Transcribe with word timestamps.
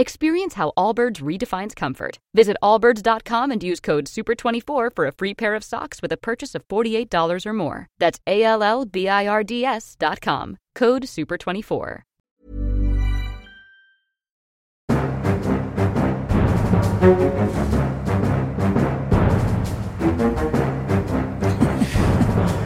Experience 0.00 0.54
how 0.54 0.70
Allbirds 0.76 1.20
redefines 1.20 1.74
comfort. 1.74 2.20
Visit 2.32 2.56
allbirds.com 2.62 3.50
and 3.50 3.60
use 3.64 3.80
code 3.80 4.04
SUPER24 4.04 4.94
for 4.94 5.06
a 5.06 5.12
free 5.12 5.34
pair 5.34 5.56
of 5.56 5.64
socks 5.64 6.00
with 6.00 6.12
a 6.12 6.16
purchase 6.16 6.54
of 6.54 6.66
$48 6.68 7.44
or 7.44 7.52
more. 7.52 7.88
That's 7.98 8.20
A 8.24 8.44
L 8.44 8.62
L 8.62 8.84
B 8.84 9.08
I 9.08 9.26
R 9.26 9.42
D 9.42 9.64
S.com. 9.64 10.56
Code 10.76 11.02
SUPER24. 11.02 12.02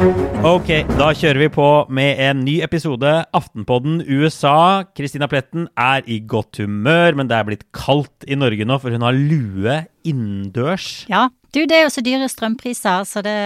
Ok, 0.02 0.70
da 0.98 1.12
kjører 1.14 1.38
vi 1.44 1.46
på 1.54 1.66
med 1.94 2.18
en 2.18 2.40
ny 2.42 2.56
episode. 2.64 3.10
Aftenpodden 3.38 4.00
USA. 4.08 4.82
Kristina 4.98 5.28
Pletten 5.30 5.68
er 5.78 6.02
i 6.10 6.16
godt 6.26 6.58
humør, 6.58 7.14
men 7.20 7.30
det 7.30 7.36
er 7.36 7.46
blitt 7.46 7.62
kaldt 7.76 8.26
i 8.26 8.34
Norge 8.34 8.66
nå, 8.66 8.80
for 8.82 8.90
hun 8.90 9.06
har 9.06 9.14
lue 9.14 9.76
innendørs. 10.02 10.88
Ja, 11.12 11.28
du, 11.54 11.60
det 11.70 11.78
er 11.78 11.84
jo 11.84 11.94
så 11.94 12.02
dyre 12.02 12.26
strømpriser, 12.32 13.06
så 13.06 13.22
det, 13.22 13.36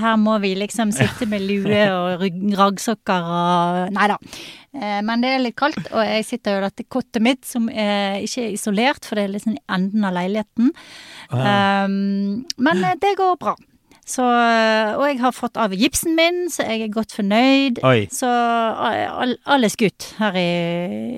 her 0.00 0.16
må 0.16 0.38
vi 0.40 0.54
liksom 0.56 0.94
sitte 0.96 1.28
med 1.28 1.44
lue 1.44 1.84
og 1.92 2.24
raggsokker 2.56 3.28
og 3.28 3.92
Nei 3.92 4.08
da. 4.08 4.18
Eh, 4.78 5.00
Men 5.04 5.24
det 5.24 5.34
er 5.34 5.44
litt 5.44 5.60
kaldt, 5.60 5.92
og 5.92 6.00
jeg 6.06 6.24
sitter 6.24 6.56
jo 6.56 6.62
i 6.62 6.68
dette 6.70 6.88
kottet 6.88 7.24
mitt 7.24 7.44
som 7.48 7.68
er 7.68 8.22
ikke 8.24 8.46
er 8.46 8.54
isolert, 8.56 9.04
for 9.04 9.20
det 9.20 9.28
er 9.28 9.36
liksom 9.36 9.58
i 9.58 9.64
enden 9.76 10.08
av 10.08 10.16
leiligheten. 10.16 10.72
Um, 11.28 12.46
men 12.56 12.86
eh, 12.86 12.96
det 12.96 13.18
går 13.20 13.36
bra. 13.42 13.58
Så, 14.08 14.24
og 14.24 15.04
jeg 15.04 15.18
har 15.20 15.34
fått 15.36 15.58
av 15.60 15.74
gipsen 15.76 16.14
min, 16.16 16.46
så 16.52 16.64
jeg 16.64 16.86
er 16.86 16.92
godt 16.94 17.12
fornøyd. 17.12 17.82
Oi. 17.84 18.06
Så 18.12 18.28
alle 18.28 19.36
all 19.44 19.68
er 19.68 19.72
skutt 19.72 20.14
her 20.18 20.38
i, 20.40 20.48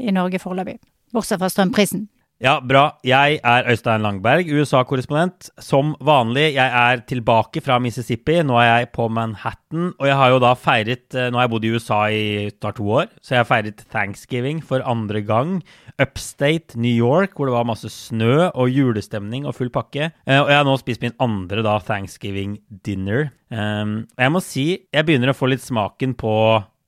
i 0.02 0.14
Norge 0.14 0.42
foreløpig. 0.42 0.80
Bortsett 1.14 1.38
fra 1.42 1.50
strømprisen. 1.52 2.08
Ja, 2.40 2.54
bra. 2.64 2.94
Jeg 3.04 3.34
er 3.44 3.66
Øystein 3.68 4.00
Langberg, 4.00 4.48
USA-korrespondent. 4.48 5.50
Som 5.60 5.90
vanlig, 6.00 6.54
jeg 6.54 6.72
er 6.72 7.02
tilbake 7.04 7.60
fra 7.60 7.76
Mississippi. 7.84 8.38
Nå 8.48 8.56
er 8.56 8.70
jeg 8.70 8.88
på 8.96 9.10
Manhattan, 9.12 9.90
og 10.00 10.08
jeg 10.08 10.16
har 10.16 10.32
jo 10.32 10.38
da 10.40 10.54
feiret 10.56 11.18
eh, 11.20 11.28
Nå 11.28 11.36
har 11.36 11.44
jeg 11.44 11.52
bodd 11.52 11.66
i 11.68 11.72
USA 11.74 11.98
i 12.08 12.22
snart 12.54 12.78
to 12.80 12.88
år, 12.96 13.10
så 13.20 13.34
jeg 13.34 13.42
har 13.42 13.50
feiret 13.50 13.84
thanksgiving 13.92 14.64
for 14.64 14.80
andre 14.88 15.20
gang. 15.20 15.58
Upstate 16.00 16.80
New 16.80 16.96
York, 16.96 17.36
hvor 17.36 17.50
det 17.50 17.58
var 17.58 17.68
masse 17.68 17.92
snø 17.92 18.48
og 18.54 18.72
julestemning 18.72 19.44
og 19.44 19.58
full 19.60 19.68
pakke. 19.68 20.08
Eh, 20.24 20.40
Og 20.40 20.48
jeg 20.48 20.62
har 20.62 20.64
nå 20.64 20.78
spist 20.80 21.04
min 21.04 21.18
andre 21.20 21.60
da 21.66 21.76
thanksgiving 21.84 22.56
dinner. 22.70 23.34
Um, 23.52 24.06
og 24.16 24.24
jeg 24.24 24.32
må 24.32 24.40
si, 24.40 24.66
jeg 24.88 25.04
begynner 25.04 25.34
å 25.34 25.36
få 25.36 25.52
litt 25.52 25.60
smaken 25.60 26.16
på 26.16 26.32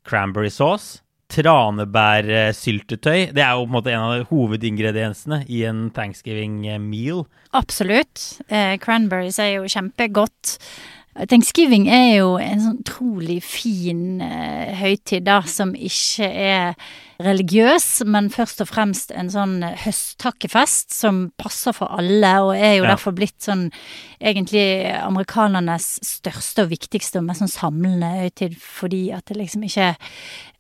cranberry 0.09 0.49
sauce 0.49 1.03
tranebærsyltetøy. 1.33 3.33
Det 3.35 3.43
er 3.43 3.57
jo 3.57 3.65
på 3.65 3.71
en 3.71 3.77
måte 3.77 3.95
en 3.95 4.05
av 4.05 4.27
hovedingrediensene 4.31 5.43
i 5.49 5.65
en 5.69 5.87
thanksgiving 5.97 6.63
eh, 6.69 6.81
meal. 6.83 7.25
Absolutt. 7.57 8.43
Eh, 8.49 8.77
cranberries 8.83 9.41
er 9.43 9.57
jo 9.57 9.71
kjempegodt. 9.71 10.59
Thanksgiving 11.15 11.91
er 11.93 12.17
jo 12.23 12.37
en 12.41 12.61
sånn 12.63 12.79
utrolig 12.81 13.43
fin 13.45 14.21
eh, 14.25 14.71
høytid, 14.81 15.27
da, 15.27 15.43
som 15.45 15.75
ikke 15.77 16.25
er 16.25 16.73
religiøs, 17.23 18.01
men 18.09 18.31
først 18.33 18.63
og 18.65 18.71
fremst 18.71 19.13
en 19.15 19.29
sånn 19.31 19.59
høsttakkefest 19.85 20.91
som 20.97 21.27
passer 21.39 21.77
for 21.77 21.93
alle, 21.93 22.33
og 22.43 22.55
er 22.57 22.79
jo 22.79 22.85
Ja. 22.87 22.95
derfor 22.95 23.13
blitt 23.13 23.39
sånn 23.45 23.69
egentlig 24.21 24.89
amerikanernes 25.03 26.01
største 26.03 26.65
og 26.65 26.71
viktigste 26.73 27.21
og 27.21 27.25
mest 27.29 27.45
sånn 27.45 27.53
samlende 27.61 28.09
høytid, 28.25 28.57
fordi 28.57 29.13
at 29.13 29.27
det 29.27 29.37
liksom 29.37 29.63
ikke 29.69 29.97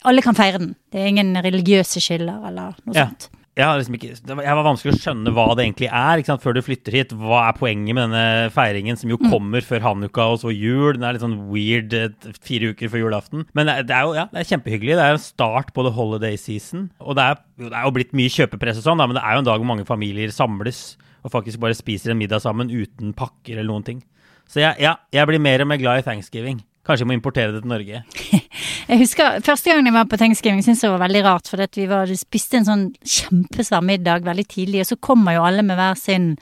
Alle 0.04 0.20
kan 0.20 0.34
feire 0.34 0.58
den. 0.58 0.74
Det 0.90 0.98
er 1.00 1.06
ingen 1.06 1.36
religiøse 1.36 2.00
skiller 2.02 2.44
eller 2.48 2.74
noe 2.84 2.94
Ja. 2.94 3.06
sånt. 3.06 3.28
Jeg, 3.52 3.66
har 3.68 3.76
liksom 3.76 3.96
ikke, 3.98 4.14
jeg 4.16 4.56
var 4.56 4.64
vanskelig 4.64 4.94
å 4.94 4.96
skjønne 4.96 5.32
hva 5.36 5.44
det 5.52 5.66
egentlig 5.66 5.88
er 5.92 6.22
før 6.40 6.54
du 6.56 6.62
flytter 6.64 6.94
hit. 6.96 7.10
Hva 7.20 7.42
er 7.50 7.58
poenget 7.58 7.92
med 7.92 8.06
denne 8.06 8.48
feiringen, 8.54 8.96
som 8.96 9.12
jo 9.12 9.18
kommer 9.20 9.60
før 9.66 9.84
hanukka 9.84 10.24
og 10.32 10.40
så 10.40 10.54
jul? 10.54 10.94
Den 10.96 11.04
er 11.04 11.18
litt 11.18 11.24
sånn 11.24 11.36
weird 11.52 11.92
eh, 11.98 12.32
fire 12.40 12.72
uker 12.72 12.88
før 12.94 13.04
julaften. 13.04 13.44
Men 13.52 13.68
det 13.68 13.92
er, 13.92 14.06
jo 14.08 14.16
ja, 14.16 14.24
det 14.32 14.40
er 14.40 14.48
kjempehyggelig. 14.54 14.96
Det 14.96 15.04
er 15.04 15.18
en 15.18 15.24
start 15.26 15.74
på 15.76 15.84
the 15.84 15.92
holiday 15.92 16.40
season. 16.40 16.88
Og 17.04 17.18
det 17.20 17.28
er, 17.28 17.42
det 17.60 17.74
er 17.76 17.84
jo 17.84 17.94
blitt 17.98 18.16
mye 18.16 18.32
kjøpepress 18.32 18.80
og 18.80 18.88
sånn, 18.88 19.04
men 19.04 19.18
det 19.20 19.26
er 19.26 19.36
jo 19.36 19.44
en 19.44 19.50
dag 19.50 19.60
hvor 19.60 19.72
mange 19.74 19.88
familier 19.88 20.32
samles 20.32 20.84
og 21.22 21.30
faktisk 21.36 21.60
bare 21.62 21.76
spiser 21.76 22.12
en 22.12 22.18
middag 22.18 22.42
sammen 22.42 22.72
uten 22.72 23.12
pakker 23.14 23.58
eller 23.58 23.68
noen 23.68 23.84
ting. 23.86 24.02
Så 24.48 24.64
jeg, 24.64 24.80
ja, 24.82 24.96
jeg 25.14 25.28
blir 25.28 25.42
mer 25.42 25.62
og 25.64 25.68
mer 25.70 25.80
glad 25.80 26.00
i 26.00 26.06
thanksgiving. 26.08 26.64
Kanskje 26.86 27.04
jeg 27.04 27.12
må 27.12 27.14
importere 27.20 27.52
det 27.54 27.62
til 27.62 27.70
Norge. 27.70 28.02
Jeg 28.88 28.98
husker 29.02 29.38
Første 29.44 29.70
gangen 29.70 29.88
jeg 29.88 29.94
var 29.94 30.08
på 30.10 30.18
Thanksgiving, 30.20 30.62
syntes 30.64 30.82
jeg 30.82 30.90
det 30.90 30.96
var 30.96 31.06
veldig 31.06 31.22
rart. 31.26 31.48
For 31.50 31.66
vi 31.76 31.86
var, 31.90 32.10
spiste 32.18 32.60
en 32.60 32.68
sånn 32.68 32.84
kjempesvær 33.02 33.84
middag 33.86 34.26
veldig 34.26 34.46
tidlig, 34.50 34.82
og 34.82 34.92
så 34.92 35.00
kommer 35.00 35.36
jo 35.36 35.46
alle 35.46 35.64
med 35.66 35.78
hver 35.78 35.98
sin 35.98 36.32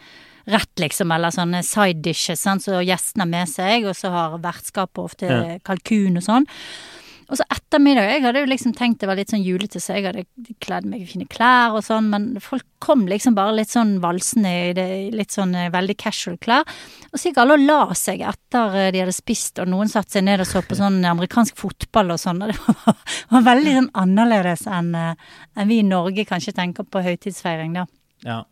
rett, 0.51 0.73
liksom, 0.81 1.12
eller 1.15 1.31
sånne 1.34 1.61
side 1.67 2.01
dishes, 2.03 2.41
sant? 2.43 2.65
så 2.65 2.81
gjestene 2.83 3.27
har 3.27 3.31
med 3.31 3.51
seg, 3.51 3.84
og 3.87 3.95
så 3.95 4.11
har 4.15 4.39
vertskapet 4.43 5.03
ofte 5.05 5.28
Ja. 5.28 5.59
kalkun 5.62 6.17
og 6.17 6.25
sånn. 6.25 6.49
Og 7.31 7.39
så 7.39 7.47
etter 7.47 7.83
middag 7.83 8.09
Jeg 8.11 8.25
hadde 8.25 8.43
jo 8.43 8.49
liksom 8.51 8.75
tenkt 8.77 9.01
det 9.01 9.09
var 9.09 9.19
litt 9.19 9.31
sånn 9.31 9.45
julete, 9.45 9.81
så 9.83 9.97
jeg 9.97 10.09
hadde 10.09 10.25
kledd 10.63 10.89
meg 10.91 11.05
i 11.05 11.09
fine 11.09 11.29
klær 11.31 11.77
og 11.79 11.85
sånn, 11.87 12.11
men 12.11 12.27
folk 12.43 12.67
kom 12.83 13.07
liksom 13.09 13.37
bare 13.37 13.55
litt 13.59 13.71
sånn 13.71 13.99
valsende 14.03 14.51
i 14.51 14.73
det, 14.77 14.87
litt 15.15 15.35
sånn 15.35 15.55
eh, 15.55 15.71
veldig 15.73 15.97
casual 16.01 16.39
klær. 16.43 16.67
Og 17.11 17.21
så 17.21 17.31
gikk 17.31 17.39
alle 17.43 17.59
og 17.59 17.65
la 17.69 17.97
seg 17.99 18.25
etter 18.27 18.77
eh, 18.81 18.91
de 18.95 19.04
hadde 19.04 19.15
spist, 19.15 19.63
og 19.63 19.71
noen 19.71 19.93
satte 19.93 20.16
seg 20.16 20.27
ned 20.27 20.43
og 20.43 20.51
så 20.51 20.65
på 20.66 20.78
sånn 20.78 20.99
amerikansk 21.07 21.60
fotball 21.60 22.16
og 22.16 22.21
sånn, 22.22 22.43
og 22.43 22.53
det 22.53 22.59
var, 22.66 22.99
var 23.37 23.47
veldig 23.53 23.78
sånn 23.78 23.91
annerledes 24.03 24.66
enn 24.71 24.93
en 25.01 25.71
vi 25.71 25.81
i 25.81 25.87
Norge 25.87 26.27
kanskje 26.27 26.57
tenker 26.57 26.89
på 26.89 27.04
høytidsfeiring, 27.04 27.78
da. 27.78 27.87
Ja. 28.25 28.45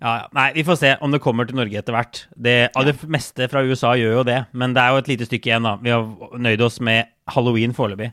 ja, 0.00 0.12
ja. 0.18 0.28
Nei, 0.34 0.48
vi 0.56 0.64
får 0.66 0.78
se 0.80 0.92
om 1.00 1.12
det 1.14 1.20
kommer 1.22 1.46
til 1.46 1.58
Norge 1.58 1.78
etter 1.78 1.94
hvert. 1.94 2.24
Det, 2.34 2.56
av 2.74 2.86
det 2.88 2.96
meste 3.10 3.46
fra 3.50 3.62
USA 3.62 3.94
gjør 3.98 4.16
jo 4.20 4.24
det, 4.26 4.38
men 4.58 4.74
det 4.74 4.82
er 4.82 4.94
jo 4.94 5.02
et 5.02 5.10
lite 5.12 5.28
stykke 5.28 5.50
igjen, 5.50 5.68
da. 5.68 5.76
Vi 5.82 5.92
har 5.94 6.38
nøyd 6.42 6.64
oss 6.66 6.80
med 6.82 7.11
halloween 7.30 7.74
foreløpig. 7.76 8.10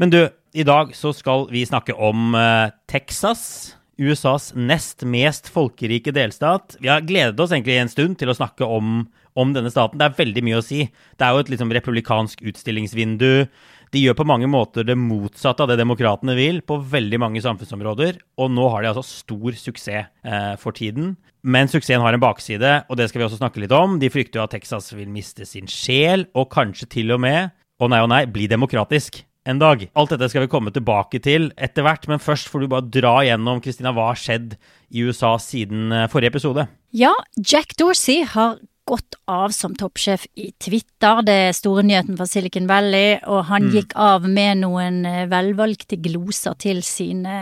Men 0.00 0.12
du, 0.12 0.22
i 0.52 0.64
dag 0.66 0.94
så 0.96 1.12
skal 1.16 1.46
vi 1.52 1.66
snakke 1.68 1.94
om 1.94 2.34
uh, 2.34 2.72
Texas. 2.90 3.76
USAs 4.02 4.50
nest 4.56 5.04
mest 5.04 5.50
folkerike 5.52 6.14
delstat. 6.16 6.78
Vi 6.80 6.88
har 6.90 7.04
gledet 7.06 7.38
oss 7.40 7.52
egentlig 7.52 7.76
en 7.78 7.92
stund 7.92 8.16
til 8.18 8.32
å 8.32 8.36
snakke 8.36 8.66
om, 8.66 9.04
om 9.38 9.52
denne 9.54 9.70
staten. 9.70 10.00
Det 10.00 10.08
er 10.08 10.16
veldig 10.16 10.42
mye 10.46 10.58
å 10.58 10.64
si. 10.64 10.86
Det 10.88 11.26
er 11.26 11.36
jo 11.36 11.44
et 11.44 11.52
liksom 11.52 11.74
republikansk 11.76 12.42
utstillingsvindu. 12.50 13.46
De 13.92 14.00
gjør 14.00 14.16
på 14.16 14.26
mange 14.28 14.48
måter 14.48 14.86
det 14.88 14.96
motsatte 14.96 15.64
av 15.64 15.68
det 15.68 15.76
demokratene 15.82 16.34
vil 16.38 16.62
på 16.64 16.78
veldig 16.80 17.20
mange 17.20 17.42
samfunnsområder, 17.44 18.22
og 18.40 18.54
nå 18.54 18.70
har 18.72 18.82
de 18.82 18.88
altså 18.94 19.04
stor 19.04 19.58
suksess 19.60 20.08
eh, 20.24 20.54
for 20.60 20.72
tiden. 20.76 21.12
Men 21.44 21.68
suksessen 21.68 22.00
har 22.00 22.16
en 22.16 22.22
bakside, 22.22 22.70
og 22.88 22.96
det 22.96 23.10
skal 23.10 23.20
vi 23.20 23.26
også 23.26 23.42
snakke 23.42 23.60
litt 23.60 23.74
om. 23.76 23.98
De 24.00 24.08
frykter 24.12 24.40
jo 24.40 24.46
at 24.46 24.54
Texas 24.56 24.88
vil 24.94 25.10
miste 25.12 25.44
sin 25.48 25.68
sjel, 25.68 26.24
og 26.32 26.48
kanskje 26.54 26.88
til 26.96 27.12
og 27.12 27.20
med, 27.20 27.52
å 27.82 27.90
nei 27.90 28.02
å 28.02 28.08
nei, 28.10 28.24
bli 28.30 28.48
demokratisk 28.50 29.22
en 29.48 29.58
dag. 29.58 29.84
Alt 29.98 30.14
dette 30.14 30.28
skal 30.30 30.44
vi 30.44 30.52
komme 30.52 30.72
tilbake 30.74 31.18
til 31.22 31.50
etter 31.58 31.86
hvert, 31.86 32.06
men 32.10 32.22
først 32.22 32.50
får 32.50 32.62
du 32.62 32.70
bare 32.70 32.90
dra 32.94 33.16
gjennom 33.26 33.62
Kristina, 33.62 33.94
hva 33.94 34.12
har 34.12 34.20
skjedd 34.20 34.54
i 34.92 35.06
USA 35.06 35.34
siden 35.42 35.90
eh, 35.90 36.08
forrige 36.12 36.36
episode? 36.36 36.68
Ja, 36.94 37.12
Jack 37.38 37.74
Dorsey 37.80 38.22
har 38.28 38.60
gått 38.88 39.14
av 39.30 39.52
som 39.54 39.74
toppsjef 39.78 40.24
i 40.34 40.50
Twitter. 40.60 41.22
Det 41.26 41.36
er 41.48 41.56
store 41.56 41.84
nyheten 41.86 42.16
fra 42.18 42.26
Silicon 42.28 42.66
Valley. 42.70 43.16
Og 43.30 43.46
han 43.50 43.68
mm. 43.68 43.72
gikk 43.76 43.96
av 43.98 44.26
med 44.28 44.62
noen 44.64 45.02
eh, 45.08 45.24
velvalgte 45.30 45.98
gloser 46.02 46.58
til 46.62 46.82
sine 46.86 47.36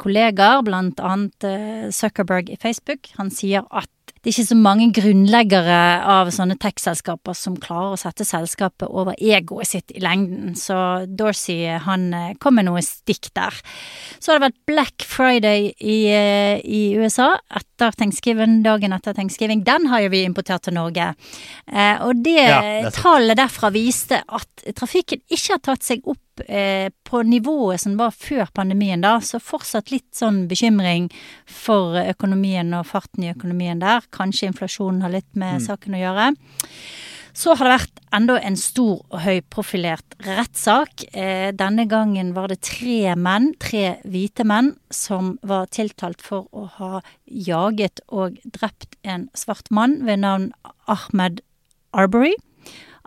kollegaer, 0.00 0.62
blant 0.66 1.02
annet 1.02 1.48
eh, 1.48 1.86
Zuckerberg 1.94 2.52
i 2.54 2.58
Facebook. 2.60 3.10
Han 3.18 3.32
sier 3.34 3.66
at 3.70 3.90
det 4.18 4.30
er 4.30 4.34
ikke 4.34 4.48
så 4.50 4.58
mange 4.58 4.88
grunnleggere 4.96 5.80
av 6.16 6.32
sånne 6.34 6.58
tech-selskaper 6.60 7.36
som 7.38 7.56
klarer 7.60 7.94
å 7.96 8.00
sette 8.00 8.26
selskapet 8.28 8.88
over 8.88 9.16
egoet 9.18 9.70
sitt 9.70 9.94
i 9.94 10.02
lengden, 10.04 10.56
så 10.58 11.06
Dorsey 11.06 11.78
han 11.84 12.10
kom 12.42 12.58
med 12.58 12.68
noe 12.68 12.82
stikk 12.84 13.30
der. 13.38 13.54
Så 14.18 14.32
har 14.32 14.38
det 14.38 14.48
vært 14.48 14.60
Black 14.68 15.06
Friday 15.06 15.72
i, 15.78 15.98
i 16.64 16.82
USA 16.98 17.34
etter 17.48 17.94
thanksgiving, 17.98 18.60
dagen 18.64 18.94
etter 18.96 19.14
thanksgiving. 19.14 19.62
Den 19.66 19.86
har 19.92 20.02
jo 20.04 20.12
vi 20.12 20.24
importert 20.26 20.66
til 20.66 20.76
Norge. 20.76 21.12
Eh, 21.70 21.96
og 22.04 22.22
det, 22.24 22.38
ja, 22.42 22.90
tallet 22.94 23.38
derfra 23.38 23.70
viste 23.74 24.22
at 24.26 24.66
trafikken 24.76 25.22
ikke 25.28 25.54
har 25.54 25.62
tatt 25.70 25.86
seg 25.86 26.02
opp 26.08 26.18
eh, 26.18 26.27
på 26.46 27.22
nivået 27.26 27.82
som 27.82 27.96
var 27.98 28.14
før 28.14 28.48
pandemien, 28.54 29.02
da. 29.02 29.18
Så 29.24 29.40
fortsatt 29.42 29.92
litt 29.92 30.08
sånn 30.16 30.46
bekymring 30.50 31.10
for 31.48 31.98
økonomien 32.02 32.72
og 32.78 32.86
farten 32.90 33.26
i 33.26 33.32
økonomien 33.32 33.82
der. 33.82 34.06
Kanskje 34.14 34.50
inflasjonen 34.52 35.04
har 35.04 35.14
litt 35.14 35.30
med 35.34 35.58
mm. 35.58 35.66
saken 35.68 35.98
å 35.98 36.02
gjøre. 36.02 36.32
Så 37.38 37.54
har 37.54 37.68
det 37.68 37.74
vært 37.76 38.00
enda 38.16 38.36
en 38.42 38.56
stor 38.58 39.02
og 39.12 39.20
høyprofilert 39.22 40.16
rettssak. 40.26 41.04
Eh, 41.12 41.52
denne 41.54 41.84
gangen 41.90 42.32
var 42.34 42.50
det 42.50 42.60
tre 42.66 43.14
menn, 43.14 43.52
tre 43.62 44.00
hvite 44.02 44.46
menn, 44.48 44.72
som 44.90 45.36
var 45.46 45.70
tiltalt 45.70 46.24
for 46.24 46.48
å 46.50 46.66
ha 46.80 47.02
jaget 47.26 48.02
og 48.08 48.40
drept 48.42 48.98
en 49.06 49.28
svart 49.38 49.70
mann 49.70 50.00
ved 50.08 50.24
navn 50.24 50.50
Ahmed 50.90 51.44
Arbery. 51.94 52.34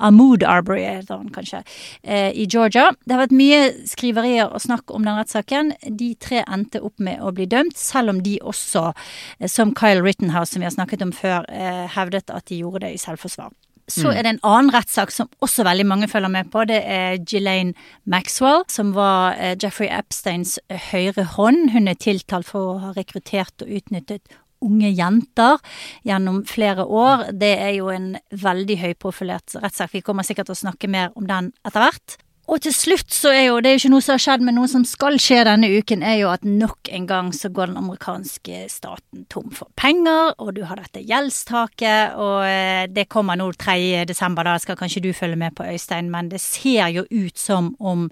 Ahmood 0.01 0.43
Arbery 0.43 0.83
heter 0.83 1.17
han 1.17 1.29
kanskje, 1.29 1.63
eh, 2.03 2.31
i 2.31 2.45
Georgia. 2.45 2.91
Det 3.05 3.15
har 3.15 3.27
vært 3.27 3.37
mye 3.37 3.61
skriverier 3.87 4.51
og 4.51 4.61
snakk 4.61 4.93
om 4.93 5.05
den 5.05 5.17
rettssaken. 5.17 5.73
De 5.97 6.13
tre 6.15 6.43
endte 6.47 6.81
opp 6.81 6.99
med 6.99 7.21
å 7.21 7.33
bli 7.33 7.45
dømt, 7.45 7.77
selv 7.77 8.09
om 8.09 8.21
de 8.23 8.39
også, 8.39 8.93
eh, 9.39 9.47
som 9.47 9.73
Kyle 9.75 10.01
Rittenhouse, 10.01 10.53
som 10.53 10.61
vi 10.61 10.69
har 10.69 10.75
snakket 10.75 11.01
om 11.01 11.11
før, 11.11 11.45
eh, 11.49 11.87
hevdet 11.87 12.29
at 12.29 12.45
de 12.45 12.61
gjorde 12.61 12.81
det 12.81 12.93
i 12.93 12.97
selvforsvar. 12.97 13.51
Så 13.89 14.07
mm. 14.07 14.17
er 14.17 14.23
det 14.23 14.29
en 14.29 14.39
annen 14.43 14.71
rettssak 14.71 15.11
som 15.11 15.27
også 15.41 15.65
veldig 15.65 15.85
mange 15.85 16.07
følger 16.07 16.29
med 16.29 16.51
på. 16.51 16.63
Det 16.65 16.81
er 16.85 17.17
Ghislaine 17.17 17.73
Maxwell, 18.05 18.63
som 18.69 18.93
var 18.93 19.35
Jeffrey 19.61 19.89
Epsteins 19.89 20.59
høyre 20.69 21.25
hånd. 21.35 21.71
Hun 21.71 21.87
er 21.87 21.95
tiltalt 21.99 22.47
for 22.47 22.75
å 22.75 22.79
ha 22.79 22.93
rekruttert 22.95 23.65
og 23.65 23.67
utnyttet 23.67 24.21
unge 24.65 24.91
jenter 24.93 25.61
gjennom 26.07 26.41
flere 26.49 26.85
år. 26.85 27.29
Det 27.33 27.53
er 27.59 27.75
jo 27.77 27.91
en 27.93 28.13
veldig 28.31 28.79
høyprofilert 28.85 29.57
rettssak. 29.61 29.95
Vi 29.95 30.05
kommer 30.05 30.27
sikkert 30.27 30.51
til 30.51 30.57
å 30.57 30.63
snakke 30.65 30.91
mer 30.91 31.15
om 31.15 31.27
den 31.29 31.51
etter 31.67 31.85
hvert. 31.87 32.17
Og 32.49 32.59
til 32.65 32.73
slutt 32.73 33.13
så 33.13 33.29
er 33.31 33.43
jo 33.45 33.59
det 33.61 33.69
er 33.69 33.75
jo 33.75 33.81
ikke 33.83 33.91
noe 33.93 34.03
som 34.03 34.15
har 34.15 34.23
skjedd, 34.23 34.43
men 34.45 34.57
noe 34.57 34.69
som 34.69 34.83
skal 34.87 35.17
skje 35.21 35.43
denne 35.47 35.69
uken, 35.71 36.01
er 36.03 36.17
jo 36.19 36.31
at 36.33 36.43
nok 36.47 36.89
en 36.91 37.05
gang 37.07 37.29
så 37.35 37.51
går 37.53 37.69
den 37.69 37.79
amerikanske 37.79 38.63
staten 38.71 39.27
tom 39.31 39.51
for 39.55 39.69
penger, 39.79 40.33
og 40.41 40.55
du 40.57 40.63
har 40.67 40.81
dette 40.81 41.03
gjeldstaket, 41.05 42.17
og 42.19 42.41
eh, 42.47 42.87
det 42.91 43.07
kommer 43.13 43.39
nå 43.39 43.51
3. 43.61 43.77
desember, 44.09 44.47
da 44.47 44.57
skal 44.61 44.79
kanskje 44.79 45.03
du 45.05 45.11
følge 45.15 45.39
med 45.39 45.55
på, 45.55 45.67
Øystein, 45.69 46.09
men 46.11 46.31
det 46.33 46.41
ser 46.43 46.89
jo 46.95 47.05
ut 47.11 47.37
som 47.39 47.71
om 47.79 48.09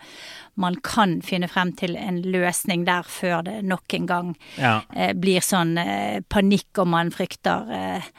man 0.59 0.77
kan 0.83 1.19
finne 1.25 1.49
frem 1.49 1.73
til 1.79 1.97
en 1.99 2.21
løsning 2.21 2.85
der 2.87 3.07
før 3.07 3.41
det 3.47 3.59
nok 3.65 3.97
en 3.97 4.07
gang 4.07 4.31
ja. 4.59 4.79
eh, 4.93 5.11
blir 5.17 5.43
sånn 5.43 5.75
eh, 5.81 6.21
panikk, 6.29 6.69
og 6.77 6.91
man 6.93 7.11
frykter 7.15 7.75
eh, 7.75 8.09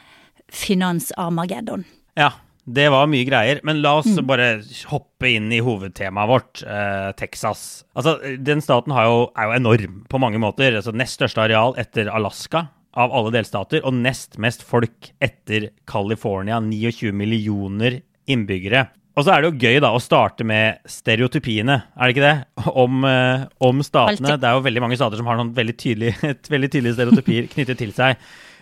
finans-Armageddon. 0.51 1.85
Ja, 2.19 2.33
det 2.65 2.87
var 2.93 3.09
mye 3.09 3.25
greier, 3.25 3.59
men 3.65 3.81
la 3.81 3.95
oss 3.99 4.11
mm. 4.13 4.25
bare 4.29 4.49
hoppe 4.91 5.31
inn 5.31 5.49
i 5.53 5.61
hovedtemaet 5.65 6.29
vårt, 6.29 6.61
eh, 6.61 7.09
Texas. 7.17 7.83
Altså, 7.97 8.19
Den 8.37 8.61
staten 8.61 8.93
jo, 8.93 9.23
er 9.33 9.49
jo 9.49 9.57
enorm 9.57 10.03
på 10.09 10.21
mange 10.21 10.41
måter. 10.41 10.77
Altså, 10.77 10.93
nest 10.93 11.17
største 11.17 11.41
areal 11.41 11.73
etter 11.81 12.11
Alaska 12.13 12.67
av 12.91 13.13
alle 13.15 13.31
delstater, 13.33 13.81
og 13.87 13.95
nest 13.97 14.37
mest 14.41 14.65
folk 14.67 15.11
etter 15.23 15.71
California. 15.89 16.59
29 16.61 17.13
millioner 17.15 18.01
innbyggere. 18.29 18.89
Og 19.17 19.25
så 19.25 19.33
er 19.33 19.41
det 19.41 19.49
jo 19.49 19.67
gøy 19.67 19.81
da 19.83 19.89
å 19.91 19.99
starte 19.99 20.45
med 20.47 20.79
stereotypiene, 20.87 21.81
er 21.97 22.07
det 22.07 22.13
ikke 22.15 22.27
det? 22.29 22.69
Om, 22.71 23.01
eh, 23.09 23.43
om 23.67 23.81
statene. 23.83 24.37
Det 24.39 24.47
er 24.47 24.55
jo 24.55 24.63
veldig 24.69 24.85
mange 24.85 24.99
stater 24.99 25.19
som 25.19 25.27
har 25.27 25.41
veldig 25.41 25.75
tydelige, 25.75 26.35
veldig 26.53 26.71
tydelige 26.71 26.95
stereotypier 26.99 27.49
knyttet 27.51 27.81
til 27.81 27.91
seg. 27.97 28.21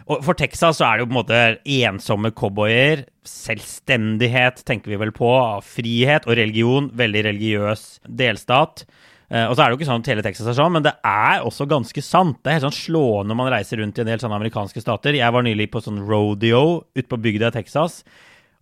Og 0.10 0.24
for 0.26 0.38
Texas 0.38 0.80
så 0.80 0.88
er 0.88 0.98
det 0.98 1.04
jo 1.04 1.10
på 1.12 1.14
en 1.14 1.20
måte 1.20 1.42
ensomme 1.70 2.32
cowboyer. 2.34 3.04
Selvstendighet 3.30 4.64
tenker 4.66 4.90
vi 4.90 4.98
vel 4.98 5.14
på. 5.14 5.30
Frihet 5.66 6.26
og 6.26 6.34
religion. 6.40 6.90
Veldig 6.98 7.28
religiøs 7.28 7.86
delstat. 8.10 8.88
Uh, 9.30 9.46
og 9.46 9.54
så 9.54 9.62
er 9.62 9.68
det 9.68 9.76
jo 9.76 9.78
ikke 9.78 9.90
sånn 9.92 10.02
at 10.02 10.08
hele 10.10 10.24
Texas 10.26 10.48
er 10.50 10.56
sånn, 10.58 10.72
men 10.74 10.86
det 10.88 10.96
er 11.06 11.44
også 11.46 11.68
ganske 11.70 12.02
sant. 12.02 12.40
Det 12.42 12.50
er 12.50 12.58
helt 12.58 12.66
sånn 12.66 12.80
slående 12.80 13.30
når 13.30 13.38
man 13.38 13.52
reiser 13.54 13.78
rundt 13.78 14.00
i 14.00 14.02
en 14.02 14.10
del 14.10 14.24
sånne 14.24 14.40
amerikanske 14.40 14.82
stater. 14.82 15.18
Jeg 15.20 15.36
var 15.36 15.46
nylig 15.46 15.68
på 15.70 15.84
sånn 15.86 16.02
rodeo 16.08 16.64
ute 16.98 17.06
på 17.06 17.20
bygda 17.22 17.52
i 17.52 17.56
Texas, 17.60 18.00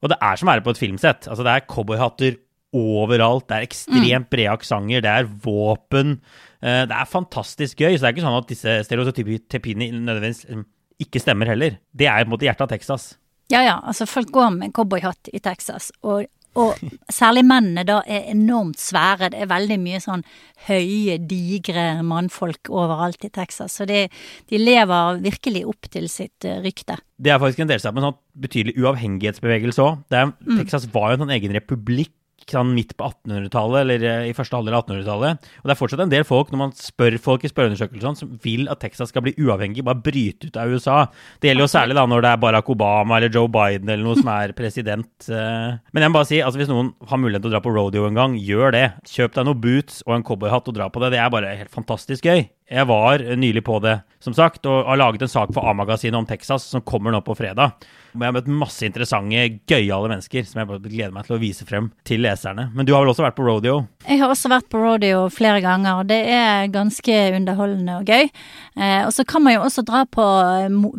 og 0.03 0.11
det 0.11 0.17
er 0.19 0.35
som 0.35 0.49
å 0.49 0.51
være 0.51 0.65
på 0.65 0.73
et 0.75 0.81
filmsett. 0.81 1.29
Altså, 1.31 1.45
det 1.47 1.53
er 1.53 1.65
cowboyhatter 1.71 2.35
overalt. 2.75 3.47
Det 3.47 3.55
er 3.55 3.69
ekstremt 3.69 4.27
mm. 4.27 4.31
brede 4.33 4.57
aksenter, 4.59 5.05
det 5.07 5.13
er 5.13 5.31
våpen. 5.47 6.17
Uh, 6.59 6.83
det 6.83 6.99
er 6.99 7.13
fantastisk 7.15 7.79
gøy. 7.79 7.93
Så 7.95 8.03
det 8.03 8.09
er 8.09 8.17
ikke 8.17 8.27
sånn 8.27 8.41
at 8.41 8.51
disse 8.51 8.75
stereotypiene 8.89 9.87
nødvendigvis 9.95 10.43
liksom, 10.49 10.67
ikke 11.01 11.21
stemmer 11.21 11.49
heller. 11.53 11.77
Det 11.91 12.09
er 12.09 12.23
på 12.23 12.29
en 12.29 12.35
måte 12.35 12.47
hjertet 12.47 12.65
av 12.67 12.73
Texas. 12.73 13.11
Ja 13.51 13.61
ja, 13.63 13.77
altså 13.79 14.07
folk 14.09 14.31
går 14.35 14.49
med 14.57 14.73
cowboyhatt 14.75 15.29
i 15.31 15.39
Texas, 15.39 15.87
og, 16.03 16.25
og 16.59 16.81
særlig 17.13 17.45
mennene 17.47 17.85
da 17.87 18.01
er 18.03 18.25
enormt 18.33 18.81
svære. 18.81 19.29
Det 19.31 19.39
er 19.39 19.51
veldig 19.53 19.77
mye 19.79 20.01
sånn 20.03 20.25
høye, 20.67 21.15
digre 21.29 21.85
mannfolk 22.03 22.67
overalt 22.73 23.23
i 23.23 23.31
Texas. 23.31 23.77
Så 23.79 23.87
de, 23.87 24.03
de 24.51 24.59
lever 24.59 25.21
virkelig 25.23 25.63
opp 25.71 25.87
til 25.93 26.09
sitt 26.11 26.47
uh, 26.49 26.57
rykte. 26.65 26.99
Det 27.15 27.31
er 27.31 27.39
faktisk 27.39 27.63
en 27.63 27.71
del 27.71 27.85
med 27.87 28.03
en 28.03 28.09
sånn 28.09 28.19
betydelig 28.47 28.75
uavhengighetsbevegelse 28.83 29.85
òg. 29.85 30.03
Mm. 30.11 30.57
Texas 30.59 30.89
var 30.91 31.13
jo 31.13 31.21
en 31.21 31.25
sånn 31.27 31.35
egen 31.37 31.55
republikk 31.55 32.16
sånn 32.53 32.73
midt 32.75 32.93
på 32.97 33.07
1800-tallet, 33.07 33.79
eller 33.83 34.05
eh, 34.07 34.29
i 34.29 34.35
første 34.37 34.57
halvdel 34.57 34.77
av 34.77 34.85
1800-tallet. 34.85 35.49
Og 35.61 35.69
det 35.69 35.73
er 35.73 35.79
fortsatt 35.79 36.03
en 36.05 36.13
del 36.13 36.25
folk, 36.27 36.51
når 36.53 36.61
man 36.61 36.73
spør 36.77 37.17
folk 37.23 37.45
i 37.45 37.51
spørreundersøkelser, 37.51 38.17
som 38.19 38.33
vil 38.43 38.67
at 38.71 38.81
Texas 38.83 39.13
skal 39.13 39.25
bli 39.25 39.35
uavhengig, 39.41 39.85
bare 39.87 40.01
bryte 40.03 40.49
ut 40.49 40.59
av 40.59 40.73
USA. 40.73 40.97
Det 41.41 41.51
gjelder 41.51 41.67
jo 41.67 41.71
særlig 41.73 41.97
da 41.99 42.05
når 42.09 42.25
det 42.25 42.33
er 42.33 42.43
Barack 42.43 42.71
Obama 42.73 43.19
eller 43.19 43.33
Joe 43.33 43.51
Biden 43.51 43.91
eller 43.91 44.05
noe 44.05 44.19
som 44.19 44.33
er 44.33 44.55
president. 44.57 45.09
Eh. 45.37 45.73
Men 45.93 46.01
jeg 46.03 46.11
må 46.11 46.17
bare 46.17 46.27
si, 46.29 46.37
altså 46.41 46.59
hvis 46.59 46.69
noen 46.71 46.89
har 47.09 47.19
mulighet 47.19 47.43
til 47.43 47.51
å 47.51 47.53
dra 47.53 47.59
på 47.63 47.71
rodeo 47.75 48.07
en 48.07 48.17
gang, 48.17 48.37
gjør 48.41 48.73
det. 48.73 48.85
Kjøp 49.11 49.35
deg 49.35 49.47
noen 49.47 49.61
boots 49.61 49.99
og 50.07 50.15
en 50.15 50.25
cowboyhatt 50.25 50.71
og 50.71 50.77
dra 50.79 50.87
på 50.89 51.03
det. 51.03 51.11
Det 51.13 51.21
er 51.21 51.33
bare 51.33 51.55
helt 51.59 51.73
fantastisk 51.73 52.25
gøy. 52.25 52.47
Jeg 52.67 52.83
var 52.89 53.21
nylig 53.39 53.63
på 53.63 53.77
det, 53.79 54.01
som 54.19 54.33
sagt, 54.35 54.65
og 54.67 54.89
har 54.89 54.99
laget 54.99 55.21
en 55.23 55.31
sak 55.31 55.53
for 55.55 55.69
A-magasinet 55.71 56.17
om 56.19 56.25
Texas 56.27 56.65
som 56.67 56.83
kommer 56.83 57.13
nå 57.15 57.21
på 57.23 57.35
fredag. 57.37 57.77
Og 58.17 58.23
jeg 58.23 58.31
har 58.31 58.35
møtt 58.35 58.49
masse 58.49 58.83
interessante, 58.87 59.43
gøyale 59.69 60.09
mennesker 60.09 60.45
som 60.47 60.59
jeg 60.59 60.67
bare 60.67 60.81
gleder 60.83 61.13
meg 61.13 61.27
til 61.27 61.37
å 61.37 61.39
vise 61.39 61.67
frem 61.69 61.91
til 62.07 62.23
leserne. 62.25 62.67
Men 62.75 62.87
du 62.87 62.91
har 62.95 63.03
vel 63.03 63.11
også 63.13 63.23
vært 63.23 63.37
på 63.37 63.45
rodeo? 63.45 63.83
Jeg 64.07 64.19
har 64.19 64.33
også 64.33 64.49
vært 64.51 64.67
på 64.73 64.81
rodeo 64.81 65.27
flere 65.31 65.61
ganger, 65.63 66.01
og 66.01 66.09
det 66.09 66.19
er 66.33 66.71
ganske 66.73 67.17
underholdende 67.37 67.99
og 68.01 68.09
gøy. 68.09 68.27
Eh, 68.75 69.01
og 69.05 69.13
så 69.15 69.23
kan 69.27 69.45
man 69.45 69.55
jo 69.55 69.63
også 69.67 69.85
dra 69.87 70.03
på, 70.09 70.25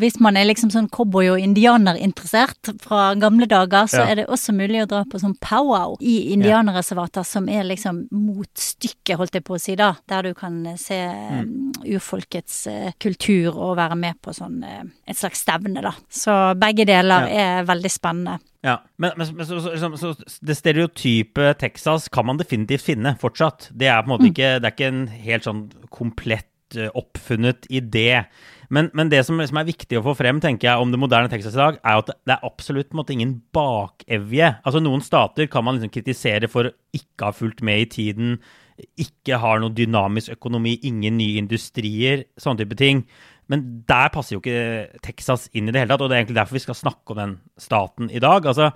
hvis 0.01 0.19
man 0.25 0.39
er 0.39 0.49
liksom 0.49 0.73
sånn 0.73 0.89
cowboy- 0.95 1.33
og 1.35 1.43
indianerinteressert 1.43 2.73
fra 2.85 3.11
gamle 3.19 3.49
dager, 3.51 3.91
så 3.91 4.05
ja. 4.05 4.09
er 4.13 4.23
det 4.23 4.29
også 4.31 4.55
mulig 4.57 4.85
å 4.85 4.91
dra 4.95 5.03
på 5.09 5.21
sånn 5.21 5.37
powwow 5.43 5.99
i 6.01 6.31
indianerreservater, 6.37 7.27
ja. 7.27 7.33
som 7.35 7.51
er 7.51 7.67
liksom 7.69 8.07
motstykket, 8.15 9.19
holdt 9.19 9.41
jeg 9.41 9.47
på 9.49 9.59
å 9.59 9.63
si 9.63 9.77
da, 9.79 9.95
der 10.09 10.31
du 10.31 10.39
kan 10.39 10.63
se 10.81 11.03
mm. 11.03 11.58
Urfolkets 11.87 12.61
eh, 12.71 12.93
kultur 13.01 13.57
og 13.57 13.77
være 13.79 13.97
med 13.99 14.19
på 14.25 14.35
sånn 14.37 14.61
eh, 14.67 14.85
et 15.09 15.19
slags 15.19 15.45
stevne, 15.45 15.83
da. 15.85 15.95
Så 16.11 16.35
begge 16.59 16.87
deler 16.89 17.29
ja. 17.29 17.47
er 17.47 17.69
veldig 17.69 17.93
spennende. 17.93 18.39
Ja, 18.67 18.81
Men, 18.99 19.15
men, 19.17 19.47
så, 19.47 19.61
så, 19.63 19.91
så, 19.97 20.13
det 20.43 20.59
stereotype 20.59 21.53
Texas 21.61 22.09
kan 22.11 22.27
man 22.27 22.41
definitivt 22.41 22.89
finne 22.89 23.15
fortsatt. 23.21 23.71
Det 23.71 23.87
er 23.87 24.03
på 24.03 24.11
en 24.11 24.15
måte 24.17 24.27
mm. 24.27 24.33
ikke, 24.33 24.53
det 24.59 24.67
er 24.71 24.77
ikke 24.77 24.93
en 24.93 25.05
helt 25.13 25.47
sånn 25.47 25.67
komplett 25.95 26.47
oppfunnet 26.77 27.65
idé. 27.73 28.25
Men, 28.69 28.91
men 28.93 29.09
det 29.09 29.23
som, 29.25 29.41
som, 29.41 29.61
er 29.61 29.69
viktig 29.69 29.99
å 29.99 30.05
få 30.05 30.15
frem 30.19 30.43
tenker 30.45 30.69
jeg, 30.69 30.83
om 30.83 30.93
det 30.93 31.01
moderne 31.01 31.31
Texas 31.33 31.57
i 31.57 31.61
dag, 31.63 31.79
er 31.81 32.03
at 32.03 32.11
det 32.13 32.35
er 32.35 32.47
absolutt 32.47 32.93
måte, 32.97 33.15
ingen 33.17 33.39
bakevje. 33.57 34.53
Altså 34.61 34.83
Noen 34.85 35.05
stater 35.05 35.49
kan 35.51 35.65
man 35.65 35.79
liksom 35.79 35.93
kritisere 35.95 36.51
for 36.53 36.69
å 36.69 36.75
ikke 36.97 37.31
ha 37.31 37.37
fulgt 37.37 37.65
med 37.65 37.87
i 37.87 37.91
tiden, 37.97 38.37
ikke 39.01 39.39
har 39.43 39.61
noen 39.63 39.77
dynamisk 39.77 40.37
økonomi, 40.37 40.77
ingen 40.87 41.19
nye 41.19 41.41
industrier, 41.41 42.25
sånne 42.41 42.63
type 42.63 42.79
ting. 42.79 43.05
Men 43.49 43.65
der 43.89 44.11
passer 44.13 44.37
jo 44.37 44.43
ikke 44.43 45.01
Texas 45.05 45.49
inn 45.57 45.71
i 45.71 45.75
det 45.75 45.83
hele 45.83 45.95
tatt, 45.95 46.05
og 46.05 46.11
det 46.11 46.19
er 46.19 46.23
egentlig 46.23 46.41
derfor 46.41 46.59
vi 46.59 46.65
skal 46.67 46.79
snakke 46.79 47.15
om 47.15 47.21
den 47.23 47.37
staten 47.61 48.11
i 48.13 48.23
dag. 48.23 48.47
Altså, 48.47 48.71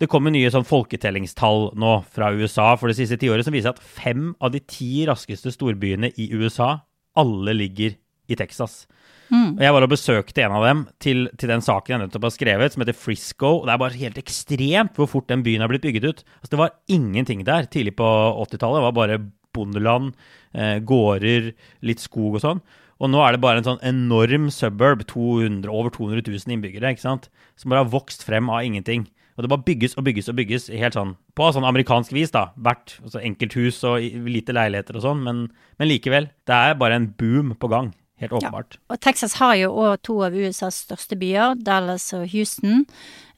det 0.00 0.08
kommer 0.12 0.32
nye 0.32 0.50
sånn 0.52 0.68
folketellingstall 0.68 1.70
nå 1.80 1.94
fra 2.12 2.30
USA 2.32 2.72
for 2.80 2.90
det 2.90 2.98
siste 3.00 3.18
tiåret 3.20 3.46
som 3.46 3.56
viser 3.56 3.74
at 3.74 3.82
fem 3.82 4.30
av 4.40 4.52
de 4.54 4.62
ti 4.64 5.04
raskeste 5.08 5.52
storbyene 5.56 6.12
i 6.20 6.30
USA, 6.36 6.76
alle 7.20 7.56
ligger 7.56 7.96
i 8.30 8.38
Texas. 8.38 8.84
Mm. 9.30 9.56
Og 9.56 9.62
Jeg 9.62 9.74
var 9.74 9.86
og 9.86 9.92
besøkte 9.92 10.44
en 10.44 10.54
av 10.58 10.64
dem 10.66 10.84
til, 11.02 11.28
til 11.38 11.52
den 11.52 11.62
saken 11.64 11.94
jeg 11.94 12.02
nettopp 12.04 12.26
har 12.26 12.34
skrevet, 12.34 12.74
som 12.74 12.82
heter 12.84 12.96
Frisco. 12.98 13.50
og 13.60 13.66
Det 13.66 13.74
er 13.74 13.82
bare 13.82 14.00
helt 14.00 14.20
ekstremt 14.20 14.96
hvor 14.98 15.10
fort 15.10 15.28
den 15.30 15.44
byen 15.46 15.62
har 15.62 15.70
blitt 15.70 15.84
bygget 15.86 16.06
ut. 16.06 16.24
Altså, 16.40 16.52
det 16.54 16.62
var 16.62 16.74
ingenting 16.90 17.44
der 17.46 17.68
tidlig 17.70 17.96
på 17.98 18.08
80-tallet. 18.50 18.80
Det 18.80 18.88
var 18.88 18.96
bare 18.96 19.20
bondeland, 19.56 20.14
eh, 20.54 20.78
gårder, 20.80 21.52
litt 21.82 22.02
skog 22.02 22.38
og 22.38 22.44
sånn. 22.44 22.62
Og 23.00 23.08
nå 23.08 23.20
er 23.24 23.32
det 23.32 23.40
bare 23.40 23.62
en 23.62 23.66
sånn 23.66 23.84
enorm 23.86 24.50
suburb, 24.52 25.06
200, 25.08 25.70
over 25.72 25.92
200 25.94 26.26
000 26.26 26.52
innbyggere, 26.52 26.92
ikke 26.92 27.06
sant? 27.06 27.30
som 27.56 27.72
bare 27.72 27.84
har 27.84 27.92
vokst 27.92 28.24
frem 28.26 28.50
av 28.52 28.64
ingenting. 28.64 29.06
Og 29.36 29.44
det 29.44 29.50
bare 29.54 29.64
bygges 29.64 29.96
og 29.96 30.04
bygges 30.04 30.28
og 30.28 30.36
bygges 30.36 30.68
helt 30.68 30.96
sånn, 30.96 31.14
på 31.38 31.46
sånn 31.54 31.64
amerikansk 31.64 32.12
vis. 32.12 32.32
da, 32.34 32.50
Hvert 32.60 32.98
altså 33.00 33.22
enkelthus 33.24 33.80
og 33.88 34.04
lite 34.28 34.52
leiligheter 34.52 34.98
og 34.98 35.06
sånn, 35.06 35.22
men, 35.24 35.46
men, 35.80 35.88
likevel. 35.88 36.28
Det 36.44 36.56
er 36.56 36.76
bare 36.76 36.98
en 37.00 37.08
boom 37.16 37.54
på 37.56 37.70
gang. 37.72 37.94
Helt 38.20 38.32
åpenbart. 38.36 38.76
Ja. 38.76 38.84
Og 38.92 39.00
Texas 39.00 39.38
har 39.40 39.54
jo 39.56 39.72
òg 39.80 40.02
to 40.04 40.18
av 40.26 40.36
USAs 40.36 40.82
største 40.84 41.16
byer, 41.16 41.56
Dallas 41.64 42.10
og 42.16 42.26
Houston, 42.34 42.84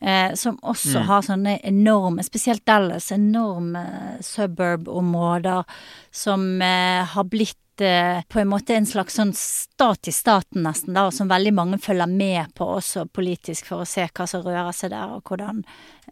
eh, 0.02 0.34
som 0.34 0.58
også 0.58 0.98
mm. 0.98 1.06
har 1.06 1.26
sånne 1.28 1.56
enorme, 1.70 2.24
spesielt 2.26 2.64
Dallas, 2.66 3.12
enorme 3.14 3.84
suburb-områder 4.26 5.62
som 6.10 6.48
eh, 6.62 7.06
har 7.14 7.30
blitt 7.30 7.61
på 7.78 8.40
en 8.40 8.50
måte 8.50 8.74
en 8.76 8.86
slags 8.86 9.16
sånn 9.16 9.32
stat 9.36 10.08
i 10.10 10.12
staten, 10.12 10.62
nesten, 10.66 10.92
da, 10.96 11.06
som 11.14 11.30
veldig 11.30 11.52
mange 11.56 11.78
følger 11.82 12.10
med 12.10 12.52
på 12.58 12.66
også 12.76 13.06
politisk 13.08 13.70
for 13.70 13.82
å 13.82 13.88
se 13.88 14.04
hva 14.08 14.26
som 14.28 14.44
rører 14.44 14.74
seg 14.76 14.92
der, 14.92 15.14
og 15.16 15.24
hvordan 15.28 15.62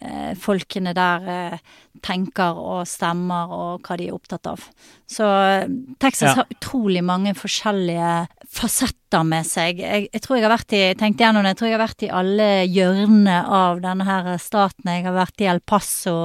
eh, 0.00 0.32
folkene 0.40 0.94
der 0.96 1.28
eh, 1.34 1.58
tenker 2.02 2.58
og 2.58 2.88
stemmer, 2.88 3.52
og 3.52 3.84
hva 3.84 3.98
de 4.00 4.08
er 4.08 4.16
opptatt 4.16 4.48
av. 4.52 4.64
Så 5.10 5.26
eh, 5.26 5.68
Texas 6.00 6.32
ja. 6.32 6.38
har 6.40 6.56
utrolig 6.56 7.04
mange 7.04 7.36
forskjellige 7.38 8.14
fasetter 8.48 8.99
med 9.26 9.46
seg. 9.46 9.80
Jeg, 9.82 10.08
jeg 10.12 10.22
tror 10.22 10.38
jeg 10.38 10.46
har 10.46 10.52
vært 10.54 10.74
i 10.76 10.82
tenkte 10.98 11.24
gjennom 11.24 11.44
det, 11.44 11.54
jeg 11.54 11.58
tror 11.60 11.68
jeg 11.68 11.76
har 11.76 11.82
vært 11.82 12.04
i 12.06 12.12
alle 12.20 12.48
hjørnene 12.70 13.36
av 13.60 13.82
denne 13.84 14.06
her 14.06 14.30
staten. 14.42 14.90
Jeg 14.90 15.06
har 15.08 15.16
vært 15.16 15.42
i 15.42 15.48
El 15.50 15.62
Paso, 15.66 16.16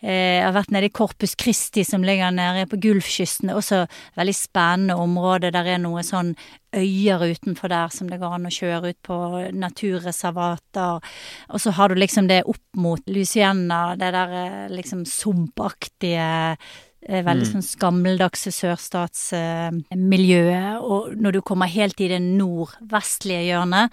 eh, 0.00 0.38
jeg 0.40 0.46
har 0.46 0.56
vært 0.56 0.72
nede 0.74 0.88
i 0.88 0.94
Corpus 0.94 1.36
Christi 1.38 1.84
som 1.86 2.06
ligger 2.06 2.32
nede 2.34 2.66
på 2.70 2.80
Gulfkysten. 2.82 3.50
Det 3.50 3.54
er 3.54 3.60
også 3.60 3.82
veldig 4.20 4.36
spennende 4.36 4.98
område. 5.02 5.52
Der 5.54 5.72
er 5.74 5.82
noe 5.82 6.04
sånn 6.06 6.34
øyer 6.72 7.26
utenfor 7.34 7.68
der 7.68 7.92
som 7.92 8.08
det 8.08 8.20
går 8.22 8.38
an 8.38 8.48
å 8.48 8.54
kjøre 8.54 8.92
ut 8.94 9.00
på, 9.04 9.18
naturreservater. 9.52 11.02
Og 11.52 11.60
så 11.60 11.74
har 11.76 11.92
du 11.92 12.00
liksom 12.00 12.30
det 12.30 12.42
opp 12.48 12.80
mot 12.80 13.12
Luciana, 13.12 13.92
det 14.00 14.12
der 14.16 14.38
eh, 14.38 14.72
liksom 14.72 15.04
sumpaktige 15.08 16.56
Veldig 17.02 17.48
mm. 17.48 17.50
sånn 17.50 17.80
gammeldagse 17.82 18.50
sørstatsmiljøet. 18.54 20.54
Eh, 20.54 20.82
og 20.82 21.00
når 21.18 21.30
du 21.36 21.40
kommer 21.46 21.68
helt 21.72 22.00
i 22.00 22.08
det 22.12 22.20
nordvestlige 22.22 23.42
hjørnet, 23.48 23.86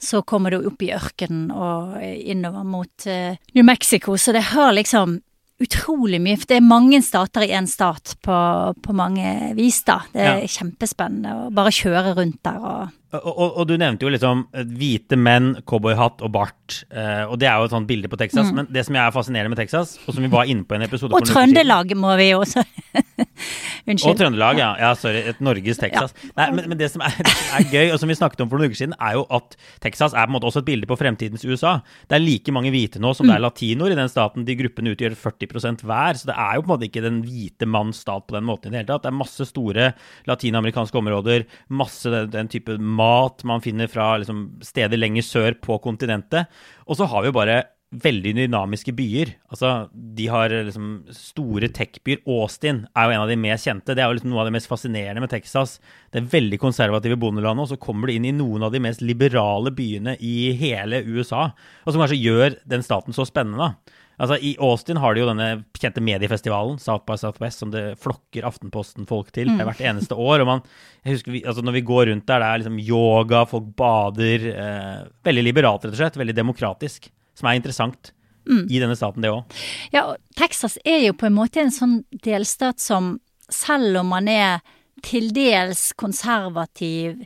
så 0.00 0.22
kommer 0.24 0.50
du 0.54 0.68
opp 0.70 0.82
i 0.82 0.94
ørkenen 0.96 1.50
og 1.52 2.00
innover 2.00 2.64
mot 2.64 3.06
New 3.06 3.64
Mexico. 3.66 4.16
Så 4.16 4.32
det 4.36 4.44
har 4.54 4.70
liksom 4.76 5.20
utrolig 5.62 6.20
mye. 6.20 6.36
For 6.40 6.50
det 6.50 6.58
er 6.58 6.68
mange 6.68 7.00
stater 7.04 7.46
i 7.46 7.52
én 7.56 7.68
stat 7.70 8.16
på, 8.24 8.36
på, 8.82 8.96
mange 8.96 9.54
vis, 9.56 9.82
da. 9.88 10.00
Det 10.12 10.22
er 10.22 10.42
ja. 10.42 10.52
kjempespennende 10.58 11.36
å 11.36 11.50
bare 11.54 11.74
kjøre 11.74 12.16
rundt 12.18 12.42
der 12.46 12.60
og 12.60 12.94
og, 13.22 13.58
og, 13.60 13.64
du 13.68 13.76
nevnte 13.80 14.06
jo 14.06 14.12
liksom 14.12 14.46
hvite 14.76 15.18
menn, 15.20 15.54
cowboyhatt 15.68 16.22
og 16.26 16.32
bart. 16.34 16.80
Eh, 16.90 17.24
og 17.26 17.38
det 17.40 17.48
er 17.50 17.60
jo 17.60 17.68
et 17.68 17.74
sånt 17.74 17.88
bilde 17.88 18.10
på 18.12 18.18
Texas. 18.20 18.50
Mm. 18.50 18.60
Men 18.60 18.70
det 18.74 18.86
som 18.86 18.98
jeg 18.98 19.02
er 19.04 19.14
fascinerende 19.14 19.54
med 19.54 19.60
Texas, 19.60 19.96
og 20.06 20.16
som 20.16 20.24
vi 20.24 20.32
var 20.32 20.50
inne 20.50 20.66
på 20.66 20.76
i 20.76 20.80
en 20.80 20.86
episode 20.88 21.16
Og 21.16 21.28
Trøndelag 21.28 21.94
må 21.98 22.14
vi 22.20 22.30
jo 22.32 22.42
også 22.44 22.64
Unnskyld. 23.86 24.10
Og 24.10 24.18
Trøndelag, 24.18 24.58
ja. 24.58 24.70
ja. 24.80 24.90
Sorry. 24.98 25.20
Et 25.30 25.40
Norges 25.44 25.78
Texas. 25.78 26.14
Ja. 26.16 26.30
Nei, 26.40 26.46
men, 26.56 26.70
men 26.72 26.80
det, 26.80 26.88
som 26.90 27.04
er, 27.06 27.14
det, 27.26 27.30
som 27.30 27.58
er, 27.60 27.66
gøy, 27.70 27.92
og 27.94 28.00
som 28.02 28.10
vi 28.10 28.16
snakket 28.18 28.42
om 28.42 28.50
for 28.50 28.58
noen 28.58 28.72
uker 28.72 28.80
siden, 28.80 28.96
er 28.98 29.18
jo 29.18 29.26
at 29.36 29.54
Texas 29.84 30.16
er 30.16 30.26
på 30.26 30.32
en 30.32 30.36
måte 30.36 30.50
også 30.50 30.64
et 30.64 30.68
bilde 30.68 30.88
på 30.90 30.98
fremtidens 30.98 31.46
USA. 31.46 31.76
Det 32.10 32.18
er 32.18 32.24
like 32.24 32.54
mange 32.54 32.72
hvite 32.74 33.02
nå 33.02 33.12
som 33.14 33.28
mm. 33.28 33.30
det 33.30 33.36
er 33.36 33.44
latinoer 33.44 33.94
i 33.94 33.98
den 34.00 34.10
staten. 34.10 34.46
De 34.48 34.58
gruppene 34.58 34.96
utgjør 34.96 35.14
40% 35.22 35.86
hver. 35.86 36.18
Så 36.18 36.30
det 36.30 36.34
er 36.34 36.56
jo 36.56 36.64
på 36.64 36.70
en 36.70 36.74
måte 36.74 36.88
ikke 36.90 37.04
den 37.04 37.20
hvite 37.26 37.70
manns 37.70 38.02
stat 38.02 38.26
på 38.26 38.36
den 38.36 38.48
måten 38.48 38.72
i 38.72 38.74
det 38.74 38.82
hele 38.82 38.90
tatt. 38.90 39.06
Det 39.06 39.12
er 39.12 39.20
masse 39.20 39.48
store 39.52 39.88
latinamerikanske 40.26 41.02
områder, 41.02 41.46
masse 41.78 42.10
den, 42.10 42.32
den 42.34 42.50
type 42.50 42.78
mat 43.06 43.46
man 43.48 43.62
finner 43.64 43.90
fra 43.90 44.14
liksom, 44.20 44.44
steder 44.64 45.00
lenger 45.00 45.26
sør 45.26 45.56
på 45.62 45.78
kontinentet. 45.84 46.52
Og 46.86 46.98
så 46.98 47.08
har 47.10 47.22
vi 47.24 47.32
jo 47.32 47.38
bare 47.38 47.62
veldig 47.94 48.32
dynamiske 48.36 48.92
byer. 48.96 49.30
Altså, 49.52 49.88
de 49.92 50.26
har 50.30 50.50
liksom 50.50 50.88
store 51.14 51.70
tech-byer. 51.74 52.24
Austin 52.26 52.84
er 52.96 53.06
jo 53.06 53.14
en 53.14 53.22
av 53.22 53.30
de 53.30 53.38
mest 53.40 53.68
kjente. 53.68 53.94
Det 53.94 54.02
er 54.02 54.10
jo 54.10 54.16
liksom 54.18 54.32
noe 54.32 54.42
av 54.42 54.50
det 54.50 54.56
mest 54.56 54.70
fascinerende 54.70 55.22
med 55.22 55.32
Texas. 55.32 55.76
Det 56.12 56.20
er 56.20 56.32
veldig 56.34 56.58
konservative 56.62 57.18
bondelandet, 57.20 57.66
og 57.66 57.72
så 57.72 57.80
kommer 57.80 58.08
du 58.10 58.16
inn 58.16 58.26
i 58.28 58.34
noen 58.34 58.66
av 58.66 58.74
de 58.74 58.82
mest 58.82 59.04
liberale 59.04 59.72
byene 59.76 60.16
i 60.18 60.50
hele 60.58 61.02
USA. 61.06 61.52
Og 61.84 61.94
som 61.94 62.02
kanskje 62.02 62.20
gjør 62.20 62.58
den 62.68 62.84
staten 62.86 63.16
så 63.16 63.26
spennende. 63.28 63.70
da. 63.70 64.02
Altså, 64.16 64.38
I 64.40 64.54
Austin 64.64 65.00
har 65.00 65.14
de 65.14 65.22
jo 65.22 65.28
denne 65.28 65.48
kjente 65.76 66.00
mediefestivalen, 66.04 66.78
South 66.80 67.04
by 67.08 67.18
Southwest, 67.20 67.60
som 67.60 67.72
det 67.72 67.98
flokker 68.00 68.46
Aftenposten-folk 68.48 69.28
til 69.36 69.50
mm. 69.52 69.60
hvert 69.68 69.82
eneste 69.84 70.16
år. 70.16 70.40
og 70.44 70.50
man, 70.50 70.62
jeg 71.04 71.18
husker 71.18 71.34
vi, 71.34 71.42
altså 71.44 71.64
Når 71.66 71.76
vi 71.76 71.84
går 71.90 72.06
rundt 72.10 72.26
der, 72.26 72.40
det 72.40 72.48
er 72.48 72.62
liksom 72.62 72.78
yoga, 72.80 73.44
folk 73.50 73.68
bader. 73.76 74.48
Eh, 74.52 75.02
veldig 75.26 75.44
liberalt, 75.44 75.84
rett 75.84 75.96
og 75.96 76.00
slett. 76.00 76.20
Veldig 76.22 76.36
demokratisk. 76.36 77.10
Som 77.36 77.50
er 77.50 77.60
interessant 77.60 78.14
mm. 78.48 78.64
i 78.70 78.80
denne 78.80 78.96
staten, 78.96 79.24
det 79.24 79.34
òg. 79.34 79.60
Ja, 79.92 80.08
Texas 80.38 80.78
er 80.84 81.04
jo 81.04 81.16
på 81.18 81.28
en 81.28 81.36
måte 81.36 81.60
en 81.60 81.74
sånn 81.74 82.00
delstat 82.24 82.80
som 82.80 83.18
selv 83.52 84.00
om 84.00 84.10
man 84.14 84.32
er 84.32 84.64
til 85.04 85.28
dels 85.34 85.90
konservativ 85.98 87.20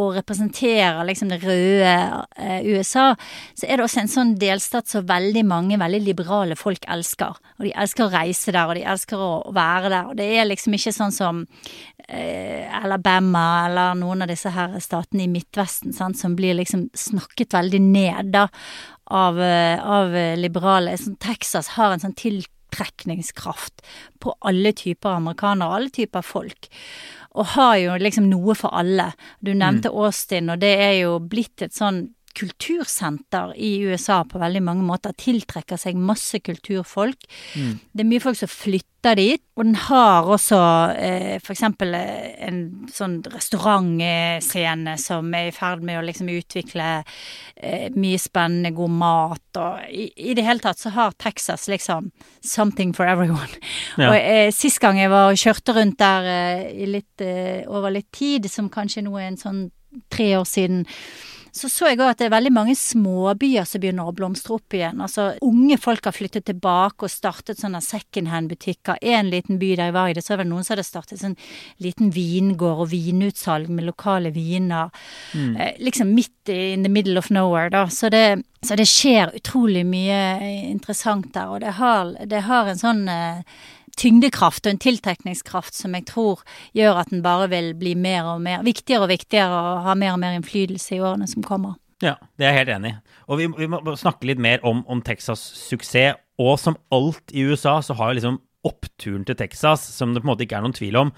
og 0.00 0.14
representerer 0.16 1.02
liksom 1.04 1.28
det 1.28 1.42
røde 1.42 1.92
eh, 2.40 2.64
USA, 2.72 3.10
så 3.58 3.66
er 3.66 3.76
det 3.76 3.84
også 3.84 4.00
en 4.02 4.12
sånn 4.12 4.30
delstat 4.40 4.88
som 4.88 5.04
veldig 5.08 5.42
mange 5.44 5.76
veldig 5.80 6.00
liberale 6.06 6.56
folk 6.56 6.86
elsker. 6.88 7.36
Og 7.58 7.66
de 7.66 7.74
elsker 7.76 8.06
å 8.06 8.12
reise 8.14 8.54
der, 8.54 8.70
og 8.70 8.78
de 8.78 8.86
elsker 8.88 9.20
å 9.20 9.32
være 9.52 9.92
der. 9.92 10.08
Og 10.08 10.16
det 10.16 10.30
er 10.32 10.48
liksom 10.48 10.78
ikke 10.78 10.94
sånn 10.96 11.12
som 11.12 11.44
eh, 12.08 12.64
Alabama 12.80 13.44
eller 13.66 14.00
noen 14.00 14.24
av 14.24 14.32
disse 14.32 14.54
her 14.54 14.78
statene 14.80 15.26
i 15.26 15.32
Midtvesten 15.32 15.92
sant, 15.96 16.16
som 16.20 16.38
blir 16.38 16.56
liksom 16.56 16.88
snakket 16.96 17.52
veldig 17.58 17.84
ned 17.84 18.32
da 18.32 18.46
av, 19.12 19.40
eh, 19.44 19.76
av 19.76 20.16
liberale. 20.40 20.96
Sånn, 20.96 21.20
Texas 21.20 21.74
har 21.76 21.92
en 21.92 22.06
sånn 22.06 22.16
tiltrekningskraft 22.16 23.84
på 24.24 24.32
alle 24.40 24.72
typer 24.72 25.18
amerikanere, 25.18 25.82
alle 25.82 25.92
typer 25.92 26.24
folk 26.24 26.72
og 27.32 27.46
har 27.54 27.76
jo 27.80 27.96
liksom 28.00 28.28
noe 28.30 28.56
for 28.58 28.74
alle. 28.76 29.12
Du 29.40 29.52
nevnte 29.54 29.92
mm. 29.92 29.98
Austin, 30.04 30.50
og 30.52 30.60
det 30.60 30.72
er 30.84 30.96
jo 31.02 31.16
blitt 31.20 31.64
et 31.64 31.74
sånn 31.76 32.04
kultursenter 32.36 33.52
i 33.56 33.74
USA 33.86 34.22
på 34.28 34.40
veldig 34.42 34.62
mange 34.64 34.86
måter. 34.86 35.14
Tiltrekker 35.18 35.80
seg 35.80 35.98
masse 35.98 36.40
kulturfolk. 36.44 37.28
Mm. 37.56 37.76
Det 37.92 38.04
er 38.04 38.08
mye 38.08 38.22
folk 38.22 38.38
som 38.38 38.50
flytter 38.50 39.18
dit. 39.18 39.42
Og 39.58 39.66
den 39.66 39.76
har 39.88 40.28
også 40.30 40.58
eh, 40.96 41.34
f.eks. 41.36 41.62
Eh, 41.66 42.28
en 42.46 42.60
sånn 42.92 43.18
restaurantscene 43.32 44.94
som 45.00 45.28
er 45.36 45.50
i 45.50 45.54
ferd 45.54 45.84
med 45.84 46.00
å 46.00 46.04
liksom 46.06 46.30
utvikle 46.32 46.86
eh, 47.02 47.90
mye 47.92 48.20
spennende, 48.22 48.72
god 48.76 48.96
mat. 49.02 49.60
Og 49.60 49.90
i, 49.92 50.08
i, 50.16 50.36
det 50.38 50.46
hele 50.46 50.64
tatt 50.64 50.80
så 50.80 50.94
har 50.96 51.16
Texas 51.20 51.68
liksom 51.68 52.10
something 52.40 52.94
for 52.96 53.08
everyone. 53.08 53.50
Ja. 54.00 54.08
Og 54.08 54.16
eh, 54.16 54.48
sist 54.54 54.80
gang 54.80 54.96
jeg 54.96 55.10
var 55.12 55.28
og 55.28 55.36
kjørte 55.36 55.74
rundt 55.76 55.98
der 56.00 56.24
eh, 56.30 56.62
i 56.80 56.86
litt, 56.88 57.20
eh, 57.20 57.60
over 57.68 57.92
litt 57.92 58.08
tid, 58.14 58.48
som 58.48 58.70
kanskje 58.72 59.02
nå 59.04 59.18
er 59.20 59.26
en 59.28 59.36
sånn 59.36 59.60
tre 60.12 60.30
år 60.38 60.46
siden 60.48 60.86
så 61.52 61.68
så 61.68 61.90
jeg 61.90 61.98
òg 62.00 62.06
at 62.08 62.20
det 62.22 62.26
er 62.30 62.32
veldig 62.32 62.52
mange 62.56 62.74
småbyer 62.78 63.66
som 63.68 63.82
begynner 63.82 64.08
å 64.08 64.14
blomstre 64.16 64.54
opp 64.56 64.72
igjen. 64.72 65.02
Altså 65.04 65.34
unge 65.44 65.76
folk 65.80 66.06
har 66.08 66.14
flyttet 66.16 66.46
tilbake 66.48 67.04
og 67.04 67.12
startet 67.12 67.60
sånne 67.60 67.82
secondhand-butikker. 67.84 68.96
En 69.04 69.28
liten 69.28 69.60
by 69.60 69.74
der 69.76 69.90
jeg 69.90 69.96
var 69.98 70.08
i 70.08 70.14
det, 70.16 70.24
så 70.24 70.32
var 70.32 70.42
det 70.42 70.48
noen 70.48 70.64
som 70.64 70.74
hadde 70.74 70.86
startet 70.88 71.20
sånn 71.20 71.36
liten 71.84 72.08
vingård 72.16 72.86
og 72.86 72.88
vinutsalg 72.94 73.68
med 73.68 73.84
lokale 73.90 74.32
viner. 74.32 74.88
Mm. 75.36 75.52
Eh, 75.60 75.76
liksom 75.84 76.14
midt 76.16 76.48
in 76.48 76.88
the 76.88 76.92
middle 76.92 77.20
of 77.20 77.28
nowhere, 77.30 77.68
da. 77.68 77.84
Så 77.92 78.08
det, 78.08 78.42
så 78.64 78.78
det 78.80 78.88
skjer 78.88 79.36
utrolig 79.36 79.84
mye 79.84 80.22
interessant 80.70 81.34
der. 81.36 81.52
Og 81.52 81.60
det 81.60 81.76
har, 81.76 82.16
det 82.32 82.46
har 82.48 82.72
en 82.72 82.80
sånn 82.80 83.04
eh, 83.12 83.44
tyngdekraft 83.98 84.66
og 84.66 84.74
en 84.74 84.82
tiltrekningskraft 84.82 85.76
som 85.76 85.94
jeg 85.96 86.06
tror 86.08 86.42
gjør 86.76 87.02
at 87.02 87.12
den 87.12 87.22
bare 87.24 87.48
vil 87.52 87.72
bli 87.78 87.94
mer 87.98 88.30
og 88.34 88.42
mer 88.44 88.64
viktigere 88.66 89.06
og 89.06 89.12
viktigere 89.12 89.52
og 89.52 89.86
ha 89.86 89.96
mer 89.98 90.16
og 90.16 90.22
mer 90.22 90.36
innflytelse 90.38 90.96
i 90.96 91.02
årene 91.02 91.28
som 91.30 91.44
kommer. 91.46 91.76
Ja, 92.02 92.16
det 92.36 92.46
er 92.46 92.56
jeg 92.56 92.64
helt 92.64 92.74
enig 92.76 92.94
i. 92.94 92.96
Og 93.30 93.38
vi, 93.38 93.46
vi, 93.60 93.68
må 93.70 93.94
snakke 93.98 94.26
litt 94.26 94.40
mer 94.42 94.64
om, 94.66 94.82
om 94.90 95.02
Texas' 95.06 95.44
suksess. 95.68 96.18
Og 96.42 96.56
som 96.58 96.74
alt 96.90 97.30
i 97.30 97.44
USA, 97.46 97.76
så 97.84 97.94
har 97.94 98.10
jo 98.10 98.18
liksom 98.18 98.40
oppturen 98.66 99.26
til 99.26 99.36
Texas, 99.38 99.84
som 99.94 100.14
det 100.14 100.22
på 100.22 100.26
en 100.26 100.32
måte 100.32 100.46
ikke 100.46 100.58
er 100.58 100.64
noen 100.64 100.74
tvil 100.74 100.98
om, 100.98 101.12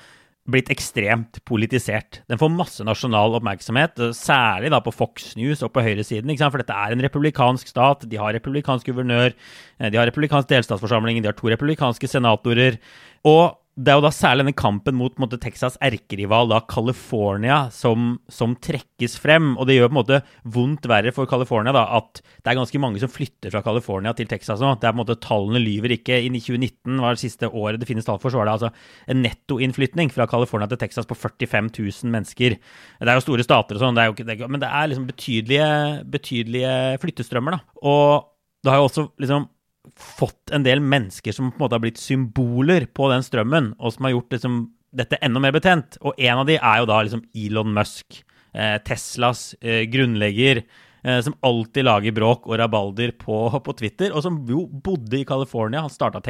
blitt 0.45 0.69
ekstremt 0.73 1.39
politisert. 1.49 2.21
Den 2.29 2.41
får 2.41 2.53
masse 2.53 2.85
nasjonal 2.85 3.39
oppmerksomhet, 3.39 4.01
særlig 4.17 4.71
da 4.75 4.81
på 4.85 4.93
Fox 4.93 5.33
News 5.39 5.63
og 5.65 5.73
på 5.73 5.85
høyresiden. 5.87 6.29
ikke 6.29 6.43
sant? 6.43 6.53
For 6.53 6.61
dette 6.61 6.77
er 6.77 6.93
en 6.93 7.05
republikansk 7.05 7.71
stat. 7.73 8.05
De 8.11 8.21
har 8.21 8.37
republikansk 8.37 8.87
guvernør, 8.91 9.33
eh, 9.81 9.91
de 9.91 9.97
har 9.97 10.07
republikansk 10.07 10.49
delstatsforsamling, 10.49 11.23
de 11.23 11.29
har 11.33 11.39
to 11.39 11.49
republikanske 11.49 12.09
senatorer. 12.09 12.79
Og 13.25 13.57
det 13.75 13.91
er 13.91 13.97
jo 13.99 14.05
da 14.05 14.11
særlig 14.15 14.45
denne 14.45 14.55
kampen 14.55 14.95
mot 14.95 15.17
måte, 15.19 15.39
Texas' 15.43 15.75
erkerival, 15.83 16.47
da 16.51 16.61
California, 16.71 17.57
som, 17.75 18.21
som, 18.31 18.53
trekkes 18.63 19.17
frem. 19.19 19.57
Og 19.59 19.67
det 19.67 19.77
gjør 19.77 19.89
på 19.91 19.95
en 19.95 19.99
måte 19.99 20.21
vondt 20.55 20.87
verre 20.91 21.11
for 21.15 21.27
California 21.31 21.75
da, 21.75 21.83
at 21.99 22.21
det 22.23 22.53
er 22.53 22.59
ganske 22.61 22.81
mange 22.83 23.03
som 23.03 23.11
flytter 23.11 23.51
fra 23.51 23.65
California 23.67 24.13
til 24.15 24.31
Texas 24.31 24.63
nå. 24.63 24.77
Det 24.79 24.87
er 24.87 24.95
på 24.95 25.01
en 25.01 25.03
måte, 25.03 25.19
Tallene 25.25 25.63
lyver 25.63 25.97
ikke. 25.97 26.21
I 26.23 26.31
2019 26.31 27.03
var 27.03 27.17
det 27.17 27.25
siste 27.25 27.51
året 27.51 27.83
det 27.83 27.89
finnes 27.91 28.07
tall 28.07 28.21
for, 28.23 28.31
så 28.31 28.41
var 28.41 28.51
det 28.51 28.55
altså 28.55 28.71
en 29.11 29.25
nettoinnflytning 29.27 30.13
fra 30.15 30.29
California 30.31 30.71
til 30.71 30.79
Texas 30.85 31.11
på 31.11 31.19
45 31.19 31.73
000 31.75 32.15
mennesker. 32.15 32.55
Det 33.03 33.11
er 33.11 33.19
jo 33.19 33.27
store 33.27 33.47
stater 33.47 33.81
og 33.81 33.83
sånn, 33.83 33.99
men 33.99 34.63
det 34.63 34.71
er 34.71 34.93
liksom 34.93 35.11
betydelige, 35.11 35.73
betydelige 36.15 36.77
flyttestrømmer. 37.03 37.59
da. 37.59 37.83
Og 37.83 38.31
det 38.65 38.73
har 38.73 38.81
jo 38.81 38.87
også 38.87 39.09
liksom 39.21 39.51
fått 39.97 40.53
en 40.55 40.65
del 40.65 40.81
mennesker 40.83 41.35
som 41.35 41.51
på 41.51 41.59
en 41.59 41.65
måte 41.67 41.77
har 41.77 41.85
blitt 41.85 42.01
symboler 42.01 42.87
på 42.97 43.09
den 43.13 43.25
strømmen, 43.25 43.75
og 43.79 43.95
som 43.95 44.09
har 44.09 44.15
gjort 44.17 44.37
liksom, 44.37 44.57
dette 44.97 45.21
enda 45.25 45.43
mer 45.43 45.55
betent. 45.55 45.99
Og 46.03 46.19
en 46.19 46.41
av 46.41 46.49
de 46.49 46.57
er 46.59 46.81
jo 46.81 46.89
da 46.91 47.03
liksom 47.05 47.25
Elon 47.37 47.75
Musk, 47.77 48.23
eh, 48.55 48.77
Teslas 48.87 49.53
eh, 49.61 49.85
grunnlegger, 49.91 50.63
eh, 51.05 51.21
som 51.27 51.37
alltid 51.45 51.87
lager 51.87 52.17
bråk 52.17 52.49
og 52.49 52.59
rabalder 52.61 53.15
på, 53.21 53.39
på, 53.65 53.77
Twitter, 53.79 54.15
og 54.15 54.25
som 54.27 54.41
jo 54.49 54.67
bodde 54.67 55.21
i 55.21 55.27
California. 55.29 55.85
Han 55.85 55.93
starta 55.93 56.25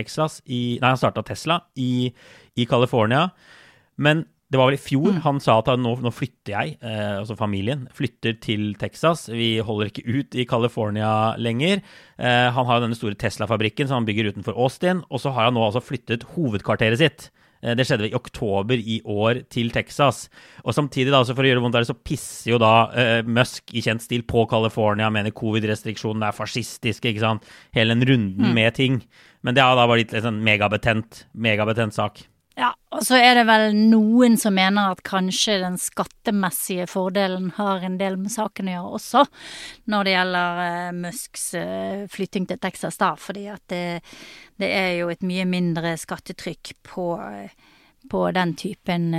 Tesla 1.22 1.60
i, 1.74 2.10
i 2.58 2.66
California. 2.66 3.28
Men 3.96 4.26
det 4.54 4.60
var 4.60 4.70
vel 4.70 4.76
i 4.78 4.82
fjor 4.82 5.16
mm. 5.16 5.22
han 5.24 5.40
sa 5.42 5.56
at 5.58 5.68
han, 5.72 5.82
nå, 5.82 5.96
nå, 6.04 6.12
flytter 6.14 6.54
jeg, 6.54 6.76
eh, 6.78 7.16
altså 7.18 7.34
familien, 7.34 7.88
flytter 7.94 8.36
til 8.38 8.68
Texas. 8.78 9.26
Vi 9.32 9.56
holder 9.66 9.90
ikke 9.90 10.04
ut 10.06 10.36
i 10.38 10.46
California 10.46 11.08
lenger. 11.42 11.80
Eh, 12.14 12.48
han 12.54 12.68
har 12.68 12.78
jo 12.78 12.84
denne 12.84 12.98
store 12.98 13.18
Tesla-fabrikken 13.18 13.90
som 13.90 13.98
han 13.98 14.06
bygger 14.06 14.30
utenfor 14.30 14.54
Austin. 14.54 15.02
Og 15.10 15.24
så 15.24 15.34
har 15.34 15.48
han 15.48 15.58
nå 15.58 15.64
altså 15.66 15.82
flyttet 15.82 16.28
hovedkvarteret 16.36 17.02
sitt. 17.02 17.26
Eh, 17.64 17.74
det 17.74 17.86
skjedde 17.88 18.10
i 18.12 18.14
oktober 18.14 18.78
i 18.78 19.00
år 19.10 19.42
til 19.52 19.72
Texas. 19.74 20.28
Og 20.62 20.76
samtidig, 20.76 21.10
da, 21.10 21.24
for 21.26 21.42
å 21.42 21.48
gjøre 21.48 21.62
det 21.62 21.64
vondt, 21.64 21.80
så 21.88 21.96
pisser 21.98 22.52
jo 22.52 22.60
da 22.62 22.74
eh, 22.92 23.20
Musk 23.26 23.74
i 23.74 23.82
kjent 23.84 24.04
stil 24.04 24.22
på 24.28 24.44
California, 24.50 25.10
mener 25.10 25.34
covid-restriksjonene 25.34 26.30
er 26.30 26.36
fascistiske, 26.36 27.10
ikke 27.10 27.24
sant. 27.24 27.50
Hele 27.74 27.96
den 27.96 28.06
runden 28.12 28.52
mm. 28.52 28.54
med 28.54 28.78
ting. 28.78 29.00
Men 29.44 29.56
det 29.56 29.64
har 29.64 29.74
da 29.78 29.88
blitt 29.90 30.14
en 30.14 30.28
sånn 30.28 30.44
megabetent, 30.46 31.24
megabetent 31.34 31.96
sak. 31.96 32.22
Ja, 32.54 32.70
og 32.94 33.02
så 33.02 33.16
er 33.18 33.32
det 33.34 33.48
vel 33.48 33.72
noen 33.74 34.36
som 34.38 34.54
mener 34.54 34.92
at 34.92 35.02
kanskje 35.06 35.56
den 35.64 35.74
skattemessige 35.80 36.86
fordelen 36.86 37.48
har 37.56 37.82
en 37.82 37.96
del 37.98 38.14
med 38.20 38.30
saken 38.30 38.70
å 38.70 38.76
gjøre 38.76 38.92
også, 39.00 39.22
når 39.90 40.06
det 40.06 40.12
gjelder 40.14 40.60
uh, 40.62 40.92
Musks 41.02 41.48
uh, 41.58 42.04
flytting 42.14 42.46
til 42.46 42.60
Texas, 42.62 43.00
da. 43.02 43.10
Fordi 43.18 43.48
at 43.50 43.64
det, 43.72 43.82
det, 44.62 44.70
er 44.70 44.92
jo 45.00 45.10
et 45.10 45.26
mye 45.26 45.48
mindre 45.50 45.96
skattetrykk 45.98 46.76
på, 46.86 47.08
uh, 47.18 47.74
på 48.10 48.24
den 48.36 48.54
typen 48.60 49.10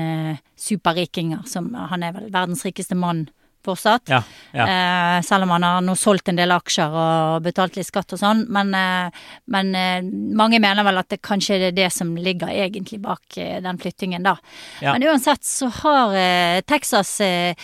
superrikinger 0.55 1.43
som 1.49 1.73
Han 1.91 2.05
er 2.05 2.15
vel 2.15 2.31
verdens 2.31 2.63
rikeste 2.63 2.95
mann 2.95 3.25
fortsatt. 3.65 4.09
Ja, 4.11 4.21
ja. 4.55 4.65
Eh, 4.65 5.19
selv 5.25 5.47
om 5.47 5.55
han 5.55 5.65
har 5.67 5.83
nå 5.85 5.95
solgt 5.99 6.29
en 6.31 6.39
del 6.39 6.53
aksjer 6.55 6.95
og 6.95 7.45
betalt 7.45 7.77
litt 7.77 7.89
skatt 7.89 8.15
og 8.15 8.21
sånn. 8.21 8.45
Men, 8.53 8.73
eh, 8.77 9.25
men 9.51 9.75
eh, 9.75 10.05
mange 10.35 10.61
mener 10.63 10.85
vel 10.85 11.01
at 11.01 11.11
det 11.11 11.21
kanskje 11.25 11.59
er 11.69 11.75
det 11.75 11.89
som 11.93 12.13
ligger 12.15 12.51
egentlig 12.51 13.01
bak 13.03 13.37
eh, 13.37 13.61
den 13.63 13.79
flyttingen, 13.81 14.25
da. 14.25 14.35
Ja. 14.81 14.95
Men 14.95 15.07
uansett 15.09 15.45
så 15.45 15.69
har 15.81 16.15
eh, 16.17 16.61
Texas 16.67 17.17
eh, 17.21 17.55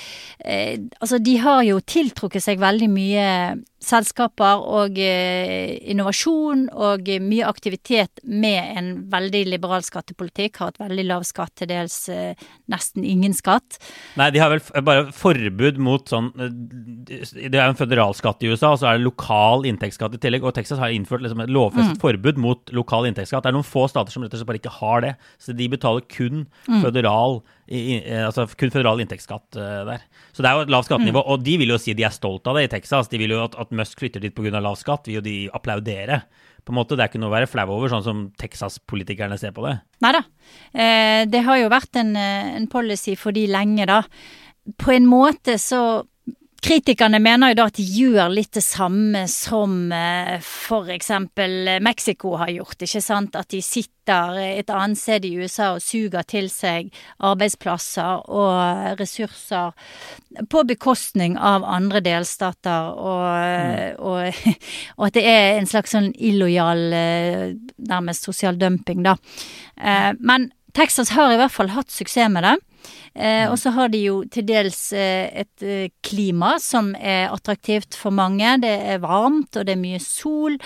Altså, 0.42 1.20
de 1.22 1.36
har 1.38 1.62
jo 1.66 1.78
tiltrukket 1.86 2.42
seg 2.42 2.62
veldig 2.62 2.88
mye 2.90 3.26
selskaper 3.82 4.62
og 4.62 4.98
innovasjon 4.98 6.68
og 6.70 7.10
mye 7.22 7.48
aktivitet 7.50 8.22
med 8.24 8.78
en 8.78 8.90
veldig 9.10 9.42
liberal 9.50 9.86
skattepolitikk. 9.86 10.58
Har 10.62 10.74
et 10.74 10.82
veldig 10.82 11.06
lav 11.10 11.26
skatt, 11.26 11.54
til 11.58 11.70
dels 11.70 11.98
nesten 12.70 13.06
ingen 13.06 13.34
skatt. 13.38 13.80
Nei, 14.22 14.30
de 14.34 14.42
har 14.42 14.54
vel 14.54 14.86
bare 14.86 15.08
forbud 15.14 15.78
mot 15.82 15.91
sånn 16.10 16.30
eh, 16.40 16.52
Det 17.50 17.58
er 17.58 17.66
en 17.68 17.78
føderalskatt 17.78 18.44
i 18.46 18.52
USA, 18.52 18.74
og 18.74 18.82
så 18.82 18.90
er 18.90 19.00
det 19.00 19.06
lokal 19.06 19.66
inntektsskatt 19.70 20.16
i 20.18 20.22
tillegg. 20.22 20.46
Og 20.48 20.56
Texas 20.56 20.82
har 20.82 20.94
innført 20.94 21.24
liksom 21.26 21.44
et 21.44 21.54
lovfestet 21.54 21.98
mm. 21.98 22.02
forbud 22.04 22.42
mot 22.42 22.74
lokal 22.76 23.10
inntektsskatt. 23.10 23.44
Det 23.46 23.52
er 23.52 23.58
noen 23.58 23.68
få 23.68 23.88
stater 23.92 24.14
som 24.14 24.26
rett 24.26 24.36
og 24.36 24.42
slett 24.42 24.52
bare 24.52 24.62
ikke 24.62 24.76
har 24.80 25.06
det. 25.06 25.14
Så 25.42 25.56
de 25.58 25.70
betaler 25.72 26.06
kun 26.12 26.46
mm. 26.68 26.82
føderal 26.86 27.42
i, 27.72 28.02
altså 28.26 28.48
kun 28.60 28.74
føderal 28.74 29.00
inntektsskatt 29.00 29.56
uh, 29.56 29.84
der. 29.88 30.04
Så 30.36 30.44
det 30.44 30.50
er 30.50 30.58
jo 30.58 30.66
et 30.66 30.74
lavt 30.74 30.90
skattenivå. 30.90 31.24
Mm. 31.24 31.32
Og 31.32 31.46
de 31.46 31.58
vil 31.62 31.72
jo 31.72 31.80
si 31.80 31.96
de 31.96 32.08
er 32.08 32.16
stolt 32.16 32.48
av 32.52 32.60
det 32.60 32.68
i 32.68 32.72
Texas. 32.74 33.12
De 33.12 33.20
vil 33.22 33.36
jo 33.36 33.44
at, 33.46 33.56
at 33.60 33.72
Musk 33.76 34.02
flytter 34.04 34.24
dit 34.24 34.36
pga. 34.36 34.60
lav 34.60 34.80
skatt, 34.80 35.08
vil 35.08 35.22
jo 35.22 35.26
de 35.26 35.38
applaudere. 35.56 36.24
På 36.66 36.74
en 36.74 36.78
måte, 36.78 36.96
Det 36.96 37.04
er 37.04 37.10
ikke 37.10 37.22
noe 37.22 37.32
å 37.32 37.38
være 37.38 37.50
flau 37.50 37.66
over, 37.74 37.90
sånn 37.90 38.06
som 38.06 38.20
Texas-politikerne 38.38 39.38
ser 39.42 39.54
på 39.56 39.66
det. 39.66 39.80
Nei 40.04 40.12
da. 40.14 40.22
Eh, 40.74 41.24
det 41.26 41.42
har 41.48 41.58
jo 41.58 41.72
vært 41.74 41.98
en, 41.98 42.16
eh, 42.16 42.56
en 42.56 42.68
policy 42.68 43.16
for 43.16 43.32
de 43.32 43.48
lenge, 43.48 43.86
da. 43.88 44.04
På 44.78 44.92
en 44.94 45.08
måte 45.10 45.58
så 45.60 46.04
Kritikerne 46.62 47.18
mener 47.18 47.52
jo 47.52 47.56
da 47.58 47.64
at 47.72 47.78
de 47.80 47.84
gjør 47.90 48.28
litt 48.36 48.52
det 48.54 48.62
samme 48.62 49.24
som 49.32 49.90
eh, 49.98 50.36
for 50.46 50.92
eksempel 50.94 51.80
Mexico 51.82 52.36
har 52.38 52.52
gjort, 52.54 52.84
ikke 52.86 53.02
sant. 53.02 53.34
At 53.40 53.50
de 53.50 53.64
sitter 53.66 54.38
et 54.44 54.70
annet 54.70 55.00
sted 55.02 55.26
i 55.26 55.32
USA 55.42 55.72
og 55.74 55.82
suger 55.82 56.28
til 56.30 56.52
seg 56.54 56.94
arbeidsplasser 57.18 58.30
og 58.30 59.02
ressurser 59.02 59.74
på 60.54 60.64
bekostning 60.70 61.34
av 61.34 61.66
andre 61.66 62.04
delstater, 62.06 62.94
og, 62.94 63.26
mm. 63.34 63.98
og, 63.98 64.56
og 65.00 65.10
at 65.10 65.18
det 65.18 65.26
er 65.34 65.58
en 65.58 65.70
slags 65.74 65.98
sånn 65.98 66.12
illojal, 66.14 66.86
eh, 66.94 67.46
nærmest 67.90 68.30
sosial 68.30 68.62
dumping, 68.62 69.02
da. 69.10 69.18
Eh, 69.82 70.12
men 70.22 70.52
Texas 70.74 71.14
har 71.16 71.34
i 71.34 71.40
hvert 71.40 71.54
fall 71.54 71.72
hatt 71.76 71.92
suksess 71.92 72.32
med 72.32 72.48
det. 72.48 72.58
Eh, 73.14 73.46
og 73.52 73.58
så 73.60 73.74
har 73.76 73.92
de 73.94 74.00
jo 74.06 74.22
til 74.32 74.46
dels 74.48 74.80
eh, 74.96 75.28
et 75.44 75.66
eh, 75.66 75.92
klima 76.06 76.56
som 76.64 76.94
er 76.96 77.30
attraktivt 77.30 77.98
for 78.00 78.16
mange. 78.16 78.56
Det 78.64 78.72
er 78.94 79.04
varmt, 79.04 79.54
og 79.56 79.68
det 79.68 79.76
er 79.76 79.84
mye 79.84 80.02
sol. 80.02 80.58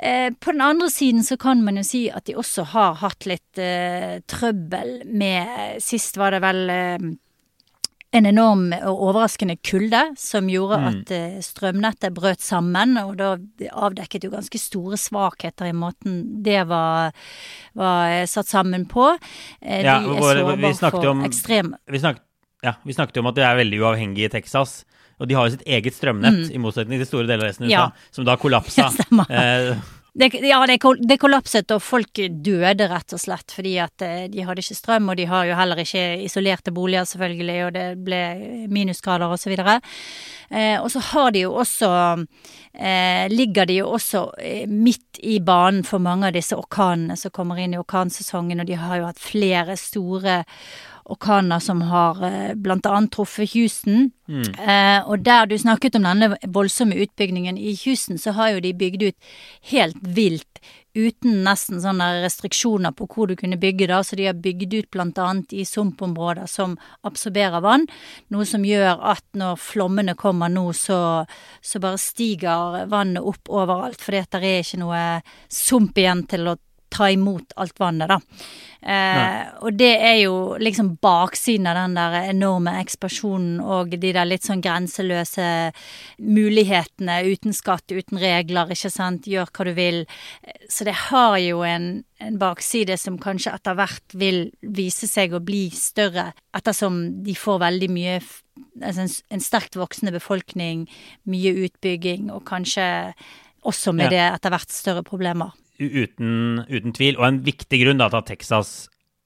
Eh, 0.00 0.30
på 0.32 0.54
den 0.54 0.64
andre 0.64 0.90
siden 0.90 1.24
så 1.26 1.38
kan 1.40 1.62
man 1.64 1.78
jo 1.80 1.86
si 1.86 2.06
at 2.10 2.26
de 2.26 2.36
også 2.38 2.70
har 2.72 2.98
hatt 3.02 3.28
litt 3.28 3.60
eh, 3.62 4.18
trøbbel 4.30 5.02
med 5.10 5.82
Sist 5.82 6.18
var 6.18 6.34
det 6.34 6.42
vel 6.44 6.62
en 8.16 8.26
enorm 8.26 8.70
og 8.72 9.02
overraskende 9.10 9.58
kulde 9.60 10.00
som 10.16 10.48
gjorde 10.48 10.78
mm. 10.80 10.86
at 10.88 11.10
uh, 11.12 11.40
strømnettet 11.44 12.14
brøt 12.16 12.44
sammen. 12.44 12.96
Og 13.02 13.18
da 13.20 13.34
avdekket 13.68 14.24
jo 14.24 14.32
ganske 14.32 14.60
store 14.60 14.98
svakheter 15.00 15.68
i 15.68 15.76
måten 15.76 16.22
det 16.44 16.62
var, 16.70 17.12
var 17.78 18.14
eh, 18.14 18.24
satt 18.30 18.48
sammen 18.48 18.86
på. 18.88 19.10
De 19.60 19.82
ja, 19.84 19.98
er 20.00 20.22
sårbare 20.22 20.72
for 20.88 21.10
om, 21.12 21.26
ekstrem 21.28 21.74
vi 21.88 22.00
snakket, 22.00 22.24
ja, 22.64 22.74
vi 22.84 22.96
snakket 22.96 23.20
om 23.20 23.28
at 23.30 23.36
de 23.36 23.44
er 23.46 23.60
veldig 23.60 23.82
uavhengige 23.82 24.30
i 24.30 24.32
Texas. 24.32 24.80
Og 25.18 25.28
de 25.28 25.34
har 25.34 25.48
jo 25.48 25.56
sitt 25.56 25.66
eget 25.66 25.96
strømnett, 25.96 26.46
mm. 26.46 26.50
i 26.54 26.60
motsetning 26.62 27.00
til 27.02 27.08
store 27.08 27.26
deler 27.26 27.42
av 27.42 27.50
resten 27.50 27.66
av 27.66 27.72
USA, 27.72 27.86
ja. 27.90 28.10
som 28.14 28.26
da 28.28 28.38
kollapsa. 28.42 28.90
Det, 30.18 30.32
ja, 30.42 30.58
det, 30.66 31.18
kollapset, 31.20 31.70
og 31.70 31.82
folk 31.84 32.18
døde 32.42 32.88
rett 32.90 33.14
og 33.14 33.20
slett 33.22 33.52
fordi 33.54 33.76
at 33.78 34.02
eh, 34.02 34.24
de 34.32 34.42
hadde 34.42 34.64
ikke 34.64 34.74
strøm, 34.74 35.12
og 35.12 35.18
de 35.20 35.28
har 35.30 35.46
jo 35.46 35.58
heller 35.58 35.78
ikke 35.84 36.02
isolerte 36.24 36.74
boliger, 36.74 37.06
selvfølgelig, 37.06 37.58
og 37.68 37.76
det 37.76 37.86
ble 38.02 38.22
minusgrader 38.74 39.36
videre. 39.46 39.78
Eh, 40.50 40.74
og 40.80 40.90
så 40.90 41.04
har 41.12 41.30
de 41.36 41.44
jo 41.44 41.52
også 41.60 41.88
eh, 42.72 43.28
Ligger 43.28 43.68
de 43.68 43.74
jo 43.82 43.90
også 43.92 44.22
eh, 44.40 44.64
midt 44.66 45.20
i 45.20 45.38
banen 45.44 45.82
for 45.84 46.00
mange 46.00 46.30
av 46.30 46.34
disse 46.34 46.56
orkanene 46.56 47.18
som 47.20 47.34
kommer 47.34 47.60
inn 47.60 47.76
i 47.76 47.80
orkansesongen, 47.80 48.62
og 48.62 48.66
de 48.66 48.78
har 48.80 48.98
jo 48.98 49.10
hatt 49.10 49.22
flere 49.22 49.76
store 49.78 50.42
orkaner 51.08 51.62
som 51.64 51.82
har 51.88 52.18
bl.a. 52.20 52.54
blant 52.54 52.86
annet 52.86 53.12
truffet 53.14 53.54
Houston. 53.54 54.10
Mm. 54.28 54.48
Eh, 54.60 55.00
og 55.08 55.24
der 55.24 55.48
du 55.48 55.56
snakket 55.58 55.96
om 55.96 56.04
denne 56.04 56.36
voldsomme 56.46 56.98
utbyggingen 57.00 57.58
i 57.58 57.74
Houston, 57.84 58.18
så 58.20 58.36
har 58.36 58.54
jo 58.54 58.64
de 58.64 58.74
bygd 58.76 59.08
ut 59.08 59.32
helt 59.72 60.02
vilt 60.02 60.62
uten 60.98 61.42
nesten 61.44 61.80
sånne 61.82 62.06
restriksjoner 62.24 62.94
på 62.96 63.06
hvor 63.12 63.28
du 63.30 63.36
kunne 63.38 63.58
bygge 63.60 63.88
da, 63.90 64.00
så 64.04 64.16
de 64.18 64.28
har 64.28 64.38
bygd 64.38 64.74
ut 64.74 64.98
annet 64.98 65.52
i 65.52 65.64
sumpområder 65.68 66.48
som 66.50 66.76
absorberer 67.06 67.62
vann, 67.64 67.86
noe 68.32 68.46
som 68.48 68.64
gjør 68.66 68.98
at 69.12 69.24
når 69.38 69.58
flommene 69.62 70.16
kommer 70.18 70.50
nå, 70.52 70.72
så, 70.72 71.24
så 71.60 71.80
bare 71.82 72.00
stiger 72.02 72.86
vannet 72.90 73.22
opp 73.22 73.50
overalt, 73.50 74.00
fordi 74.02 74.24
at 74.24 74.32
det 74.34 74.48
er 74.48 74.64
ikke 74.64 74.82
noe 74.82 75.02
sump 75.48 75.98
igjen 75.98 76.24
til 76.30 76.48
å 76.48 76.56
ta 76.92 77.10
imot 77.12 77.52
alt 77.60 77.78
vannet, 77.80 78.10
da. 78.10 78.18
Eh, 78.78 79.48
og 79.66 79.74
det 79.74 79.90
er 80.06 80.16
jo 80.22 80.34
liksom 80.60 80.92
baksiden 81.02 81.66
av 81.66 81.76
den 81.80 81.96
der 81.98 82.28
enorme 82.30 82.76
ekspansjonen 82.80 83.58
og 83.60 83.90
de 83.90 84.12
der 84.14 84.28
litt 84.28 84.46
sånn 84.46 84.62
grenseløse 84.64 85.48
mulighetene 86.22 87.18
uten 87.26 87.56
skatt, 87.56 87.90
uten 87.90 88.20
regler, 88.22 88.70
ikke 88.72 88.92
sant, 88.94 89.28
gjør 89.28 89.50
hva 89.50 89.68
du 89.68 89.72
vil. 89.76 90.02
Så 90.70 90.86
det 90.88 90.96
har 91.08 91.36
jo 91.42 91.64
en, 91.66 91.90
en 92.22 92.40
bakside 92.40 92.96
som 93.00 93.18
kanskje 93.20 93.56
etter 93.58 93.78
hvert 93.78 94.18
vil 94.18 94.44
vise 94.62 95.10
seg 95.10 95.34
å 95.34 95.42
bli 95.44 95.66
større, 95.74 96.30
ettersom 96.56 97.24
de 97.26 97.36
får 97.38 97.64
veldig 97.66 97.92
mye 97.92 98.18
altså 98.82 99.04
en, 99.04 99.12
en 99.36 99.42
sterkt 99.42 99.76
voksende 99.78 100.14
befolkning, 100.14 100.86
mye 101.30 101.54
utbygging 101.66 102.30
og 102.34 102.44
kanskje 102.48 102.88
også 103.66 103.92
med 103.94 104.08
ja. 104.08 104.14
det 104.14 104.24
etter 104.38 104.54
hvert 104.54 104.74
større 104.74 105.04
problemer 105.06 105.54
uten, 105.78 106.64
uten, 106.68 106.94
tvil. 106.94 107.18
Og 107.18 107.26
en 107.28 107.42
viktig 107.46 107.82
grunn 107.84 108.00
da, 108.00 108.10
til 108.12 108.22
at 108.22 108.30
Texas 108.30 108.72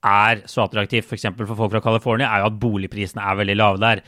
er 0.02 0.40
så 0.50 0.64
attraktivt 0.64 1.06
f.eks. 1.06 1.28
For, 1.36 1.46
for 1.46 1.58
folk 1.60 1.74
fra 1.76 1.82
California, 1.84 2.28
er 2.28 2.42
jo 2.42 2.48
at 2.50 2.58
boligprisene 2.62 3.22
er 3.22 3.38
veldig 3.38 3.56
lave 3.58 3.82
der. 3.82 4.02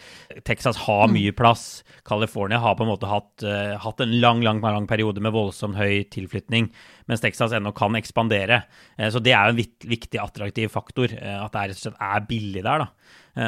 Texas 0.46 0.80
har 0.88 1.06
mye 1.12 1.30
mm. 1.30 1.38
plass. 1.38 1.66
California 2.06 2.58
har 2.62 2.74
på 2.76 2.84
en 2.84 2.90
måte 2.90 3.10
hatt, 3.10 3.44
uh, 3.46 3.76
hatt 3.80 4.02
en 4.02 4.16
lang 4.22 4.42
lang, 4.44 4.60
lang 4.64 4.88
periode 4.90 5.22
med 5.22 5.34
voldsomt 5.34 5.78
høy 5.78 6.02
tilflytning, 6.12 6.68
mens 7.10 7.22
Texas 7.22 7.54
ennå 7.54 7.72
kan 7.76 7.94
ekspandere. 7.98 8.64
Uh, 8.98 9.06
så 9.14 9.22
det 9.22 9.36
er 9.36 9.46
jo 9.46 9.54
en 9.54 9.92
viktig 9.94 10.20
attraktiv 10.22 10.72
faktor, 10.74 11.14
uh, 11.14 11.44
at 11.44 11.54
det 11.54 11.68
rett 11.70 11.78
og 11.78 11.84
slett 11.86 12.02
er 12.08 12.26
billig 12.32 12.64
der. 12.66 12.86
da. 12.86 12.90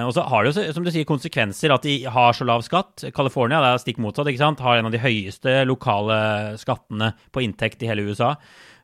Og 0.03 0.11
så 0.17 0.25
har 0.27 0.43
det 0.43 0.51
jo, 0.51 0.63
som 0.75 0.83
du 0.83 0.91
sier, 0.91 1.07
konsekvenser 1.07 1.71
at 1.71 1.85
de 1.87 1.93
har 2.11 2.33
så 2.35 2.43
lav 2.43 2.65
skatt. 2.67 3.05
California 3.15 3.61
det 3.63 3.69
er 3.71 3.83
stikk 3.85 4.01
motsatt, 4.03 4.27
ikke 4.27 4.41
sant? 4.41 4.63
har 4.65 4.81
en 4.81 4.89
av 4.89 4.95
de 4.95 4.99
høyeste 4.99 5.61
lokale 5.63 6.17
skattene 6.59 7.13
på 7.31 7.45
inntekt 7.47 7.85
i 7.87 7.91
hele 7.93 8.03
USA. 8.09 8.33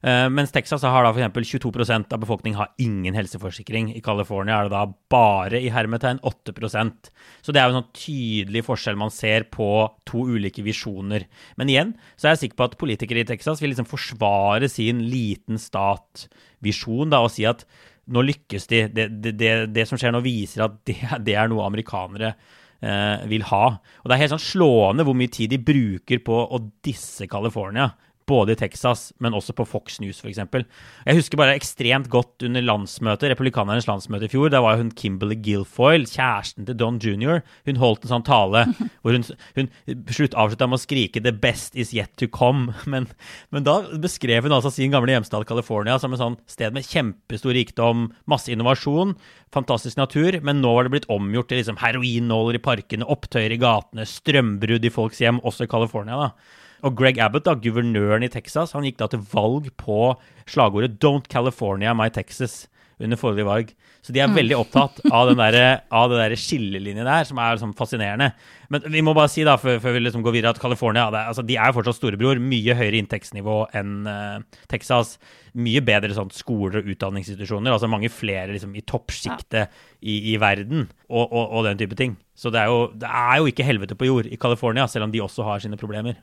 Uh, 0.02 0.26
mens 0.34 0.50
Texas 0.50 0.82
har 0.82 1.04
da 1.06 1.12
f.eks. 1.14 1.52
22% 1.54 2.14
av 2.14 2.22
befolkningen 2.24 2.58
har 2.58 2.72
ingen 2.82 3.14
helseforsikring. 3.14 3.92
I 3.94 4.02
California 4.02 4.56
er 4.58 4.66
det 4.66 4.74
da 4.74 4.86
bare 5.14 5.60
i 5.62 5.70
hermetegn 5.70 6.18
8% 6.26 7.12
Så 7.38 7.54
det 7.54 7.62
er 7.62 7.68
jo 7.68 7.76
en 7.76 7.78
sånn 7.80 7.94
tydelig 7.94 8.64
forskjell 8.66 8.98
man 8.98 9.14
ser 9.14 9.46
på 9.54 9.68
to 10.08 10.24
ulike 10.34 10.64
visjoner. 10.66 11.28
Men 11.54 11.70
igjen 11.70 11.94
så 12.16 12.26
er 12.26 12.34
jeg 12.34 12.46
sikker 12.46 12.58
på 12.58 12.68
at 12.70 12.76
politikere 12.82 13.22
i 13.22 13.28
Texas 13.30 13.62
vil 13.62 13.70
liksom 13.70 13.86
forsvare 13.86 14.66
sin 14.72 15.04
liten 15.06 15.60
stat-visjon 15.62 17.14
og 17.20 17.30
si 17.30 17.46
at 17.46 17.62
nå 18.10 18.26
lykkes 18.26 18.66
de. 18.72 18.84
Det, 18.90 19.08
det, 19.22 19.36
det, 19.38 19.54
det 19.70 19.86
som 19.86 20.00
skjer 20.00 20.14
nå, 20.14 20.22
viser 20.24 20.66
at 20.66 20.82
det, 20.82 21.36
er 21.36 21.46
noe 21.50 21.68
amerikanere 21.68 22.34
uh, 22.34 23.22
vil 23.30 23.46
ha. 23.54 23.66
Og 24.02 24.10
det 24.10 24.16
er 24.16 24.24
helt 24.24 24.34
sånn 24.34 24.48
slående 24.50 25.06
hvor 25.06 25.14
mye 25.14 25.30
tid 25.30 25.54
de 25.54 25.62
bruker 25.62 26.22
på 26.26 26.42
å 26.42 26.58
disse 26.82 27.30
California 27.30 27.92
både 28.28 28.54
i 28.54 28.58
Texas, 28.58 29.10
men 29.22 29.34
også 29.36 29.54
på 29.56 29.66
Fox 29.68 29.98
News 30.02 30.20
f.eks. 30.22 30.40
Jeg 30.42 31.18
husker 31.18 31.40
bare 31.40 31.56
ekstremt 31.58 32.08
godt 32.12 32.44
under 32.46 32.64
landsmøtet, 32.64 33.30
republikanernes 33.32 33.88
landsmøte 33.88 34.28
i 34.28 34.32
fjor. 34.32 34.50
Da 34.52 34.62
var 34.64 34.78
hun 34.80 34.92
Kimberley 34.98 35.38
Guilfoyle, 35.42 36.08
kjæresten 36.08 36.68
til 36.68 36.78
Don 36.78 37.00
jr. 37.02 37.42
Hun 37.68 37.80
holdt 37.82 38.06
en 38.06 38.14
sånn 38.14 38.26
tale 38.26 38.64
hvor 39.02 39.16
hun, 39.16 39.26
hun 39.58 39.70
slutt 40.12 40.36
avslutta 40.38 40.68
med 40.70 40.80
å 40.80 40.82
skrike 40.82 41.22
'The 41.22 41.34
best 41.42 41.78
is 41.78 41.94
yet 41.96 42.14
to 42.20 42.30
come'. 42.30 42.72
Men, 42.92 43.06
men 43.54 43.64
da 43.64 43.78
beskrev 44.00 44.44
hun 44.44 44.52
altså 44.52 44.68
sin 44.72 44.92
gamle 44.92 45.14
hjemstad 45.14 45.46
California 45.48 45.94
som 46.00 46.12
et 46.12 46.20
sånn 46.20 46.36
sted 46.50 46.74
med 46.74 46.84
kjempestor 46.84 47.54
rikdom, 47.56 48.10
masse 48.28 48.52
innovasjon, 48.52 49.14
fantastisk 49.54 50.00
natur, 50.00 50.38
men 50.44 50.60
nå 50.62 50.72
var 50.74 50.86
det 50.86 50.94
blitt 50.94 51.08
omgjort 51.12 51.50
til 51.50 51.60
liksom 51.60 51.80
heroinnåler 51.80 52.58
i 52.58 52.62
parkene, 52.64 53.08
opptøyer 53.08 53.54
i 53.54 53.60
gatene, 53.60 54.06
strømbrudd 54.08 54.84
i 54.88 54.92
folks 54.92 55.22
hjem, 55.22 55.40
også 55.46 55.66
i 55.66 55.72
California. 55.72 56.18
da. 56.18 56.60
Og 56.82 56.96
Greg 56.98 57.20
Abbott, 57.22 57.46
da, 57.46 57.54
guvernøren 57.54 58.26
i 58.26 58.30
Texas, 58.32 58.74
han 58.76 58.86
gikk 58.86 58.98
da 58.98 59.08
til 59.10 59.22
valg 59.32 59.70
på 59.78 60.14
slagordet 60.50 60.98
'Don't 60.98 61.28
California 61.30 61.94
my 61.94 62.10
Texas' 62.10 62.66
under 63.02 63.18
forrige 63.18 63.46
valg. 63.46 63.72
Så 64.02 64.14
de 64.14 64.18
er 64.22 64.30
mm. 64.30 64.34
veldig 64.34 64.56
opptatt 64.58 64.98
av, 65.10 65.28
den 65.30 65.38
der, 65.38 65.84
av 65.94 66.10
det 66.10 66.18
der 66.18 66.34
skillelinjen 66.38 67.06
der, 67.06 67.26
som 67.26 67.38
er 67.38 67.54
liksom 67.54 67.74
fascinerende. 67.78 68.32
Men 68.72 68.86
vi 68.90 69.02
må 69.04 69.14
bare 69.14 69.30
si, 69.30 69.44
da, 69.46 69.54
før, 69.60 69.78
før 69.82 69.96
vi 69.96 70.02
liksom 70.02 70.24
går 70.26 70.36
videre, 70.36 70.54
at 70.54 70.62
California 70.62 71.06
det, 71.14 71.22
altså, 71.30 71.44
de 71.46 71.58
er 71.58 71.70
jo 71.70 71.76
fortsatt 71.78 71.98
storebror. 72.00 72.42
Mye 72.42 72.76
høyere 72.78 72.98
inntektsnivå 72.98 73.58
enn 73.78 74.08
uh, 74.10 74.64
Texas. 74.70 75.16
Mye 75.54 75.84
bedre 75.86 76.14
sånn, 76.16 76.32
skoler 76.34 76.80
og 76.80 76.90
utdanningsinstitusjoner. 76.94 77.74
altså 77.74 77.90
Mange 77.90 78.10
flere 78.12 78.50
liksom, 78.54 78.74
i 78.78 78.84
toppsjiktet 78.86 79.62
ja. 79.62 79.70
i, 80.00 80.18
i, 80.34 80.36
verden, 80.42 80.88
og, 81.08 81.24
og, 81.26 81.44
og, 81.44 81.62
den 81.68 81.80
type 81.82 81.98
ting. 81.98 82.18
Så 82.38 82.50
det 82.54 82.62
er, 82.64 82.72
jo, 82.72 82.90
det 82.98 83.10
er 83.10 83.38
jo 83.38 83.50
ikke 83.50 83.66
helvete 83.66 83.98
på 83.98 84.10
jord 84.10 84.30
i 84.30 84.40
California, 84.40 84.88
selv 84.90 85.06
om 85.06 85.14
de 85.14 85.22
også 85.22 85.46
har 85.46 85.62
sine 85.62 85.78
problemer. 85.78 86.18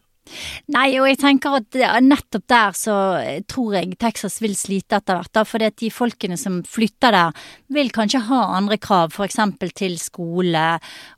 Nei, 0.73 0.93
og 1.01 1.07
jeg 1.09 1.17
tenker 1.21 1.57
at 1.59 1.77
nettopp 2.03 2.45
der 2.49 2.75
så 2.77 2.95
eh, 3.19 3.41
tror 3.49 3.77
jeg 3.79 3.97
Texas 4.01 4.39
vil 4.43 4.55
slite 4.57 4.99
etter 4.99 5.17
hvert. 5.17 5.31
da, 5.33 5.43
fordi 5.47 5.69
de 5.83 5.89
folkene 5.93 6.37
som 6.37 6.59
flytter 6.67 7.15
der, 7.15 7.47
vil 7.73 7.91
kanskje 7.93 8.21
ha 8.27 8.41
andre 8.57 8.77
krav, 8.81 9.13
f.eks. 9.13 9.39
til 9.77 9.97
skole 10.01 10.65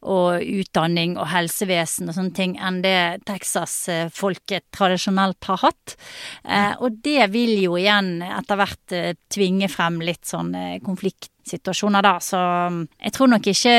og 0.02 0.42
utdanning 0.42 1.18
og 1.20 1.30
helsevesen 1.32 2.10
og 2.10 2.18
sånne 2.18 2.36
ting, 2.38 2.56
enn 2.60 2.82
det 2.86 3.24
Texas-folket 3.28 4.70
tradisjonelt 4.76 5.50
har 5.50 5.62
hatt. 5.66 5.98
Eh, 6.46 6.74
og 6.80 7.02
det 7.04 7.28
vil 7.34 7.58
jo 7.62 7.76
igjen 7.80 8.22
etter 8.26 8.60
hvert 8.60 8.96
eh, 8.96 9.14
tvinge 9.32 9.68
frem 9.72 10.00
litt 10.04 10.28
sånn 10.28 10.54
konfliktsituasjoner 10.86 12.06
da, 12.06 12.16
så 12.24 12.40
mm, 12.72 12.82
jeg 13.08 13.16
tror 13.16 13.32
nok 13.36 13.52
ikke 13.52 13.76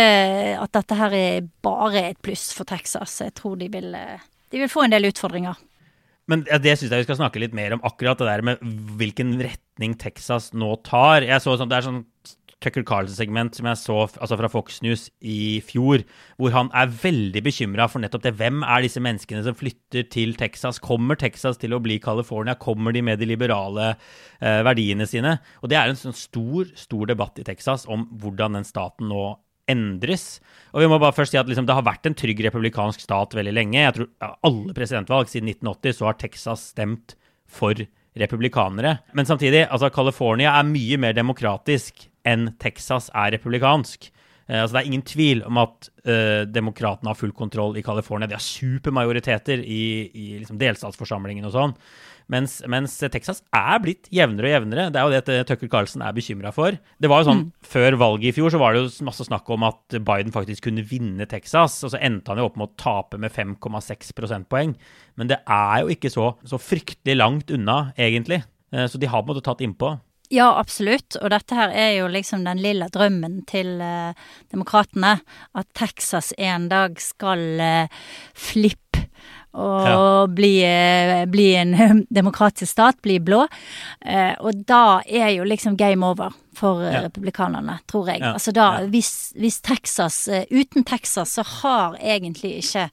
at 0.60 0.76
dette 0.76 0.98
her 0.98 1.16
er 1.16 1.48
bare 1.64 2.06
et 2.10 2.20
pluss 2.24 2.50
for 2.56 2.68
Texas. 2.68 3.20
Jeg 3.24 3.36
tror 3.38 3.56
de 3.60 3.70
vil 3.72 3.96
de 4.52 4.60
vil 4.60 4.70
få 4.70 4.86
en 4.86 4.94
del 4.94 5.08
utfordringer. 5.10 5.58
Men 6.30 6.44
det 6.46 6.76
syns 6.78 6.92
jeg 6.92 7.02
vi 7.02 7.08
skal 7.08 7.18
snakke 7.18 7.40
litt 7.42 7.56
mer 7.56 7.74
om, 7.74 7.82
akkurat 7.84 8.20
det 8.20 8.28
der 8.28 8.44
med 8.46 8.62
hvilken 9.00 9.34
retning 9.42 9.96
Texas 9.98 10.52
nå 10.54 10.76
tar. 10.86 11.26
Jeg 11.26 11.42
så 11.42 11.56
sånn, 11.58 11.72
Det 11.72 11.80
er 11.80 11.88
sånn 11.88 12.04
Tucker 12.62 12.84
Carlson-segment 12.86 13.56
som 13.58 13.66
jeg 13.66 13.80
så 13.80 13.96
altså 14.06 14.38
fra 14.38 14.50
Fox 14.52 14.80
News 14.84 15.08
i 15.18 15.58
fjor, 15.66 16.04
hvor 16.38 16.54
han 16.54 16.70
er 16.78 16.92
veldig 17.02 17.42
bekymra 17.44 17.88
for 17.90 18.02
nettopp 18.02 18.22
det. 18.26 18.34
Hvem 18.38 18.62
er 18.62 18.84
disse 18.84 19.02
menneskene 19.02 19.42
som 19.46 19.58
flytter 19.58 20.06
til 20.12 20.36
Texas? 20.38 20.78
Kommer 20.82 21.18
Texas 21.18 21.58
til 21.58 21.74
å 21.74 21.82
bli 21.82 21.98
California? 22.02 22.54
Kommer 22.54 22.94
de 22.94 23.02
med 23.02 23.18
de 23.18 23.28
liberale 23.32 23.92
eh, 23.92 24.60
verdiene 24.62 25.08
sine? 25.10 25.40
Og 25.62 25.72
det 25.72 25.80
er 25.80 25.90
en 25.90 25.98
sånn 25.98 26.16
stor, 26.16 26.70
stor 26.78 27.10
debatt 27.10 27.42
i 27.42 27.46
Texas 27.46 27.88
om 27.90 28.06
hvordan 28.22 28.60
den 28.60 28.68
staten 28.68 29.10
nå 29.10 29.32
endres. 29.72 30.36
Og 30.72 30.84
vi 30.84 30.90
må 30.90 31.00
bare 31.00 31.16
først 31.16 31.34
si 31.34 31.40
at 31.40 31.48
liksom, 31.48 31.66
Det 31.68 31.76
har 31.76 31.84
vært 31.86 32.08
en 32.08 32.16
trygg 32.16 32.44
republikansk 32.46 33.02
stat 33.04 33.34
veldig 33.36 33.56
lenge. 33.56 33.80
Jeg 33.80 33.96
tror 33.96 34.08
ja, 34.08 34.30
Alle 34.48 34.76
presidentvalg 34.76 35.32
siden 35.32 35.50
1980 35.52 35.98
så 35.98 36.08
har 36.08 36.20
Texas 36.20 36.70
stemt 36.72 37.16
for 37.52 37.76
republikanere. 38.18 38.98
Men 39.16 39.28
samtidig, 39.28 39.66
altså 39.70 39.90
California 39.92 40.52
er 40.58 40.68
mye 40.68 40.98
mer 41.00 41.14
demokratisk 41.16 42.06
enn 42.28 42.50
Texas 42.60 43.08
er 43.16 43.32
republikansk. 43.36 44.10
Eh, 44.48 44.60
altså 44.60 44.76
Det 44.76 44.82
er 44.82 44.90
ingen 44.90 45.06
tvil 45.06 45.42
om 45.48 45.60
at 45.62 45.88
eh, 46.04 46.44
demokratene 46.48 47.12
har 47.12 47.18
full 47.18 47.32
kontroll 47.36 47.76
i 47.78 47.84
California. 47.84 48.28
De 48.28 48.36
har 48.36 48.44
supermajoriteter 48.44 49.64
i, 49.64 49.84
i 50.12 50.26
liksom 50.40 50.60
delstatsforsamlingen 50.60 51.48
og 51.48 51.56
sånn. 51.56 51.76
Mens, 52.30 52.60
mens, 52.70 52.94
Texas 53.12 53.42
er 53.56 53.80
blitt 53.82 54.06
jevnere 54.14 54.48
og 54.48 54.54
jevnere. 54.54 54.86
Det 54.92 55.00
er 55.00 55.08
jo 55.08 55.22
det 55.26 55.38
Tucker 55.48 55.70
Carlsen 55.72 56.04
er 56.04 56.14
bekymra 56.16 56.52
for. 56.54 56.76
Det 57.02 57.10
var 57.10 57.22
jo 57.22 57.30
sånn, 57.30 57.42
mm. 57.48 57.50
Før 57.72 57.98
valget 58.00 58.30
i 58.30 58.36
fjor 58.36 58.52
så 58.54 58.60
var 58.62 58.74
det 58.74 58.84
jo 58.84 59.08
masse 59.08 59.26
snakk 59.26 59.50
om 59.54 59.66
at 59.68 59.98
Biden 59.98 60.34
faktisk 60.34 60.68
kunne 60.68 60.86
vinne 60.86 61.26
Texas. 61.30 61.80
Og 61.86 61.94
så 61.94 62.00
endte 62.00 62.32
han 62.32 62.42
jo 62.42 62.48
opp 62.50 62.60
med 62.60 62.70
å 62.70 62.78
tape 62.80 63.20
med 63.22 63.34
5,6 63.34 64.14
prosentpoeng. 64.18 64.76
Men 65.20 65.32
det 65.32 65.42
er 65.42 65.82
jo 65.82 65.92
ikke 65.92 66.12
så, 66.12 66.32
så 66.48 66.60
fryktelig 66.60 67.18
langt 67.18 67.52
unna, 67.54 67.84
egentlig. 67.98 68.42
Eh, 68.72 68.86
så 68.88 69.00
de 69.00 69.10
har 69.10 69.22
på 69.22 69.30
en 69.30 69.34
måte 69.34 69.46
tatt 69.48 69.64
innpå. 69.64 69.96
Ja, 70.32 70.46
absolutt. 70.56 71.18
Og 71.20 71.28
dette 71.28 71.56
her 71.56 71.72
er 71.76 71.90
jo 71.98 72.06
liksom 72.08 72.46
den 72.46 72.62
lille 72.64 72.88
drømmen 72.92 73.42
til 73.50 73.74
eh, 73.84 74.16
demokratene. 74.52 75.18
At 75.52 75.68
Texas 75.76 76.32
en 76.40 76.70
dag 76.72 76.96
skal 77.02 77.42
eh, 77.60 78.00
flippe 78.32 78.91
og 79.52 79.88
ja. 79.88 80.26
bli, 80.32 80.52
eh, 80.64 81.26
bli, 81.28 81.54
en 81.54 82.06
demokratisk 82.10 82.72
stat, 82.72 83.02
bli 83.02 83.18
blå. 83.20 83.46
Eh, 84.00 84.32
og 84.40 84.64
da 84.66 85.02
er 85.06 85.34
jo 85.36 85.44
liksom 85.44 85.76
game 85.76 86.06
over 86.06 86.32
for 86.56 86.82
ja. 86.84 87.02
republikanerne, 87.04 87.78
tror 87.88 88.08
jeg. 88.08 88.20
Ja. 88.20 88.32
Altså 88.36 88.52
da, 88.52 88.66
hvis, 88.92 89.32
hvis, 89.36 89.60
Texas 89.64 90.28
eh, 90.28 90.44
Uten 90.50 90.84
Texas 90.84 91.34
så 91.36 91.44
har 91.48 91.96
egentlig 92.00 92.58
ikke 92.60 92.86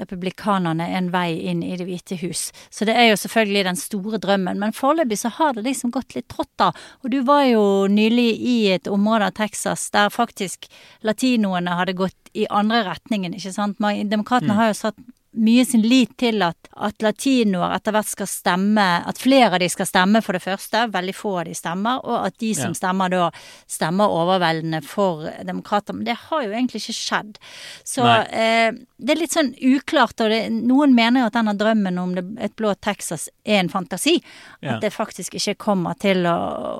republikanerne 0.00 0.86
en 0.96 1.10
vei 1.12 1.36
inn 1.48 1.62
i 1.64 1.76
Det 1.76 1.86
hvite 1.88 2.16
hus. 2.22 2.50
Så 2.72 2.88
det 2.88 2.96
er 2.96 3.10
jo 3.10 3.20
selvfølgelig 3.20 3.64
den 3.68 3.80
store 3.80 4.20
drømmen. 4.20 4.60
Men 4.60 4.76
foreløpig 4.76 5.20
så 5.20 5.32
har 5.36 5.56
det 5.56 5.64
liksom 5.64 5.92
gått 5.92 6.16
litt 6.16 6.28
trått, 6.32 6.50
da. 6.60 6.72
Og 7.04 7.12
du 7.12 7.20
var 7.24 7.44
jo 7.48 7.86
nylig 7.88 8.30
i 8.36 8.58
et 8.74 8.88
område 8.88 9.28
av 9.30 9.36
Texas 9.36 9.88
der 9.92 10.12
faktisk 10.12 10.68
latinoene 11.04 11.76
hadde 11.78 11.96
gått 11.96 12.32
i 12.32 12.46
andre 12.50 12.82
retningen, 12.88 13.36
ikke 13.36 13.52
sant. 13.52 13.80
Demokratene 13.80 14.52
mm. 14.52 14.60
har 14.60 14.72
jo 14.72 14.80
satt 14.86 15.04
mye 15.32 15.64
sin 15.64 15.82
lit 15.82 16.12
til 16.20 16.42
at, 16.44 16.68
at 16.76 17.02
latinoer 17.02 17.72
etter 17.76 17.94
hvert 17.94 18.10
skal 18.10 18.28
stemme 18.28 18.84
At 19.08 19.20
flere 19.20 19.48
av 19.54 19.62
de 19.62 19.68
skal 19.72 19.88
stemme, 19.88 20.20
for 20.24 20.36
det 20.36 20.42
første. 20.44 20.84
Veldig 20.92 21.14
få 21.16 21.34
av 21.40 21.48
de 21.48 21.54
stemmer. 21.56 22.02
Og 22.04 22.26
at 22.28 22.36
de 22.42 22.52
som 22.56 22.74
ja. 22.74 22.78
stemmer 22.82 23.12
da, 23.12 23.30
stemmer 23.70 24.12
overveldende 24.12 24.82
for 24.84 25.24
demokrater. 25.46 25.96
Men 25.96 26.06
det 26.08 26.18
har 26.28 26.44
jo 26.44 26.52
egentlig 26.52 26.82
ikke 26.82 26.96
skjedd. 26.98 27.40
Så 27.88 28.06
eh, 28.06 28.74
det 28.98 29.14
er 29.14 29.20
litt 29.22 29.36
sånn 29.36 29.54
uklart. 29.56 30.20
Og 30.20 30.32
det, 30.32 30.42
noen 30.52 30.96
mener 30.96 31.24
jo 31.24 31.30
at 31.30 31.38
denne 31.38 31.56
drømmen 31.58 32.00
om 32.02 32.14
det, 32.18 32.26
et 32.42 32.56
blå 32.58 32.74
Texas 32.84 33.28
er 33.44 33.62
en 33.62 33.72
fantasi. 33.72 34.18
Ja. 34.60 34.76
At 34.76 34.84
det 34.84 34.92
faktisk 34.94 35.38
ikke 35.40 35.58
kommer 35.70 35.98
til 36.00 36.26
å, 36.28 36.36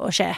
å 0.08 0.12
skje. 0.12 0.32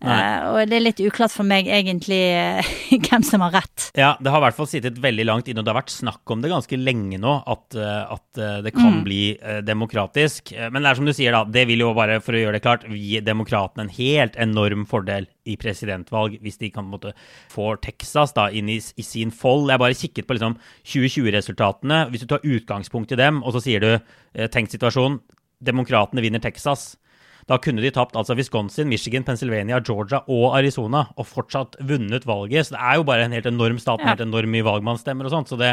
Eh, 0.00 0.44
og 0.48 0.70
det 0.70 0.78
er 0.78 0.84
litt 0.86 1.00
uklart 1.04 1.32
for 1.34 1.44
meg 1.44 1.66
egentlig 1.68 2.20
uh, 2.32 2.68
hvem 3.04 3.24
som 3.26 3.42
har 3.44 3.58
rett. 3.58 3.90
Ja, 3.98 4.14
det 4.16 4.32
har 4.32 4.40
i 4.40 4.44
hvert 4.46 4.56
fall 4.56 4.68
sittet 4.70 5.00
veldig 5.02 5.26
langt 5.28 5.50
inne, 5.50 5.60
og 5.60 5.66
det 5.66 5.74
har 5.74 5.80
vært 5.82 5.92
snakk 5.92 6.32
om 6.32 6.40
det 6.40 6.52
ganske 6.52 6.78
lenge 6.80 7.18
nå, 7.20 7.34
at, 7.44 7.66
uh, 7.76 8.14
at 8.16 8.40
det 8.64 8.72
kan 8.72 9.00
mm. 9.00 9.02
bli 9.04 9.20
demokratisk. 9.66 10.54
Men 10.72 10.80
det 10.80 10.90
er 10.90 11.00
som 11.00 11.08
du 11.08 11.12
sier, 11.16 11.34
da, 11.36 11.42
det 11.44 11.66
vil 11.68 11.84
jo 11.84 11.90
bare, 11.96 12.20
for 12.24 12.36
å 12.36 12.40
gjøre 12.40 12.56
det 12.56 12.64
klart, 12.64 12.86
gi 12.88 13.20
demokratene 13.24 13.84
en 13.84 13.92
helt 13.98 14.38
enorm 14.40 14.86
fordel 14.88 15.28
i 15.50 15.56
presidentvalg 15.60 16.36
hvis 16.44 16.60
de 16.60 16.70
kan 16.72 16.86
måtte 16.88 17.12
få 17.50 17.72
Texas 17.82 18.32
da, 18.36 18.46
inn 18.54 18.70
i, 18.72 18.78
i, 18.78 19.04
sin 19.04 19.34
fold. 19.34 19.68
Jeg 19.72 19.82
bare 19.82 19.98
kikket 19.98 20.28
på 20.28 20.38
liksom, 20.38 20.56
2020-resultatene. 20.94 22.06
Hvis 22.12 22.24
du 22.24 22.30
tar 22.30 22.46
utgangspunkt 22.46 23.12
i 23.12 23.20
dem, 23.20 23.42
og 23.44 23.56
så 23.56 23.64
sier 23.66 23.84
du 23.84 24.48
tenkt 24.54 24.72
situasjon, 24.76 25.18
demokratene 25.60 26.24
vinner 26.24 26.40
Texas. 26.40 26.94
Da 27.50 27.56
kunne 27.58 27.82
de 27.82 27.90
tapt 27.90 28.14
altså 28.14 28.36
Wisconsin, 28.38 28.86
Michigan, 28.86 29.24
Pennsylvania, 29.26 29.80
Georgia 29.82 30.20
og 30.30 30.52
Arizona 30.54 31.08
og 31.18 31.26
fortsatt 31.26 31.80
vunnet 31.82 32.26
valget. 32.28 32.68
Så 32.68 32.76
det 32.76 32.82
er 32.86 33.00
jo 33.00 33.06
bare 33.08 33.24
en 33.26 33.34
helt 33.34 33.48
enorm 33.50 33.80
stat 33.82 33.98
med 33.98 34.12
helt 34.12 34.22
enorm 34.28 34.54
mye 34.54 34.66
valgmannsstemmer 34.66 35.26
og 35.26 35.34
sånt. 35.34 35.50
Så 35.50 35.58
det, 35.58 35.72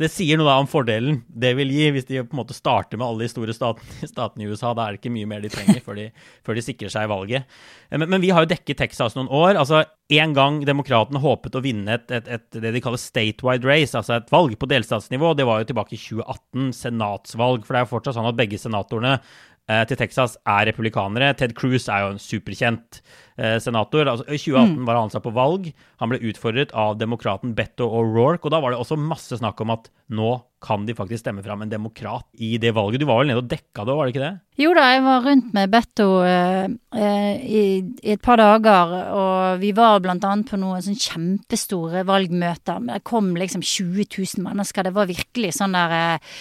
det 0.00 0.08
sier 0.08 0.40
noe 0.40 0.48
da 0.48 0.56
om 0.62 0.70
fordelen 0.70 1.20
det 1.28 1.50
vil 1.58 1.74
gi, 1.74 1.90
hvis 1.92 2.08
de 2.08 2.22
på 2.22 2.32
en 2.32 2.40
måte 2.40 2.56
starter 2.56 2.96
med 2.96 3.10
alle 3.10 3.26
de 3.26 3.32
store 3.34 3.52
statene, 3.52 4.08
statene 4.14 4.46
i 4.46 4.48
USA. 4.48 4.72
Da 4.72 4.86
er 4.86 4.96
det 4.96 5.02
ikke 5.02 5.12
mye 5.18 5.28
mer 5.28 5.44
de 5.44 5.52
trenger 5.52 5.82
før 5.84 6.00
de, 6.00 6.06
før 6.48 6.56
de 6.56 6.64
sikrer 6.64 6.94
seg 6.94 7.10
valget. 7.12 7.60
Men, 7.92 8.06
men, 8.06 8.24
vi 8.24 8.32
har 8.32 8.46
jo 8.46 8.52
dekket 8.54 8.80
Texas 8.80 9.18
noen 9.18 9.28
år. 9.28 9.60
altså 9.60 9.82
En 10.08 10.32
gang 10.32 10.62
demokratene 10.64 11.20
håpet 11.20 11.60
å 11.60 11.64
vinne 11.64 11.98
et, 11.98 12.08
et, 12.08 12.32
et, 12.38 12.48
det 12.56 12.72
de 12.72 12.84
kaller 12.84 13.00
statewide 13.02 13.68
race, 13.68 13.92
altså 13.92 14.16
et 14.16 14.32
valg 14.32 14.56
på 14.56 14.70
delstatsnivå, 14.72 15.34
det 15.36 15.44
var 15.44 15.60
jo 15.60 15.68
tilbake 15.74 15.92
i 15.92 16.00
2018, 16.00 16.72
senatsvalg. 16.80 17.68
For 17.68 17.76
det 17.76 17.82
er 17.82 17.86
jo 17.86 17.92
fortsatt 17.92 18.16
sånn 18.16 18.32
at 18.32 18.40
begge 18.40 18.60
senatorene 18.64 19.18
Eh, 19.18 19.57
til 19.88 19.98
Texas 20.00 20.36
er 20.48 20.68
republikanere. 20.70 21.34
Ted 21.36 21.52
Cruz 21.58 21.88
er 21.92 22.04
jo 22.04 22.12
en 22.14 22.22
superkjent 22.22 23.00
eh, 23.36 23.58
senator. 23.62 24.08
Altså, 24.08 24.24
I 24.26 24.40
2018 24.40 24.74
mm. 24.78 24.86
var 24.88 24.96
han 24.96 25.08
ansatt 25.08 25.26
på 25.26 25.34
valg. 25.36 25.70
Han 26.02 26.12
ble 26.12 26.22
utfordret 26.30 26.72
av 26.72 26.96
demokraten 27.00 27.52
Betto 27.58 27.88
O'Rourke. 27.88 28.48
Og 28.48 28.54
da 28.54 28.62
var 28.64 28.72
det 28.72 28.80
også 28.80 29.00
masse 29.00 29.40
snakk 29.40 29.60
om 29.64 29.74
at 29.76 29.90
nå 30.08 30.38
kan 30.60 30.86
de 30.86 30.94
faktisk 30.94 31.22
stemme 31.22 31.42
fram 31.42 31.62
en 31.62 31.70
demokrat 31.70 32.26
i 32.32 32.56
det 32.58 32.74
valget. 32.74 33.00
Du 33.00 33.06
var 33.06 33.22
vel 33.22 33.30
nede 33.30 33.42
og 33.42 33.50
dekka 33.50 33.84
det, 33.86 33.94
var 33.94 34.06
det 34.06 34.14
ikke 34.14 34.24
det? 34.24 34.34
Jo 34.58 34.72
da, 34.74 34.88
jeg 34.90 35.04
var 35.04 35.22
rundt 35.22 35.52
med 35.54 35.70
Betto 35.70 36.06
eh, 36.26 36.64
eh, 36.98 37.34
i, 37.46 37.60
i, 37.78 38.14
et 38.16 38.22
par 38.24 38.40
dager, 38.40 38.94
og 39.14 39.60
vi 39.62 39.70
var 39.76 40.00
blant 40.02 40.24
annet 40.26 40.50
på 40.50 40.58
noen 40.58 40.82
sånn 40.82 40.98
kjempestore 40.98 42.02
valgmøter. 42.08 42.80
Det 42.88 43.04
kom 43.06 43.30
liksom 43.38 43.62
20 43.62 44.08
000 44.16 44.42
mennesker. 44.48 44.88
Det 44.88 44.94
var 44.96 45.06
virkelig 45.06 45.52
sånn 45.60 45.78
der 45.78 45.94
eh, 46.00 46.34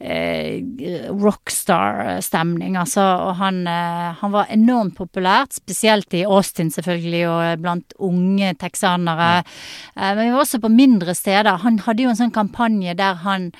eh 0.00 1.12
rockstar-stemning, 1.12 2.78
altså. 2.80 3.04
Og 3.26 3.36
han, 3.42 3.60
eh, 3.68 4.16
han, 4.16 4.32
var 4.32 4.48
enormt 4.54 4.96
populært, 4.96 5.60
spesielt 5.60 6.16
i 6.16 6.24
Austin 6.24 6.72
selvfølgelig, 6.72 7.22
og 7.28 7.66
blant 7.66 7.92
unge 8.00 8.54
texanere. 8.56 9.28
Ja. 9.42 10.14
men 10.14 10.24
vi 10.24 10.32
var 10.32 10.46
også 10.46 10.62
på 10.64 10.72
mindre 10.72 11.12
steder. 11.12 11.60
Han 11.66 11.82
hadde 11.84 12.06
jo 12.06 12.16
en 12.16 12.22
sånn 12.22 12.32
kampanje 12.32 12.96
der 12.96 13.20
han 13.28 13.50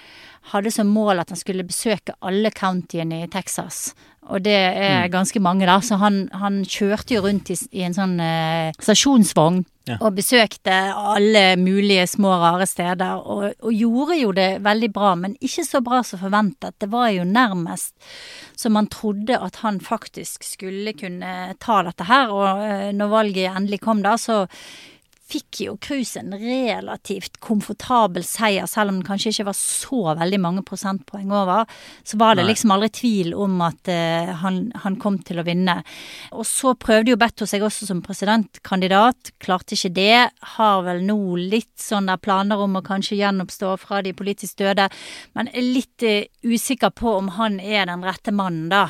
hadde 0.53 0.73
som 0.73 0.89
mål 0.93 1.23
at 1.23 1.33
han 1.33 1.41
skulle 1.41 1.67
besøke 1.67 2.15
alle 2.25 2.53
countyene 2.55 3.25
i 3.25 3.31
Texas. 3.33 3.93
Og 4.29 4.45
det 4.45 4.55
er 4.55 5.07
mm. 5.07 5.13
ganske 5.13 5.41
mange, 5.41 5.67
da. 5.69 5.79
Så 5.85 5.97
han, 6.01 6.27
han 6.37 6.61
kjørte 6.69 7.17
jo 7.17 7.25
rundt 7.25 7.49
i, 7.53 7.57
i 7.81 7.85
en 7.87 7.97
sånn 7.97 8.19
eh, 8.21 8.77
stasjonsvogn. 8.77 9.63
Ja. 9.89 9.97
Og 10.05 10.19
besøkte 10.19 10.75
alle 10.93 11.55
mulige 11.57 12.05
små, 12.13 12.35
rare 12.43 12.67
steder. 12.69 13.23
Og, 13.23 13.47
og, 13.57 13.71
gjorde 13.73 14.19
jo 14.19 14.35
det 14.37 14.49
veldig 14.67 14.91
bra, 14.93 15.15
men 15.17 15.39
ikke 15.41 15.65
så 15.65 15.81
bra 15.85 16.03
som 16.05 16.21
forventet. 16.21 16.77
Det 16.77 16.91
var 16.93 17.09
jo 17.15 17.25
nærmest 17.25 17.95
så 18.59 18.69
man 18.75 18.91
trodde 18.93 19.39
at 19.39 19.63
han 19.63 19.81
faktisk 19.81 20.45
skulle 20.45 20.93
kunne 20.99 21.55
ta 21.63 21.81
dette 21.87 22.09
her. 22.11 22.35
Og 22.35 22.65
eh, 22.67 22.93
når 22.93 23.15
valget 23.15 23.49
endelig 23.55 23.81
kom 23.87 24.05
da, 24.05 24.19
så 24.21 24.45
fikk 25.29 25.61
jo 25.67 25.75
Cruise 25.81 26.19
en 26.21 26.33
relativt 26.33 27.37
komfortabel 27.45 28.25
seier, 28.25 28.67
selv 28.71 28.93
om 28.93 28.99
den 28.99 29.07
kanskje 29.07 29.33
ikke 29.35 29.49
var 29.51 29.57
så 29.59 30.15
veldig 30.19 30.41
mange 30.41 30.65
prosentpoeng 30.67 31.33
over. 31.35 31.69
Så 32.07 32.17
var 32.21 32.39
det 32.39 32.47
Nei. 32.47 32.53
liksom 32.53 32.73
aldri 32.73 32.89
tvil 32.97 33.35
om 33.37 33.59
at 33.67 33.91
uh, 33.93 34.33
han, 34.43 34.61
han, 34.85 34.97
kom 34.99 35.19
til 35.23 35.41
å 35.41 35.45
vinne. 35.47 35.77
Og 36.33 36.47
så 36.49 36.73
prøvde 36.81 37.13
jo 37.13 37.21
Betto 37.21 37.47
seg 37.49 37.63
også 37.67 37.87
som 37.91 38.01
presidentkandidat, 38.05 39.35
klarte 39.43 39.77
ikke 39.77 39.93
det. 39.99 40.19
Har 40.57 40.83
vel 40.87 41.05
nå 41.07 41.19
litt 41.39 41.77
sånne 41.81 42.17
planer 42.25 42.65
om 42.65 42.79
å 42.81 42.85
kanskje 42.87 43.21
gjenoppstå 43.21 43.75
fra 43.83 44.01
de 44.05 44.15
politisk 44.17 44.63
døde, 44.63 44.89
men 45.37 45.53
er 45.53 45.67
litt 45.67 46.07
uh, 46.09 46.25
usikker 46.49 46.95
på 46.97 47.19
om 47.19 47.35
han 47.37 47.61
er 47.61 47.87
den 47.91 48.07
rette 48.07 48.33
mannen, 48.33 48.71
da. 48.73 48.87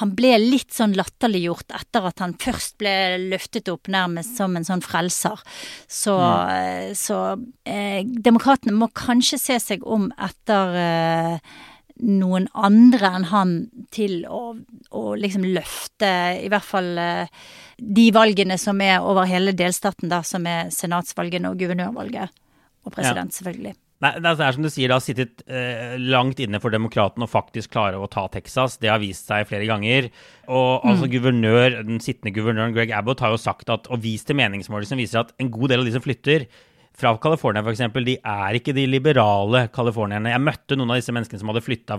Han 0.00 0.16
ble 0.16 0.32
litt 0.40 0.72
sånn 0.74 0.96
latterliggjort 0.96 1.76
etter 1.76 2.08
at 2.08 2.24
han 2.24 2.34
først 2.40 2.78
ble 2.80 2.94
løftet 3.28 3.68
opp 3.72 3.92
nærmest 3.92 4.40
som 4.40 4.56
en 4.56 4.66
sånn 4.66 4.82
frelser. 4.84 5.44
Så, 5.86 6.16
mm. 6.16 6.94
så 6.98 7.20
eh, 7.68 8.02
demokratene 8.04 8.74
må 8.76 8.90
kanskje 8.94 9.40
se 9.40 9.60
seg 9.62 9.86
om 9.86 10.10
etter 10.14 10.78
eh, 10.80 11.54
noen 12.02 12.48
andre 12.58 13.10
enn 13.18 13.28
han 13.30 13.52
til 13.94 14.24
å, 14.26 14.56
å, 14.90 15.02
liksom 15.18 15.46
løfte 15.46 16.10
i 16.42 16.50
hvert 16.50 16.66
fall 16.66 16.90
eh, 16.98 17.44
de 17.78 18.08
valgene 18.14 18.58
som 18.58 18.80
er 18.82 19.04
over 19.04 19.28
hele 19.30 19.54
delstaten, 19.56 20.10
da, 20.10 20.22
som 20.26 20.46
er 20.50 20.72
senatsvalgene 20.74 21.52
og 21.52 21.62
guvernørvalget. 21.62 22.42
Og 22.84 22.92
president, 22.92 23.32
ja. 23.32 23.38
selvfølgelig. 23.38 23.74
Nei, 24.02 24.10
det 24.18 24.32
er 24.32 24.56
som 24.56 24.64
du 24.64 24.68
sier, 24.68 24.90
det 24.90 24.96
har 24.96 25.04
sittet 25.04 25.44
eh, 25.46 25.94
langt 26.02 26.40
inne 26.42 26.58
for 26.60 26.74
demokratene 26.74 27.28
å 27.28 27.30
faktisk 27.30 27.70
klare 27.76 28.00
å 28.00 28.08
ta 28.10 28.26
Texas. 28.32 28.76
Det 28.82 28.90
har 28.90 29.00
vist 29.00 29.30
seg 29.30 29.46
flere 29.48 29.68
ganger. 29.70 30.10
Og 30.48 30.82
mm. 30.82 30.90
altså 30.90 31.08
guvernør, 31.12 31.78
Den 31.86 32.02
sittende 32.02 32.34
guvernøren 32.34 32.74
Greg 32.74 32.92
Abbott 32.96 33.22
har 33.24 33.32
jo 33.32 33.40
sagt 33.40 33.70
at, 33.72 33.88
og 33.88 34.02
vist 34.04 34.26
til 34.28 34.38
meningsmålinger 34.40 34.90
som 34.90 35.00
viser 35.00 35.22
at 35.22 35.32
en 35.40 35.52
god 35.54 35.72
del 35.72 35.84
av 35.84 35.88
de 35.88 35.94
som 35.94 36.04
flytter, 36.04 36.48
fra 36.94 37.10
California 37.18 37.62
f.eks., 37.64 37.82
de 38.06 38.14
er 38.16 38.58
ikke 38.58 38.74
de 38.76 38.84
liberale 38.86 39.64
californierne. 39.74 40.30
Jeg 40.30 40.42
møtte 40.44 40.76
noen 40.78 40.92
av 40.94 41.00
disse 41.00 41.14
menneskene 41.14 41.40
som 41.42 41.50
hadde 41.50 41.64
flytta 41.66 41.98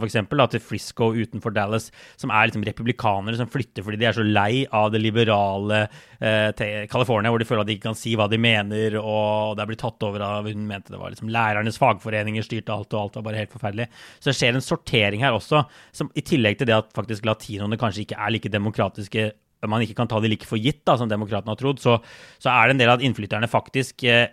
til 0.54 0.64
Frisco 0.64 1.10
utenfor 1.12 1.52
Dallas, 1.56 1.90
som 2.22 2.32
er 2.32 2.48
liksom 2.48 2.64
republikanere 2.64 3.40
som 3.40 3.52
flytter 3.52 3.84
fordi 3.84 4.00
de 4.00 4.08
er 4.08 4.16
så 4.16 4.24
lei 4.24 4.64
av 4.72 4.94
det 4.94 5.02
liberale 5.04 5.82
eh, 6.20 6.52
hvor 6.96 7.42
de 7.42 7.48
føler 7.50 7.64
at 7.66 7.70
de 7.70 7.76
ikke 7.76 7.90
kan 7.90 8.00
si 8.00 8.16
hva 8.16 8.30
de 8.32 8.40
mener, 8.40 8.96
og 9.02 9.58
det 9.58 9.66
er 9.66 9.72
blitt 9.74 9.84
tatt 9.84 10.06
over 10.08 10.24
av 10.24 10.48
Hun 10.48 10.68
mente 10.70 10.94
det 10.94 11.02
var 11.02 11.12
liksom 11.12 11.32
lærernes 11.34 11.80
fagforeninger 11.82 12.46
styrte 12.46 12.72
alt, 12.74 12.94
og 12.94 13.02
alt 13.02 13.20
var 13.20 13.28
bare 13.28 13.44
helt 13.44 13.56
forferdelig. 13.56 13.90
Så 14.20 14.32
det 14.32 14.38
skjer 14.40 14.56
en 14.56 14.64
sortering 14.64 15.26
her 15.26 15.36
også, 15.36 15.66
som 15.96 16.12
i 16.16 16.24
tillegg 16.24 16.62
til 16.62 16.72
det 16.72 16.78
at 16.78 16.94
faktisk 16.96 17.28
latinoene 17.28 17.80
kanskje 17.82 18.06
ikke 18.06 18.22
er 18.22 18.38
like 18.38 18.54
demokratiske 18.54 19.34
man 19.66 19.82
ikke 19.82 19.96
kan 19.98 20.10
ta 20.10 20.20
de 20.22 20.30
like 20.30 20.46
for 20.46 20.62
gitt 20.62 20.84
da, 20.86 20.94
som 21.00 21.10
demokratene 21.10 21.50
har 21.50 21.58
trodd, 21.58 21.80
så, 21.82 21.96
så 22.38 22.52
er 22.52 22.68
det 22.68 22.76
en 22.76 22.82
del 22.84 22.92
av 22.92 23.00
at 23.00 23.06
innflytterne 23.08 23.50
faktisk 23.50 24.04
eh, 24.06 24.28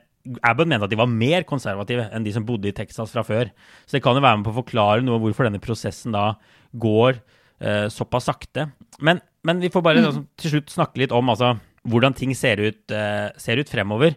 Abbott 0.46 0.70
mente 0.70 0.86
at 0.86 0.92
de 0.92 0.98
var 1.00 1.10
mer 1.10 1.46
konservative 1.48 2.06
enn 2.14 2.24
de 2.24 2.32
som 2.34 2.44
bodde 2.46 2.70
i 2.70 2.74
Texas 2.76 3.10
fra 3.14 3.24
før. 3.26 3.50
Så 3.86 3.96
det 3.96 4.02
kan 4.04 4.16
jo 4.16 4.22
være 4.22 4.38
med 4.38 4.46
på 4.46 4.54
å 4.54 4.60
forklare 4.60 5.04
noe 5.04 5.20
hvorfor 5.22 5.48
denne 5.48 5.62
prosessen 5.62 6.14
da 6.14 6.32
går 6.72 7.18
eh, 7.62 7.88
såpass 7.92 8.28
sakte. 8.30 8.68
Men, 9.00 9.22
men, 9.46 9.62
vi 9.62 9.70
får 9.72 9.84
bare 9.84 10.04
altså, 10.04 10.24
til 10.38 10.56
slutt 10.56 10.74
snakke 10.74 11.02
litt 11.02 11.14
om 11.16 11.32
altså, 11.32 11.56
hvordan 11.90 12.16
ting 12.18 12.34
ser 12.38 12.62
ut, 12.62 12.84
eh, 12.94 13.28
ser 13.40 13.62
ut, 13.62 13.70
fremover. 13.70 14.14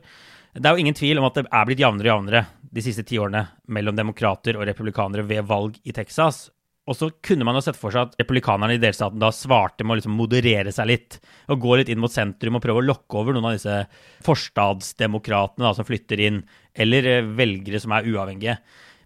Det 0.55 0.65
er 0.65 0.75
jo 0.75 0.85
ingen 0.85 0.97
tvil 0.97 1.19
om 1.19 1.27
at 1.27 1.41
det 1.41 1.47
er 1.49 1.67
blitt 1.67 1.81
jevnere 1.81 2.07
og 2.07 2.13
jevnere 2.13 2.45
de 2.75 2.83
siste 2.83 3.05
ti 3.07 3.17
årene 3.19 3.43
mellom 3.71 3.95
demokrater 3.97 4.59
og 4.59 4.67
republikanere 4.67 5.25
ved 5.27 5.47
valg 5.47 5.79
i 5.83 5.95
Texas. 5.95 6.45
Og 6.85 6.93
så 6.93 7.09
kunne 7.25 7.45
man 7.47 7.57
jo 7.57 7.63
sett 7.65 7.79
for 7.79 7.93
seg 7.93 8.11
at 8.11 8.19
republikanerne 8.19 8.75
i 8.77 8.81
delstaten 8.81 9.21
da 9.21 9.31
svarte 9.33 9.81
med 9.81 9.95
å 9.95 9.99
liksom 9.99 10.17
moderere 10.19 10.73
seg 10.73 10.89
litt. 10.91 11.17
Og 11.49 11.63
gå 11.63 11.79
litt 11.79 11.89
inn 11.89 12.01
mot 12.01 12.13
sentrum 12.13 12.59
og 12.59 12.63
prøve 12.65 12.83
å 12.83 12.85
lokke 12.85 13.21
over 13.21 13.33
noen 13.33 13.49
av 13.49 13.55
disse 13.55 13.79
forstadsdemokratene 14.27 15.71
som 15.77 15.87
flytter 15.87 16.21
inn. 16.27 16.43
Eller 16.77 17.09
eh, 17.09 17.31
velgere 17.39 17.81
som 17.81 17.95
er 17.97 18.05
uavhengige. 18.11 18.59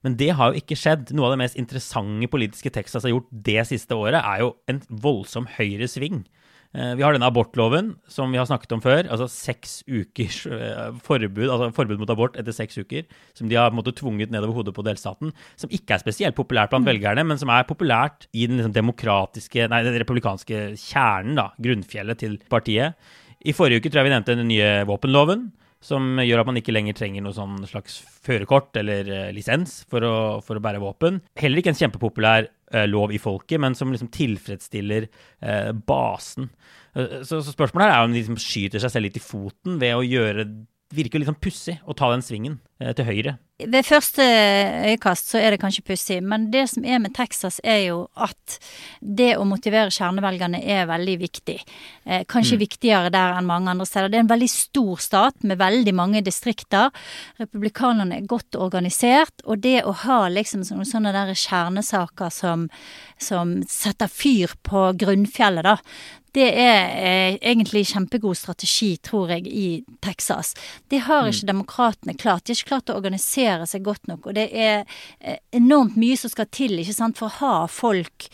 Men 0.04 0.18
det 0.20 0.34
har 0.36 0.52
jo 0.52 0.60
ikke 0.60 0.78
skjedd. 0.80 1.13
Noe 1.15 1.30
av 1.30 1.36
det 1.36 1.42
mest 1.46 1.60
interessante 1.60 2.28
politiske 2.32 2.72
Texas 2.76 3.08
har 3.08 3.15
gjort 3.15 3.32
det 3.48 3.63
siste 3.72 3.96
året, 3.96 4.20
er 4.20 4.44
jo 4.44 4.54
en 4.72 4.84
voldsom 5.08 5.48
høyresving. 5.56 6.26
Eh, 6.69 6.91
vi 6.93 7.01
har 7.01 7.15
denne 7.15 7.25
abortloven 7.25 7.95
som 8.05 8.29
vi 8.29 8.38
har 8.38 8.45
snakket 8.45 8.75
om 8.75 8.82
før. 8.84 9.08
altså 9.10 9.25
Seks 9.32 9.79
ukers 9.89 10.43
eh, 10.45 10.91
forbud 11.01 11.47
altså 11.49 11.71
forbud 11.73 11.97
mot 11.97 12.12
abort 12.13 12.38
etter 12.38 12.53
seks 12.53 12.77
uker. 12.77 13.08
Som 13.34 13.49
de 13.49 13.58
har 13.58 13.71
på 13.71 13.77
en 13.77 13.82
måte 13.82 13.95
tvunget 13.97 14.29
nedover 14.29 14.60
hodet 14.60 14.75
på 14.77 14.86
delstaten. 14.86 15.34
Som 15.58 15.73
ikke 15.73 15.97
er 15.97 16.03
spesielt 16.03 16.38
populært 16.38 16.69
blant 16.69 16.86
mm. 16.86 16.91
velgerne, 16.91 17.25
men 17.25 17.41
som 17.41 17.49
er 17.49 17.65
populært 17.69 18.29
i 18.34 18.45
den 18.45 18.62
liksom 18.62 18.75
demokratiske, 18.75 19.65
nei, 19.71 19.82
den 19.88 19.97
republikanske 19.97 20.62
kjernen, 20.77 21.39
da, 21.39 21.49
grunnfjellet 21.58 22.21
til 22.21 22.38
partiet. 22.53 22.99
I 23.39 23.55
forrige 23.55 23.82
uke 23.82 23.89
tror 23.89 24.03
jeg 24.03 24.12
vi 24.12 24.13
nevnte 24.13 24.38
den 24.38 24.51
nye 24.51 24.69
våpenloven. 24.86 25.49
Som 25.84 26.20
gjør 26.20 26.42
at 26.42 26.50
man 26.50 26.60
ikke 26.60 26.74
lenger 26.76 26.98
trenger 26.98 27.24
noe 27.24 27.36
sånn 27.36 27.62
slags 27.68 28.00
førerkort 28.26 28.76
eller 28.82 29.12
eh, 29.15 29.28
lisens 29.36 29.82
for 29.89 30.04
å, 30.04 30.15
for 30.44 30.60
å, 30.60 30.63
bære 30.63 30.82
våpen. 30.84 31.22
Heller 31.39 31.62
ikke 31.62 31.72
en 31.72 31.80
kjempepopulær 31.80 32.50
eh, 32.50 32.88
lov 32.89 33.13
i 33.15 33.22
folket, 33.22 33.62
men 33.63 33.78
som 33.80 33.94
liksom 33.94 34.12
tilfredsstiller 34.15 35.08
eh, 35.08 35.72
basen. 35.72 36.52
Så, 36.89 37.38
så, 37.46 37.54
spørsmålet 37.54 37.86
her 37.86 37.94
er 37.94 38.08
om 38.08 38.12
de 38.12 38.18
liksom 38.18 38.39
skyter 38.42 38.82
seg 38.82 38.92
selv 38.92 39.06
litt 39.06 39.20
i 39.20 39.24
foten 39.24 39.78
ved 39.80 39.94
å 39.94 40.04
gjøre 40.04 40.48
virker 40.96 41.22
litt 41.22 41.30
sånn 41.30 41.38
pussig 41.38 41.76
å 41.86 41.94
ta 41.94 42.10
den 42.10 42.24
svingen 42.26 42.58
til 42.80 43.08
høyre. 43.08 43.38
Ved 43.60 43.84
første 43.84 44.24
øyekast 44.88 45.34
så 45.34 45.39
er 45.42 45.52
det 45.52 45.60
kanskje 45.60 45.84
pussig, 45.84 46.22
men 46.24 46.46
det 46.54 46.62
som 46.72 46.86
er 46.88 47.02
med 47.04 47.12
Texas, 47.12 47.58
er 47.60 47.82
jo 47.89 47.98
at 48.15 48.56
det 49.04 49.34
å 49.36 49.44
motivere 49.48 49.92
kjernevelgerne 49.92 50.62
er 50.63 50.88
veldig 50.88 51.18
viktig. 51.20 51.58
Eh, 52.06 52.24
kanskje 52.24 52.56
mm. 52.56 52.62
viktigere 52.62 53.12
der 53.12 53.36
enn 53.36 53.50
mange 53.50 53.74
andre 53.74 53.88
steder. 53.88 54.08
Det 54.08 54.22
er 54.22 54.24
en 54.24 54.32
veldig 54.32 54.50
stor 54.54 55.04
stat 55.04 55.44
med 55.44 55.60
veldig 55.60 55.96
mange 55.98 56.24
distrikter. 56.24 56.88
Republikanerne 57.42 58.22
er 58.22 58.32
godt 58.32 58.56
organisert, 58.56 59.44
og 59.44 59.60
det 59.65 59.82
å 59.84 59.92
ha 60.06 60.22
liksom 60.32 60.63
sånne 60.63 61.12
der 61.12 61.36
kjernesaker 61.36 62.32
som, 62.32 62.70
som 63.20 63.58
setter 63.68 64.08
fyr 64.08 64.56
på 64.63 64.88
grunnfjellet, 65.04 65.68
da, 65.68 65.76
det 66.38 66.48
er 66.62 66.80
eh, 66.94 67.38
egentlig 67.42 67.88
kjempegod 67.89 68.38
strategi, 68.38 68.92
tror 69.02 69.32
jeg, 69.34 69.48
i 69.50 69.84
Texas. 70.04 70.54
Det 70.89 71.02
har 71.08 71.28
ikke 71.28 71.48
mm. 71.48 71.50
demokratene 71.50 72.15
klart. 72.20 72.46
De 72.46 72.54
har 72.54 72.60
ikke 72.60 72.68
klart 72.69 72.91
å 72.91 72.97
organisere 72.99 73.67
seg 73.69 73.86
godt 73.86 74.10
nok. 74.12 74.29
Og 74.29 74.38
det 74.38 74.47
er 74.53 74.86
eh, 75.19 75.41
enormt 75.58 75.97
mye 75.99 76.17
som 76.19 76.32
skal 76.32 76.49
til 76.53 76.79
ikke 76.79 76.95
sant, 76.95 77.19
for 77.19 77.29
å 77.29 77.38
ha 77.41 77.67
folk 77.71 78.29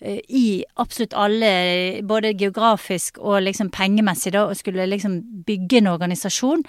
i 0.00 0.62
absolutt 0.78 1.14
alle, 1.18 2.02
både 2.06 2.30
geografisk 2.38 3.18
og 3.18 3.42
liksom 3.42 3.70
pengemessig, 3.74 4.32
da, 4.36 4.44
og 4.46 4.56
skulle 4.58 4.86
liksom 4.86 5.18
bygge 5.46 5.80
en 5.80 5.90
organisasjon. 5.90 6.62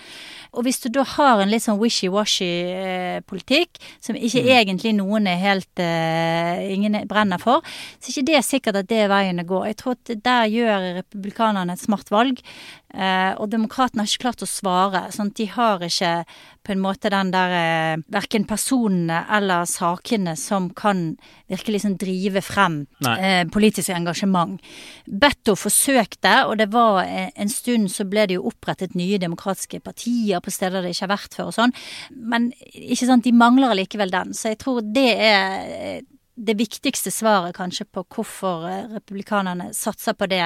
Og 0.58 0.65
hvis 0.65 0.82
du 0.82 0.89
da 0.94 1.04
har 1.06 1.44
en 1.44 1.52
litt 1.52 1.63
sånn 1.65 1.78
wishy-washy-politikk, 1.82 3.78
eh, 3.78 3.98
som 4.02 4.18
ikke 4.18 4.42
mm. 4.48 4.50
egentlig 4.58 4.96
noen 4.98 5.30
er 5.30 5.38
helt 5.44 5.84
uh, 5.84 6.58
Ingen 6.70 6.98
brenner 7.10 7.39
for, 7.42 7.62
så 8.00 8.10
er 8.10 8.13
ikke 8.15 8.30
det 8.32 8.42
sikkert 8.46 8.82
at 8.82 8.89
det 8.89 9.04
er 9.04 9.12
veien 9.12 9.42
å 9.44 9.48
gå. 9.48 9.62
Jeg 9.70 9.78
tror 9.80 9.98
at 9.98 10.13
der 10.26 10.50
gjør 10.50 10.88
republikanerne 11.00 11.74
et 11.76 11.84
smart 11.84 12.10
valg. 12.13 12.42
Uh, 12.89 13.38
og 13.38 13.52
demokratene 13.54 14.02
har 14.02 14.10
ikke 14.10 14.24
klart 14.24 14.42
å 14.42 14.50
svare. 14.50 15.04
sånn 15.13 15.30
De 15.38 15.46
har 15.54 15.84
ikke 15.86 16.24
på 16.65 16.74
en 16.74 16.82
måte 16.82 17.12
den 17.13 17.30
der 17.30 17.54
uh, 17.54 18.02
Verken 18.10 18.48
personene 18.50 19.20
eller 19.30 19.70
sakene 19.70 20.34
som 20.39 20.72
kan 20.74 21.12
virkelig 21.52 21.78
liksom 21.78 22.00
drive 22.02 22.42
frem 22.42 22.80
uh, 23.06 23.18
politisk 23.53 23.91
engasjement. 23.93 24.60
Betto 25.05 25.55
forsøkte, 25.60 26.34
og 26.49 26.58
det 26.62 26.69
var 26.73 27.03
en 27.05 27.51
stund 27.51 27.91
så 27.91 28.05
ble 28.10 28.27
det 28.29 28.38
jo 28.39 28.47
opprettet 28.49 28.95
nye 28.99 29.19
demokratiske 29.21 29.82
partier 29.86 30.41
på 30.43 30.53
steder 30.53 30.86
det 30.86 30.93
ikke 30.93 31.08
har 31.08 31.15
vært 31.15 31.36
før 31.39 31.51
og 31.51 31.58
sånn. 31.58 31.75
Men 32.15 32.51
ikke 32.73 33.10
sant, 33.10 33.25
de 33.27 33.36
mangler 33.36 33.73
allikevel 33.73 34.13
den. 34.13 34.34
Så 34.38 34.53
jeg 34.53 34.62
tror 34.63 34.82
det 34.86 35.10
er 35.17 36.01
det 36.39 36.55
viktigste 36.55 37.12
svaret 37.12 37.55
kanskje 37.58 37.86
på 37.91 38.03
hvorfor 38.08 38.65
eh, 38.69 38.88
republikanerne 38.95 39.69
satser 39.75 40.15
på 40.15 40.27
det, 40.32 40.45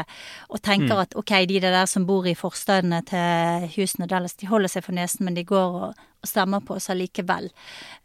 og 0.49 0.61
tenker 0.65 0.95
mm. 0.95 1.01
at 1.05 1.15
ok, 1.19 1.33
de 1.49 1.61
der 1.63 1.85
som 1.89 2.07
bor 2.09 2.27
i 2.27 2.35
forstedene 2.37 3.03
til 3.09 3.67
Houston 3.75 4.07
og 4.07 4.11
Dallas, 4.13 4.37
de 4.39 4.49
holder 4.49 4.73
seg 4.73 4.87
for 4.87 4.97
nesen, 4.97 5.25
men 5.27 5.37
de 5.37 5.45
går 5.47 5.79
og, 5.89 6.05
og 6.23 6.29
stemmer 6.29 6.63
på 6.65 6.77
oss 6.79 6.89
allikevel. 6.93 7.51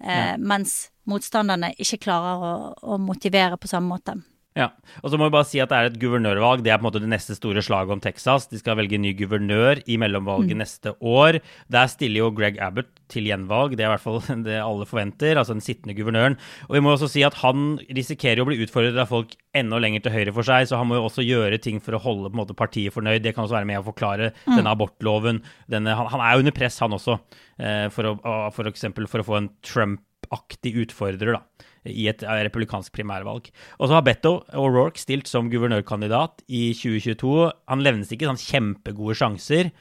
Eh, 0.04 0.10
ja. 0.12 0.36
Mens 0.36 0.90
motstanderne 1.08 1.72
ikke 1.80 2.02
klarer 2.08 2.44
å, 2.44 2.54
å 2.94 3.00
motivere 3.00 3.56
på 3.60 3.70
samme 3.70 3.94
måte. 3.94 4.18
Ja, 4.58 4.72
og 5.04 5.12
så 5.12 5.18
må 5.18 5.28
vi 5.28 5.34
bare 5.36 5.46
si 5.46 5.60
at 5.62 5.70
Det 5.70 5.78
er 5.78 5.88
et 5.88 5.98
guvernørvalg. 6.02 6.64
Det 6.66 6.72
er 6.72 6.80
på 6.80 6.82
en 6.82 6.88
måte 6.88 7.02
det 7.02 7.10
neste 7.12 7.36
store 7.36 7.62
slaget 7.62 7.94
om 7.94 8.00
Texas. 8.02 8.48
De 8.50 8.58
skal 8.58 8.78
velge 8.80 8.98
ny 8.98 9.12
guvernør 9.14 9.84
i 9.86 9.98
mellomvalget 10.02 10.56
mm. 10.56 10.62
neste 10.64 10.94
år. 10.98 11.38
Der 11.70 11.90
stiller 11.92 12.24
jo 12.24 12.32
Greg 12.34 12.58
Abbott 12.62 12.90
til 13.12 13.28
gjenvalg. 13.30 13.76
Det 13.78 13.86
er 13.86 13.92
i 13.92 13.92
hvert 13.94 14.02
fall 14.02 14.18
det 14.48 14.58
alle 14.58 14.88
forventer. 14.88 15.38
Altså 15.38 15.54
den 15.54 15.62
sittende 15.62 15.94
guvernøren. 15.94 16.34
Og 16.66 16.74
vi 16.74 16.82
må 16.82 16.96
også 16.96 17.10
si 17.12 17.22
at 17.26 17.38
Han 17.44 17.78
risikerer 17.86 18.42
å 18.42 18.48
bli 18.48 18.58
utfordret 18.64 18.98
av 18.98 19.12
folk 19.12 19.36
enda 19.56 19.78
lenger 19.78 20.04
til 20.04 20.16
høyre 20.16 20.34
for 20.34 20.46
seg, 20.46 20.66
så 20.68 20.78
han 20.78 20.90
må 20.90 20.98
jo 20.98 21.06
også 21.06 21.24
gjøre 21.24 21.58
ting 21.62 21.78
for 21.82 21.96
å 21.96 22.02
holde 22.02 22.34
måte, 22.36 22.54
partiet 22.58 22.94
fornøyd. 22.94 23.22
Det 23.24 23.32
kan 23.36 23.46
også 23.46 23.56
være 23.60 23.70
med 23.70 23.80
å 23.80 23.86
forklare 23.86 24.32
mm. 24.34 24.58
denne 24.58 24.74
abortloven. 24.74 25.40
Denne, 25.70 25.94
han, 25.98 26.10
han, 26.12 26.22
er 26.22 26.42
under 26.42 26.54
press, 26.54 26.82
han 26.82 26.94
også, 26.94 27.16
eh, 27.62 27.86
for, 27.94 28.10
å, 28.10 28.36
for, 28.54 28.70
for 28.74 29.22
å 29.22 29.26
få 29.26 29.38
en 29.38 29.50
Trump-aktig 29.66 30.74
utfordrer. 30.82 31.38
da 31.38 31.67
i 31.86 32.08
et 32.10 32.24
eh, 32.24 32.42
republikansk 32.48 32.92
primærvalg. 32.94 33.50
Og 33.78 33.88
så 33.88 33.98
har 33.98 34.04
Betto 34.06 34.38
O'Rourke 34.56 35.00
stilt 35.00 35.30
som 35.30 35.50
guvernørkandidat 35.52 36.44
i 36.48 36.70
2022. 36.76 37.48
Han 37.70 37.84
levnes 37.84 38.12
ikke 38.14 38.28
sånn 38.28 38.42
kjempegode 38.42 39.18
sjanser. 39.18 39.72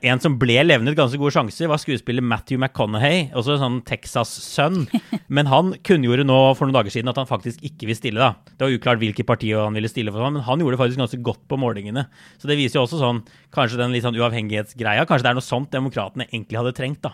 En 0.00 0.20
som 0.22 0.38
ble 0.40 0.56
levnet 0.64 0.96
ganske 0.96 1.18
gode 1.20 1.34
sjanser, 1.34 1.68
var 1.68 1.80
skuespiller 1.80 2.24
Matthew 2.24 2.56
McConaughey, 2.56 3.26
også 3.36 3.58
en 3.58 3.60
sånn 3.60 3.80
Texas-sønn. 3.84 4.86
Men 5.36 5.50
han 5.50 5.74
kunngjorde 5.84 6.24
nå 6.24 6.38
for 6.56 6.64
noen 6.64 6.78
dager 6.78 6.94
siden 6.94 7.12
at 7.12 7.20
han 7.20 7.28
faktisk 7.28 7.60
ikke 7.68 7.90
vil 7.90 7.98
stille. 7.98 8.22
da. 8.22 8.54
Det 8.54 8.64
var 8.64 8.76
uklart 8.78 9.02
hvilket 9.02 9.28
parti 9.28 9.52
han 9.52 9.76
ville 9.76 9.90
stille 9.92 10.14
for, 10.14 10.24
men 10.24 10.46
han 10.46 10.62
gjorde 10.62 10.78
det 10.78 10.80
faktisk 10.80 11.02
ganske 11.02 11.20
godt 11.24 11.42
på 11.50 11.58
målingene. 11.60 12.06
Så 12.40 12.48
det 12.48 12.56
viser 12.58 12.80
jo 12.80 12.86
også 12.86 13.00
sånn, 13.00 13.20
kanskje 13.54 13.80
den 13.80 13.92
litt 13.92 14.06
sånn 14.06 14.16
uavhengighetsgreia. 14.16 15.04
Kanskje 15.08 15.28
det 15.28 15.34
er 15.34 15.38
noe 15.38 15.46
sånt 15.46 15.70
demokratene 15.74 16.26
egentlig 16.30 16.60
hadde 16.60 16.74
trengt. 16.76 17.04
da 17.04 17.12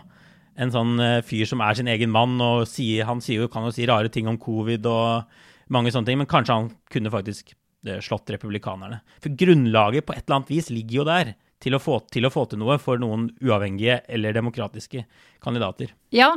en 0.57 0.73
sånn 0.73 0.97
eh, 1.03 1.19
fyr 1.25 1.47
som 1.49 1.61
er 1.63 1.77
sin 1.77 1.89
egen 1.91 2.13
mann, 2.13 2.37
og 2.41 2.65
sier, 2.69 3.05
han 3.09 3.21
sier 3.23 3.45
jo, 3.45 3.51
kan 3.51 3.67
jo 3.67 3.73
si 3.75 3.87
rare 3.89 4.11
ting 4.13 4.29
om 4.29 4.39
covid 4.41 4.87
og 4.89 5.39
mange 5.73 5.93
sånne 5.93 6.09
ting, 6.09 6.21
men 6.21 6.29
kanskje 6.29 6.55
han 6.55 6.69
kunne 6.91 7.13
faktisk 7.13 7.53
eh, 7.87 7.99
slått 8.03 8.31
republikanerne. 8.33 9.01
For 9.23 9.35
grunnlaget 9.37 10.07
på 10.07 10.15
et 10.15 10.25
eller 10.25 10.39
annet 10.39 10.55
vis 10.55 10.71
ligger 10.73 11.03
jo 11.03 11.11
der. 11.11 11.35
Til 11.57 11.73
å, 11.73 11.79
få, 11.81 11.95
til 12.13 12.21
å 12.21 12.29
få 12.29 12.43
til 12.45 12.59
noe 12.61 12.75
for 12.77 13.01
noen 13.01 13.23
uavhengige 13.41 13.95
eller 14.13 14.35
demokratiske 14.35 14.99
kandidater. 15.41 15.89
Ja, 16.13 16.27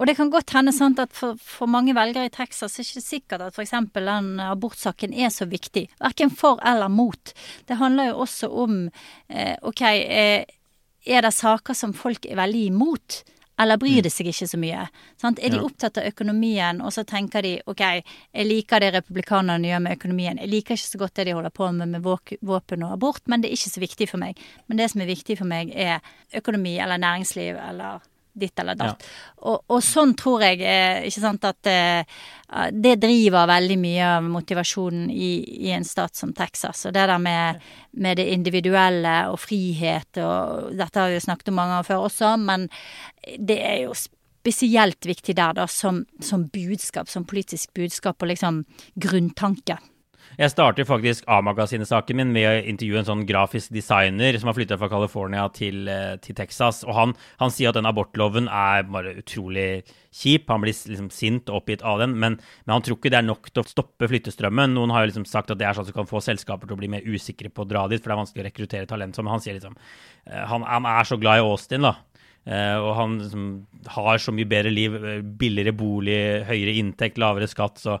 og 0.00 0.08
det 0.08 0.14
kan 0.16 0.30
godt 0.32 0.54
hende 0.56 0.72
sant, 0.72 0.96
at 1.02 1.12
for, 1.12 1.36
for, 1.36 1.68
mange 1.68 1.92
velgere 1.92 2.30
i 2.30 2.32
Texas 2.32 2.78
er 2.78 2.86
det 2.86 2.88
ikke 2.88 3.02
sikkert 3.04 3.44
at 3.44 3.58
f.eks. 3.58 3.74
den 3.92 4.30
abortsaken 4.40 5.12
er 5.12 5.28
så 5.28 5.44
viktig. 5.50 5.90
Verken 6.00 6.32
for 6.32 6.56
eller 6.64 6.88
mot. 6.88 7.34
Det 7.68 7.76
handler 7.82 8.14
jo 8.14 8.24
også 8.24 8.48
om 8.64 8.78
eh, 9.28 9.58
OK, 9.60 9.84
eh, 9.92 10.48
er 11.04 11.28
det 11.28 11.34
saker 11.36 11.76
som 11.76 11.92
folk 11.92 12.24
er 12.24 12.40
veldig 12.40 12.64
imot? 12.70 13.20
Eller 13.60 13.76
bryr 13.76 14.00
mm. 14.00 14.04
de 14.06 14.10
seg 14.10 14.28
ikke 14.30 14.48
så 14.48 14.58
mye? 14.60 14.86
Sant? 15.20 15.40
Er 15.42 15.52
de 15.52 15.60
opptatt 15.60 16.00
av 16.00 16.06
økonomien, 16.08 16.80
og 16.80 16.94
så 16.94 17.04
tenker 17.08 17.44
de 17.44 17.52
ok, 17.68 17.82
jeg 18.32 18.48
liker 18.48 18.82
det 18.82 18.92
republikanerne 18.96 19.68
gjør 19.68 19.82
med 19.84 19.98
økonomien, 19.98 20.40
jeg 20.40 20.50
liker 20.50 20.78
ikke 20.78 20.92
så 20.94 21.02
godt 21.02 21.18
det 21.20 21.28
de 21.28 21.36
holder 21.36 21.54
på 21.54 21.68
med 21.76 21.92
med 21.92 22.08
våpen 22.40 22.86
og 22.86 22.96
abort, 22.96 23.22
men 23.28 23.42
det 23.42 23.50
er 23.50 23.58
ikke 23.58 23.74
så 23.74 23.84
viktig 23.84 24.08
for 24.08 24.22
meg. 24.22 24.40
Men 24.66 24.80
det 24.80 24.88
som 24.92 25.04
er 25.04 25.12
viktig 25.12 25.36
for 25.38 25.48
meg, 25.48 25.74
er 25.76 26.00
økonomi 26.34 26.78
eller 26.80 27.02
næringsliv 27.02 27.60
eller 27.60 28.00
ditt 28.32 28.58
eller 28.58 28.78
datt. 28.78 29.02
Ja. 29.02 29.10
Og, 29.50 29.64
og, 29.68 29.80
sånn 29.84 30.14
tror 30.18 30.44
jeg 30.46 30.62
eh, 30.64 31.02
ikke 31.08 31.22
sant, 31.22 31.44
at 31.44 31.68
uh, 31.68 32.22
det 32.72 32.94
driver 33.02 33.50
veldig 33.50 33.76
mye 33.80 34.08
av 34.18 34.30
motivasjonen 34.32 35.10
i, 35.12 35.32
i, 35.66 35.70
en 35.76 35.84
stat 35.88 36.16
som 36.16 36.32
Texas. 36.36 36.86
Og 36.88 36.96
det 36.96 37.04
der 37.10 37.20
med, 37.22 37.60
med, 37.92 38.16
det 38.20 38.28
individuelle 38.32 39.14
og 39.32 39.38
frihet 39.40 40.20
og 40.22 40.72
Dette 40.76 41.00
har 41.00 41.12
vi 41.12 41.20
jo 41.20 41.26
snakket 41.26 41.52
om 41.52 41.60
mange 41.60 41.76
ganger 41.76 41.88
før 41.90 42.08
også, 42.08 42.34
men 42.40 42.68
det 43.38 43.60
er 43.60 43.78
jo 43.86 43.96
spesielt 44.42 45.06
viktig 45.06 45.36
der, 45.38 45.54
da, 45.54 45.68
som, 45.70 46.02
som 46.20 46.48
budskap, 46.50 47.08
som 47.08 47.26
politisk 47.28 47.70
budskap 47.78 48.22
og 48.22 48.32
liksom 48.32 48.64
grunntanke. 49.00 49.78
Jeg 50.40 50.48
starter 50.48 50.86
faktisk 50.88 51.26
A-magasinet-saken 51.28 52.16
min 52.16 52.30
med 52.32 52.46
å 52.48 52.52
intervjue 52.70 53.02
en 53.02 53.08
sånn 53.08 53.24
grafisk 53.28 53.72
designer 53.74 54.38
som 54.40 54.48
har 54.48 54.56
flytta 54.56 54.78
fra 54.80 54.88
California 54.88 55.42
til, 55.52 55.88
eh, 55.88 56.16
til 56.24 56.36
Texas. 56.38 56.80
Og 56.86 56.94
han, 56.96 57.12
han, 57.42 57.52
sier 57.52 57.68
at 57.68 57.76
den 57.76 57.88
abortloven 57.88 58.48
er 58.48 58.86
bare 58.88 59.12
utrolig 59.20 59.84
kjip. 60.08 60.48
Han 60.48 60.64
blir 60.64 60.72
liksom 60.72 61.10
sint 61.12 61.52
og 61.52 61.60
oppgitt 61.60 61.84
av 61.84 62.00
den, 62.00 62.16
men, 62.16 62.38
men, 62.64 62.72
han 62.72 62.86
tror 62.86 62.96
ikke 62.96 63.12
det 63.12 63.20
er 63.20 63.28
nok 63.28 63.50
til 63.50 63.60
å 63.60 63.68
stoppe 63.68 64.08
flyttestrømmen. 64.08 64.72
Noen 64.72 64.94
har 64.94 65.04
jo 65.04 65.12
liksom 65.12 65.28
sagt 65.28 65.52
at 65.52 65.60
det 65.60 65.68
er 65.68 65.76
sånn 65.76 65.90
du 65.90 65.92
kan 65.92 66.08
få 66.08 66.24
selskaper 66.24 66.64
til 66.64 66.78
å 66.78 66.80
bli 66.80 66.88
mer 66.94 67.04
usikre 67.04 67.52
på 67.52 67.66
å 67.66 67.68
dra 67.68 67.84
dit, 67.92 68.00
for 68.00 68.08
det 68.08 68.16
er 68.16 68.22
vanskelig 68.24 68.46
å 68.46 68.48
rekruttere 68.48 68.88
talent. 68.88 69.20
Men 69.20 69.34
han 69.36 69.44
sier 69.44 69.60
liksom 69.60 69.76
eh, 69.76 70.42
han, 70.48 70.64
han 70.64 70.88
er 70.96 71.12
så 71.12 71.20
glad 71.20 71.42
i 71.42 71.44
Austin, 71.44 71.84
da. 71.90 71.98
Uh, 72.42 72.74
og 72.82 72.96
han 72.98 73.12
liksom, 73.20 73.42
har 73.94 74.18
så 74.18 74.32
mye 74.34 74.48
bedre 74.50 74.70
liv, 74.72 74.96
billigere 75.38 75.70
bolig, 75.78 76.16
høyere 76.48 76.72
inntekt, 76.80 77.20
lavere 77.22 77.46
skatt. 77.46 77.78
Så 77.78 78.00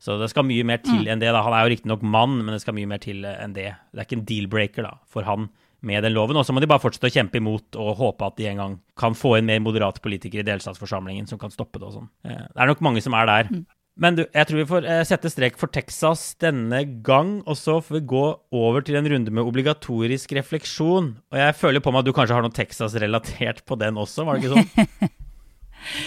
så 0.00 0.16
det 0.20 0.30
skal 0.32 0.46
mye 0.48 0.64
mer 0.64 0.80
til 0.80 1.02
mm. 1.02 1.08
enn 1.12 1.22
det. 1.22 1.32
da. 1.34 1.42
Han 1.44 1.54
er 1.56 1.66
jo 1.66 1.72
riktignok 1.74 2.04
mann, 2.04 2.38
men 2.40 2.54
det 2.56 2.62
skal 2.62 2.76
mye 2.76 2.88
mer 2.88 3.02
til 3.02 3.26
enn 3.28 3.56
det. 3.56 3.70
Det 3.92 4.00
er 4.00 4.08
ikke 4.08 4.16
en 4.16 4.28
deal-breaker 4.30 4.86
da, 4.86 4.94
for 5.10 5.28
han 5.28 5.50
med 5.86 6.04
den 6.04 6.14
loven. 6.14 6.38
Og 6.40 6.46
så 6.46 6.54
må 6.56 6.62
de 6.62 6.68
bare 6.70 6.82
fortsette 6.82 7.10
å 7.10 7.12
kjempe 7.12 7.40
imot 7.40 7.76
og 7.80 7.98
håpe 8.00 8.30
at 8.30 8.38
de 8.40 8.48
en 8.50 8.62
gang 8.62 8.78
kan 9.00 9.16
få 9.16 9.36
inn 9.38 9.48
mer 9.48 9.60
moderate 9.64 10.02
politikere 10.04 10.44
i 10.44 10.48
delstatsforsamlingen 10.48 11.28
som 11.28 11.40
kan 11.40 11.52
stoppe 11.52 11.80
det 11.80 11.88
og 11.90 11.98
sånn. 11.98 12.08
Eh, 12.24 12.40
det 12.48 12.64
er 12.64 12.72
nok 12.72 12.82
mange 12.84 13.04
som 13.04 13.16
er 13.16 13.28
der. 13.30 13.52
Mm. 13.52 13.68
Men 14.00 14.16
du, 14.16 14.22
jeg 14.24 14.48
tror 14.48 14.60
vi 14.62 14.68
får 14.70 14.86
eh, 14.88 15.02
sette 15.04 15.28
strek 15.32 15.58
for 15.60 15.72
Texas 15.72 16.30
denne 16.40 16.80
gang, 17.04 17.40
og 17.44 17.58
så 17.58 17.76
får 17.84 17.98
vi 17.98 18.04
gå 18.14 18.24
over 18.56 18.84
til 18.86 18.96
en 18.96 19.08
runde 19.12 19.34
med 19.34 19.44
obligatorisk 19.44 20.32
refleksjon. 20.38 21.14
Og 21.32 21.42
jeg 21.42 21.56
føler 21.58 21.84
på 21.84 21.92
meg 21.92 22.04
at 22.04 22.08
du 22.08 22.14
kanskje 22.16 22.38
har 22.38 22.46
noe 22.46 22.56
Texas-relatert 22.56 23.64
på 23.68 23.76
den 23.80 24.00
også, 24.00 24.24
var 24.24 24.38
det 24.38 24.48
ikke 24.48 24.56
sånn? 24.56 25.10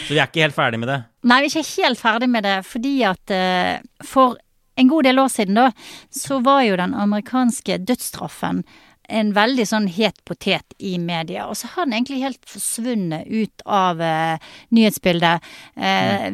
Så 0.06 0.14
vi 0.14 0.20
er 0.20 0.30
ikke 0.30 0.46
helt 0.46 0.58
ferdig 0.58 0.80
med 0.82 0.92
det? 0.92 1.02
Nei, 1.30 1.42
vi 1.44 1.52
er 1.52 1.62
ikke 1.64 1.84
helt 1.88 2.02
ferdig 2.02 2.30
med 2.32 2.48
det, 2.48 2.58
fordi 2.68 2.96
at 3.08 3.36
uh, 3.36 4.06
for 4.08 4.40
en 4.80 4.90
god 4.90 5.06
del 5.06 5.22
år 5.22 5.30
siden, 5.30 5.60
da, 5.60 5.70
så 6.14 6.40
var 6.44 6.64
jo 6.66 6.80
den 6.80 6.96
amerikanske 6.98 7.78
dødsstraffen 7.86 8.64
en 9.12 9.34
veldig 9.36 9.66
sånn 9.68 9.88
het 9.92 10.22
potet 10.28 10.76
i 10.80 10.96
media. 11.02 11.48
Og 11.50 11.58
så 11.60 11.70
har 11.74 11.86
den 11.86 11.98
egentlig 11.98 12.24
helt 12.24 12.48
forsvunnet 12.50 13.28
ut 13.28 13.64
av 13.68 14.02
eh, 14.02 14.52
nyhetsbildet. 14.74 15.50
Eh, 15.76 16.30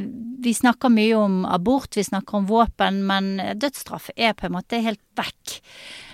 vi 0.45 0.53
snakker 0.55 0.93
mye 0.93 1.17
om 1.17 1.41
abort, 1.50 1.97
vi 1.97 2.06
snakker 2.06 2.39
om 2.39 2.47
våpen, 2.50 3.02
men 3.10 3.33
dødsstraff 3.60 4.12
er 4.15 4.37
på 4.37 4.47
en 4.47 4.56
måte 4.60 4.83
helt 4.85 5.02
vekk. 5.19 5.58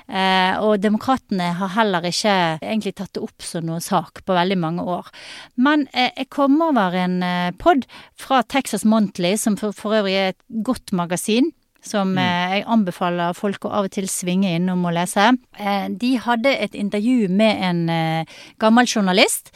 Eh, 0.06 0.54
og 0.62 0.84
demokratene 0.84 1.50
har 1.58 1.74
heller 1.74 2.06
ikke 2.06 2.36
egentlig 2.60 2.96
tatt 3.00 3.16
det 3.18 3.24
opp 3.26 3.46
som 3.46 3.66
noen 3.66 3.82
sak 3.82 4.22
på 4.26 4.38
veldig 4.38 4.58
mange 4.62 4.86
år. 4.86 5.10
Men 5.58 5.88
eh, 5.94 6.12
jeg 6.14 6.30
kom 6.36 6.60
over 6.62 6.94
en 7.00 7.22
eh, 7.26 7.52
pod 7.58 7.88
fra 8.22 8.44
Texas 8.44 8.86
Monthly, 8.86 9.36
som 9.42 9.58
for, 9.58 9.74
for 9.74 9.98
øvrig 9.98 10.18
er 10.20 10.34
et 10.34 10.44
godt 10.66 10.94
magasin 10.94 11.54
som 11.86 12.16
eh, 12.18 12.56
jeg 12.56 12.66
anbefaler 12.72 13.36
folk 13.38 13.68
å 13.68 13.74
av 13.80 13.90
og 13.90 13.94
til 13.96 14.08
svinge 14.12 14.56
innom 14.58 14.86
og 14.88 14.96
lese. 14.98 15.32
Eh, 15.60 15.88
de 15.90 16.16
hadde 16.22 16.54
et 16.54 16.78
intervju 16.78 17.30
med 17.30 17.62
en 17.70 17.84
eh, 17.94 18.40
gammel 18.62 18.90
journalist 18.90 19.54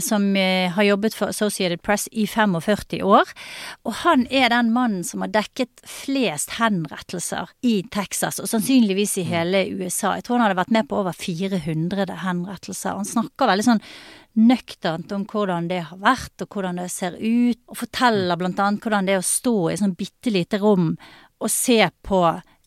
som 0.00 0.22
har 0.38 0.84
jobbet 0.86 1.16
for 1.18 1.32
Associated 1.34 1.80
Press 1.82 2.04
i 2.14 2.22
45 2.30 3.00
år. 3.02 3.32
Og 3.84 3.96
han 4.04 4.22
er 4.30 4.52
den 4.54 4.70
mannen 4.72 5.02
som 5.04 5.24
har 5.24 5.32
dekket 5.34 5.82
flest 5.90 6.54
henrettelser 6.60 7.50
i 7.66 7.80
Texas, 7.92 8.38
og 8.38 8.46
sannsynligvis 8.48 9.16
i 9.18 9.24
mm. 9.26 9.32
hele 9.32 9.64
USA. 9.74 10.14
Jeg 10.14 10.28
tror 10.28 10.38
han 10.38 10.46
hadde 10.46 10.60
vært 10.60 10.72
med 10.78 10.86
på 10.88 11.00
over 11.02 11.18
400 11.18 12.14
henrettelser. 12.22 12.94
Han 12.94 13.10
snakker 13.10 13.50
veldig 13.50 13.66
sånn 13.66 13.82
nøkternt 14.36 15.12
om 15.16 15.24
hvordan 15.28 15.68
det 15.70 15.82
har 15.88 16.00
vært, 16.00 16.44
og 16.44 16.52
hvordan 16.52 16.80
det 16.82 16.90
ser 16.92 17.16
ut, 17.16 17.60
og 17.70 17.80
forteller 17.80 18.38
blant 18.40 18.60
annet 18.60 18.84
hvordan 18.84 19.08
det 19.08 19.16
er 19.16 19.22
å 19.22 19.30
stå 19.30 19.56
i 19.72 19.78
sånn 19.80 19.96
bitte 19.98 20.32
lite 20.34 20.60
rom 20.62 20.92
og 21.36 21.50
se 21.52 21.78
på 22.06 22.20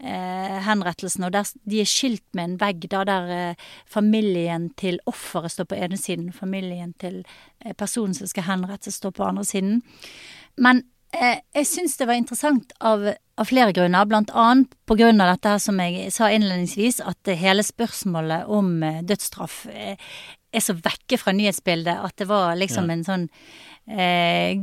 eh, 0.03 0.57
henrettelsen. 0.65 1.25
Og 1.27 1.33
der, 1.33 1.49
de 1.69 1.81
er 1.81 1.89
skilt 1.89 2.25
med 2.37 2.45
en 2.51 2.59
vegg 2.61 2.85
da, 2.91 3.03
der 3.07 3.33
eh, 3.33 3.65
familien 3.89 4.69
til 4.79 4.99
offeret 5.09 5.53
står 5.53 5.69
på 5.71 5.79
ene 5.79 5.97
siden, 5.99 6.31
familien 6.35 6.93
til 7.01 7.23
eh, 7.63 7.73
personen 7.77 8.15
som 8.17 8.29
skal 8.29 8.49
henrettes, 8.49 8.99
står 9.01 9.15
på 9.17 9.25
andre 9.25 9.45
siden. 9.47 9.81
Men 10.61 10.83
eh, 11.17 11.41
jeg 11.57 11.69
syns 11.69 11.97
det 11.97 12.09
var 12.09 12.19
interessant 12.21 12.73
av, 12.79 13.07
av, 13.09 13.49
flere 13.49 13.73
grunner, 13.75 14.09
blant 14.09 14.33
annet 14.37 14.75
på 14.89 14.99
grunn 14.99 15.21
av 15.23 15.33
dette 15.33 15.55
her 15.55 15.63
som 15.63 15.81
jeg 15.81 16.13
sa 16.13 16.29
innledningsvis, 16.33 17.01
at 17.01 17.33
hele 17.39 17.65
spørsmålet 17.65 18.49
om 18.53 18.75
eh, 18.85 19.01
dødsstraff 19.09 19.63
eh, 19.73 20.11
er 20.51 20.63
så 20.65 20.75
vekke 20.77 21.19
fra 21.21 21.33
nyhetsbildet 21.35 22.05
at 22.05 22.15
det 22.17 22.29
var 22.29 22.55
liksom 22.57 22.89
ja. 22.89 22.95
en 22.95 23.03
sånn 23.07 23.25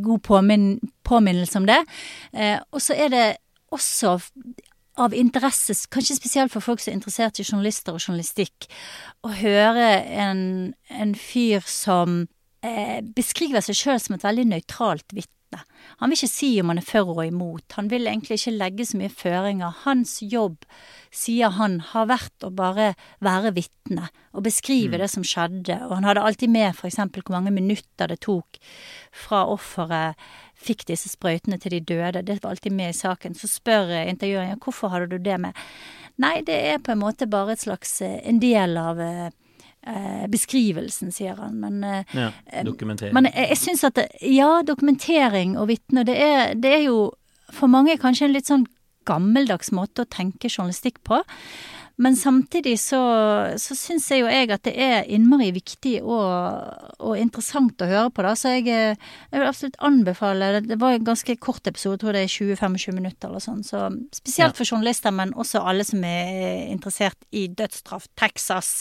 god 0.06 0.20
påminn, 0.22 0.76
påminnelse 1.02 1.58
om 1.58 1.64
det. 1.66 1.80
og 2.70 2.78
så 2.78 2.94
er 2.94 3.08
det 3.10 3.24
også 3.74 4.12
av 4.96 5.14
interesse, 5.16 5.74
kanskje 5.92 6.16
spesielt 6.16 6.52
for 6.52 6.64
folk 6.64 6.80
som 6.80 6.92
er 6.92 6.98
interessert 6.98 7.40
i 7.40 7.44
journalister 7.44 7.96
og 7.96 8.02
journalistikk, 8.02 8.68
å 9.26 9.32
høre 9.36 9.88
en, 10.24 10.42
en 10.88 11.14
fyr 11.18 11.64
som 11.68 12.22
eh, 12.64 13.02
beskriver 13.16 13.64
seg 13.64 13.78
sjøl 13.78 14.00
som 14.02 14.16
et 14.16 14.26
veldig 14.26 14.48
nøytralt 14.54 15.06
vitne. 15.12 15.35
Han 15.96 16.10
vil 16.10 16.18
ikke 16.18 16.28
si 16.28 16.48
om 16.60 16.68
han 16.72 16.80
er 16.80 16.84
for 16.84 17.08
og 17.14 17.22
imot, 17.24 17.76
han 17.78 17.88
vil 17.88 18.08
egentlig 18.10 18.36
ikke 18.40 18.52
legge 18.56 18.86
så 18.88 18.98
mye 19.00 19.12
føringer. 19.12 19.78
Hans 19.84 20.18
jobb, 20.20 20.66
sier 21.14 21.54
han, 21.56 21.78
har 21.92 22.10
vært 22.10 22.44
å 22.44 22.50
bare 22.52 22.90
være 23.24 23.54
vitne 23.56 24.10
og 24.36 24.44
beskrive 24.44 24.96
mm. 24.96 25.00
det 25.00 25.10
som 25.12 25.24
skjedde, 25.24 25.78
og 25.86 25.94
han 25.96 26.08
hadde 26.08 26.24
alltid 26.28 26.52
med 26.52 26.74
f.eks. 26.74 27.00
hvor 27.14 27.36
mange 27.38 27.54
minutter 27.54 28.12
det 28.12 28.18
tok 28.26 28.60
fra 29.16 29.46
offeret 29.48 30.20
fikk 30.56 30.86
disse 30.88 31.10
sprøytene 31.12 31.58
til 31.60 31.76
de 31.76 31.82
døde. 31.84 32.24
Det 32.26 32.40
var 32.42 32.54
alltid 32.54 32.72
med 32.72 32.90
i 32.92 32.96
saken. 32.96 33.36
Så 33.36 33.48
spør 33.50 33.92
intervjueren 34.02 34.54
ja, 34.54 34.60
hvorfor 34.60 34.92
hadde 34.92 35.10
du 35.12 35.18
det 35.22 35.36
med. 35.40 35.56
Nei, 36.20 36.40
det 36.46 36.56
er 36.72 36.78
på 36.80 36.94
en 36.94 37.02
måte 37.02 37.28
bare 37.28 37.52
et 37.52 37.64
slags 37.64 37.98
eh, 38.04 38.20
en 38.24 38.40
del 38.40 38.78
av 38.80 39.00
eh, 39.04 39.28
beskrivelsen, 40.30 41.12
sier 41.14 41.36
han. 41.40 41.60
Men, 41.62 41.84
eh, 41.84 42.16
ja, 42.16 42.30
dokumentering. 42.66 43.14
Men 43.14 43.30
jeg, 43.30 43.50
jeg 43.54 43.62
syns 43.62 43.84
at 43.86 44.00
det, 44.00 44.08
Ja, 44.22 44.62
dokumentering 44.66 45.56
og 45.58 45.68
vitner, 45.70 46.06
det, 46.06 46.18
det 46.62 46.72
er 46.80 46.84
jo 46.88 46.98
for 47.54 47.70
mange 47.70 47.94
kanskje 48.02 48.26
en 48.26 48.34
litt 48.34 48.50
sånn 48.50 48.66
gammeldags 49.06 49.70
måte 49.70 50.02
å 50.02 50.10
tenke 50.10 50.50
journalistikk 50.50 50.98
på. 51.06 51.22
Men 51.96 52.16
samtidig 52.16 52.74
så, 52.80 52.98
så 53.56 53.74
syns 53.76 54.10
jeg 54.12 54.20
jo 54.20 54.28
jeg 54.28 54.50
at 54.52 54.66
det 54.68 54.74
er 54.76 55.06
innmari 55.16 55.48
viktig 55.56 55.94
og, 56.02 56.82
og 57.00 57.16
interessant 57.16 57.80
å 57.80 57.88
høre 57.88 58.10
på, 58.12 58.24
da. 58.26 58.34
Så 58.36 58.52
jeg, 58.52 58.66
jeg, 58.68 58.98
vil 59.32 59.48
absolutt 59.48 59.78
anbefale 59.80 60.50
Det 60.66 60.76
var 60.82 60.92
en 60.92 61.06
ganske 61.06 61.38
kort 61.40 61.64
episode, 61.64 61.96
jeg 61.96 62.02
tror 62.04 62.18
det 62.18 62.24
er 62.26 62.34
20-25 62.34 62.98
minutter 62.98 63.30
eller 63.30 63.44
sånn. 63.44 63.64
Så 63.64 63.86
spesielt 64.12 64.52
ja. 64.52 64.58
for 64.58 64.68
journalister, 64.68 65.14
men 65.16 65.32
også 65.40 65.64
alle 65.64 65.88
som 65.88 66.04
er 66.04 66.66
interessert 66.68 67.24
i 67.32 67.46
dødsstraff, 67.48 68.10
Texas 68.20 68.74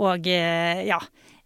og 0.00 0.26
ja, 0.26 0.98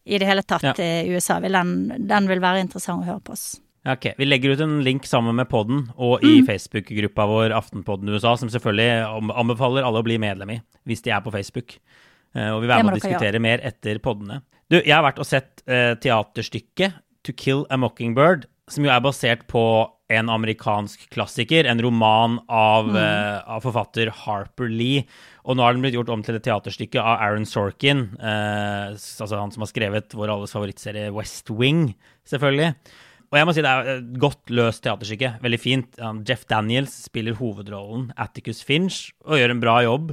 i 0.04 0.18
det 0.20 0.28
hele 0.28 0.44
tatt 0.44 0.64
ja. 0.64 0.74
Eh, 0.78 1.08
USA. 1.12 1.38
Vil 1.40 1.56
den, 1.56 1.92
den 2.08 2.28
vil 2.28 2.42
være 2.44 2.62
interessant 2.64 3.04
å 3.04 3.08
høre 3.08 3.24
på 3.24 3.34
oss. 3.36 3.54
Ok, 3.88 4.14
Vi 4.16 4.24
legger 4.24 4.54
ut 4.54 4.62
en 4.64 4.78
link 4.84 5.04
sammen 5.04 5.36
med 5.36 5.48
podden 5.50 5.82
og 6.00 6.22
i 6.24 6.38
mm. 6.40 6.46
Facebook-gruppa 6.48 7.26
vår 7.28 7.52
Aftenpodden 7.52 8.08
USA, 8.14 8.32
som 8.40 8.48
selvfølgelig 8.52 9.34
anbefaler 9.36 9.84
alle 9.84 10.00
å 10.00 10.06
bli 10.06 10.16
medlem 10.20 10.54
i, 10.54 10.58
hvis 10.88 11.04
de 11.04 11.12
er 11.12 11.20
på 11.24 11.32
Facebook. 11.34 11.76
Uh, 12.32 12.54
og 12.54 12.62
vi 12.62 12.64
vil 12.64 12.72
være 12.72 12.86
med 12.88 12.96
å 12.96 13.00
diskutere 13.02 13.42
mer 13.44 13.64
etter 13.64 14.00
poddene. 14.04 14.40
Du, 14.72 14.78
jeg 14.78 14.94
har 14.94 15.04
vært 15.04 15.20
og 15.20 15.28
sett 15.28 15.60
uh, 15.68 15.92
teaterstykket 16.00 16.96
To 17.28 17.36
Kill 17.36 17.66
a 17.68 17.76
Mockingbird, 17.80 18.48
som 18.72 18.88
jo 18.88 18.92
er 18.92 19.04
basert 19.04 19.44
på 19.52 19.64
en 20.12 20.32
amerikansk 20.32 21.04
klassiker, 21.12 21.68
en 21.68 21.80
roman 21.84 22.40
av, 22.48 22.88
mm. 22.88 22.96
uh, 22.96 23.54
av 23.56 23.68
forfatter 23.68 24.12
Harper 24.24 24.72
Lee. 24.72 25.04
Og 25.44 25.56
nå 25.56 25.64
har 25.64 25.74
den 25.74 25.84
blitt 25.84 25.96
gjort 25.96 26.12
om 26.14 26.22
til 26.24 26.38
et 26.38 26.44
teaterstykke 26.46 27.02
av 27.02 27.18
Aaron 27.20 27.44
Sorkin, 27.44 28.06
altså 28.16 29.28
han 29.36 29.52
som 29.52 29.64
har 29.64 29.68
skrevet 29.68 30.14
vår 30.16 30.32
alles 30.32 30.54
favorittserie 30.56 31.10
West 31.12 31.52
Wing, 31.52 31.90
selvfølgelig. 32.24 32.70
Og 33.34 33.38
jeg 33.40 33.46
må 33.48 33.52
si 33.56 33.62
det 33.64 33.70
er 33.70 33.88
et 33.96 34.10
godt 34.22 34.52
løst 34.54 34.84
teaterstykke. 34.84 35.32
Veldig 35.42 35.58
fint. 35.58 35.96
Jeff 36.28 36.44
Daniels 36.46 36.92
spiller 37.08 37.34
hovedrollen 37.34 38.12
Atticus 38.20 38.60
Finch 38.62 39.08
og 39.26 39.40
gjør 39.40 39.56
en 39.56 39.62
bra 39.64 39.80
jobb. 39.82 40.12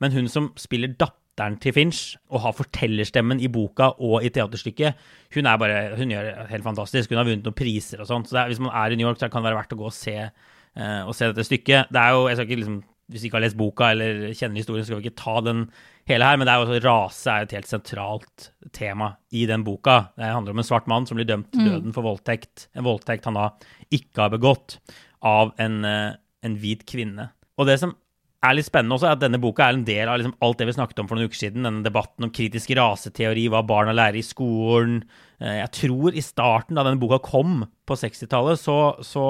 Men 0.00 0.14
hun 0.16 0.30
som 0.32 0.46
spiller 0.56 0.94
datteren 0.96 1.58
til 1.60 1.74
Finch 1.76 2.16
og 2.32 2.40
har 2.46 2.56
fortellerstemmen 2.56 3.42
i 3.44 3.50
boka 3.52 3.90
og 4.00 4.24
i 4.24 4.32
teaterstykket, 4.32 5.04
hun, 5.36 5.50
er 5.50 5.60
bare, 5.60 5.82
hun 5.98 6.10
gjør 6.14 6.30
det 6.30 6.48
helt 6.48 6.64
fantastisk. 6.64 7.12
Hun 7.12 7.20
har 7.20 7.28
vunnet 7.28 7.44
noen 7.44 7.58
priser 7.60 8.00
og 8.00 8.08
sånt. 8.08 8.32
Så 8.32 8.40
er, 8.40 8.48
hvis 8.50 8.62
man 8.62 8.72
er 8.72 8.94
i 8.94 8.98
New 8.98 9.06
York, 9.06 9.20
så 9.20 9.28
kan 9.28 9.44
det 9.44 9.50
være 9.50 9.60
verdt 9.60 9.76
å 9.76 9.80
gå 9.82 9.90
og 9.90 9.96
se, 9.96 10.16
uh, 10.24 11.02
og 11.04 11.12
se 11.18 11.28
dette 11.28 11.46
stykket. 11.46 11.92
Det 11.92 12.02
er 12.02 12.16
jo, 12.16 12.24
jeg 12.30 12.40
skal 12.40 12.48
ikke 12.48 12.60
liksom 12.62 12.80
hvis 13.12 13.24
vi 13.24 13.30
ikke 13.30 13.38
har 13.38 13.44
lest 13.44 13.58
boka 13.60 13.92
eller 13.92 14.32
kjenner 14.32 14.60
historien, 14.60 14.84
så 14.84 14.90
skal 14.90 15.00
vi 15.00 15.10
ikke 15.10 15.22
ta 15.22 15.36
den 15.44 15.66
hele 16.10 16.26
her. 16.26 16.38
Men 16.38 16.48
det 16.48 16.54
er 16.54 16.64
også, 16.64 16.80
rase 16.86 17.34
er 17.34 17.46
et 17.46 17.54
helt 17.58 17.70
sentralt 17.70 18.48
tema 18.74 19.12
i 19.30 19.44
den 19.50 19.64
boka. 19.66 19.98
Det 20.16 20.32
handler 20.32 20.56
om 20.56 20.62
en 20.62 20.68
svart 20.68 20.90
mann 20.90 21.08
som 21.08 21.20
blir 21.20 21.28
dømt 21.28 21.52
til 21.52 21.64
mm. 21.64 21.70
døden 21.70 21.96
for 21.96 22.08
voldtekt. 22.08 22.68
En 22.76 22.88
voldtekt 22.88 23.28
han 23.28 23.38
da 23.38 23.50
ikke 23.92 24.24
har 24.24 24.32
begått 24.34 24.78
av 25.22 25.52
en, 25.62 25.82
eh, 25.86 26.14
en 26.42 26.56
hvit 26.58 26.86
kvinne. 26.88 27.30
Og 27.60 27.68
det 27.68 27.78
som 27.82 27.94
er 28.42 28.56
litt 28.58 28.66
spennende 28.66 28.96
også, 28.96 29.06
er 29.06 29.16
at 29.16 29.22
denne 29.22 29.40
boka 29.42 29.68
er 29.68 29.76
en 29.76 29.84
del 29.86 30.10
av 30.10 30.18
liksom 30.18 30.34
alt 30.42 30.58
det 30.58 30.66
vi 30.66 30.74
snakket 30.74 31.02
om 31.02 31.10
for 31.10 31.18
noen 31.18 31.30
uker 31.30 31.38
siden. 31.38 31.66
Denne 31.68 31.84
debatten 31.86 32.26
om 32.26 32.32
kritisk 32.34 32.72
raseteori, 32.78 33.46
hva 33.52 33.62
barna 33.66 33.94
lærer 33.94 34.18
i 34.18 34.26
skolen. 34.26 35.02
Eh, 35.38 35.60
jeg 35.60 35.72
tror 35.78 36.16
i 36.16 36.24
starten, 36.24 36.78
da 36.78 36.86
denne 36.86 37.02
boka 37.02 37.20
kom 37.22 37.62
på 37.86 37.98
60-tallet, 37.98 38.58
så, 38.58 38.78
så 39.06 39.26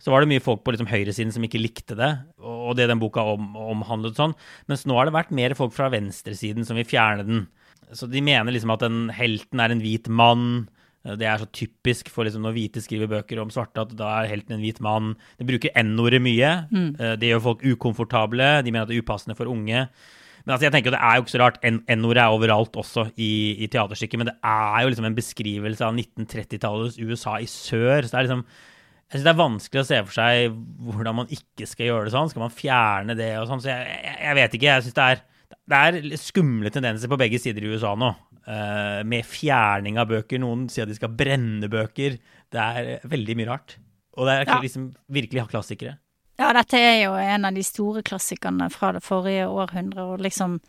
så 0.00 0.12
var 0.12 0.24
det 0.24 0.30
mye 0.32 0.42
folk 0.42 0.62
på 0.64 0.72
liksom 0.72 0.88
høyresiden 0.88 1.32
som 1.34 1.44
ikke 1.44 1.60
likte 1.60 1.96
det, 1.98 2.10
og 2.40 2.72
det 2.78 2.88
den 2.88 3.00
boka 3.02 3.24
om, 3.34 3.52
omhandlet 3.60 4.16
sånn. 4.16 4.34
Mens 4.70 4.86
nå 4.88 4.96
har 4.96 5.08
det 5.08 5.16
vært 5.16 5.32
mer 5.36 5.54
folk 5.58 5.74
fra 5.76 5.90
venstresiden 5.92 6.64
som 6.64 6.78
vil 6.80 6.88
fjerne 6.88 7.26
den. 7.28 7.42
Så 7.96 8.08
de 8.08 8.22
mener 8.24 8.54
liksom 8.54 8.72
at 8.72 8.84
den 8.84 9.08
helten 9.12 9.60
er 9.60 9.74
en 9.74 9.82
hvit 9.82 10.08
mann. 10.08 10.46
Det 11.00 11.26
er 11.26 11.40
så 11.40 11.48
typisk 11.56 12.10
for 12.12 12.28
liksom 12.28 12.44
når 12.44 12.56
hvite 12.56 12.82
skriver 12.84 13.10
bøker 13.10 13.40
om 13.42 13.52
svarte, 13.52 13.82
at 13.82 13.92
da 13.96 14.12
er 14.20 14.30
helten 14.34 14.56
en 14.56 14.64
hvit 14.64 14.80
mann. 14.84 15.14
De 15.40 15.48
bruker 15.48 15.74
n-ordet 15.80 16.20
mye. 16.22 16.54
Mm. 16.70 16.88
Eh, 16.94 17.14
det 17.20 17.32
gjør 17.32 17.44
folk 17.50 17.64
ukomfortable. 17.64 18.50
De 18.64 18.72
mener 18.72 18.84
at 18.84 18.92
det 18.92 18.98
er 18.98 19.04
upassende 19.04 19.36
for 19.36 19.50
unge. 19.52 19.86
Men 20.44 20.54
altså, 20.54 20.66
jeg 20.66 20.72
tenker 20.72 20.96
Det 20.96 21.00
er 21.04 21.16
jo 21.16 21.24
ikke 21.24 21.34
så 21.34 21.42
rart. 21.42 21.60
N-ordet 21.64 22.22
er 22.22 22.36
overalt 22.36 22.76
også 22.76 23.10
i, 23.16 23.56
i 23.64 23.68
teaterstykket. 23.68 24.20
Men 24.20 24.30
det 24.30 24.36
er 24.44 24.82
jo 24.82 24.92
liksom 24.92 25.08
en 25.08 25.16
beskrivelse 25.16 25.84
av 25.84 25.96
1930-tallets 25.96 27.00
USA 27.00 27.36
i 27.40 27.48
sør. 27.48 28.04
så 28.04 28.14
det 28.14 28.20
er 28.20 28.28
liksom 28.28 28.46
jeg 29.10 29.18
synes 29.18 29.26
det 29.26 29.30
er 29.32 29.40
vanskelig 29.40 29.80
å 29.80 29.86
se 29.88 29.96
for 30.06 30.14
seg 30.14 30.58
hvordan 30.86 31.16
man 31.18 31.30
ikke 31.34 31.66
skal 31.66 31.88
gjøre 31.88 32.06
det 32.06 32.12
sånn. 32.14 32.28
Skal 32.30 32.44
man 32.44 32.52
fjerne 32.54 33.16
det 33.18 33.32
og 33.40 33.48
sånn? 33.50 33.62
Så 33.64 33.72
jeg, 33.72 33.88
jeg, 33.90 34.18
jeg, 34.22 34.36
vet 34.38 34.52
ikke. 34.54 34.68
Jeg 34.68 34.84
synes 34.86 34.96
det 35.00 35.06
er, 35.06 35.22
det 35.72 35.80
er 35.80 36.20
skumle 36.22 36.70
tendenser 36.70 37.10
på 37.10 37.18
begge 37.18 37.40
sider 37.42 37.66
i 37.66 37.72
USA 37.72 37.96
nå. 37.98 38.12
Uh, 38.46 39.02
med 39.10 39.26
fjerning 39.26 39.98
av 39.98 40.06
bøker. 40.12 40.38
Noen 40.38 40.68
sier 40.70 40.86
at 40.86 40.92
de 40.92 40.98
skal 41.00 41.10
brenne 41.18 41.66
bøker. 41.72 42.20
Det 42.54 42.68
er 42.68 43.10
veldig 43.10 43.36
mye 43.40 43.48
rart. 43.50 43.74
Og 44.14 44.30
det 44.30 44.36
er 44.36 44.46
ja. 44.46 44.60
liksom 44.62 44.86
virkelig 45.10 45.48
klassikere. 45.50 45.96
Ja, 46.38 46.52
dette 46.54 46.78
er 46.78 47.00
jo 47.02 47.18
en 47.18 47.50
av 47.50 47.58
de 47.58 47.66
store 47.66 48.04
klassikerne 48.06 48.70
fra 48.70 48.92
det 48.94 49.02
forrige 49.02 49.50
århundret. 49.50 50.06
Og 50.06 50.22
liksom 50.22 50.60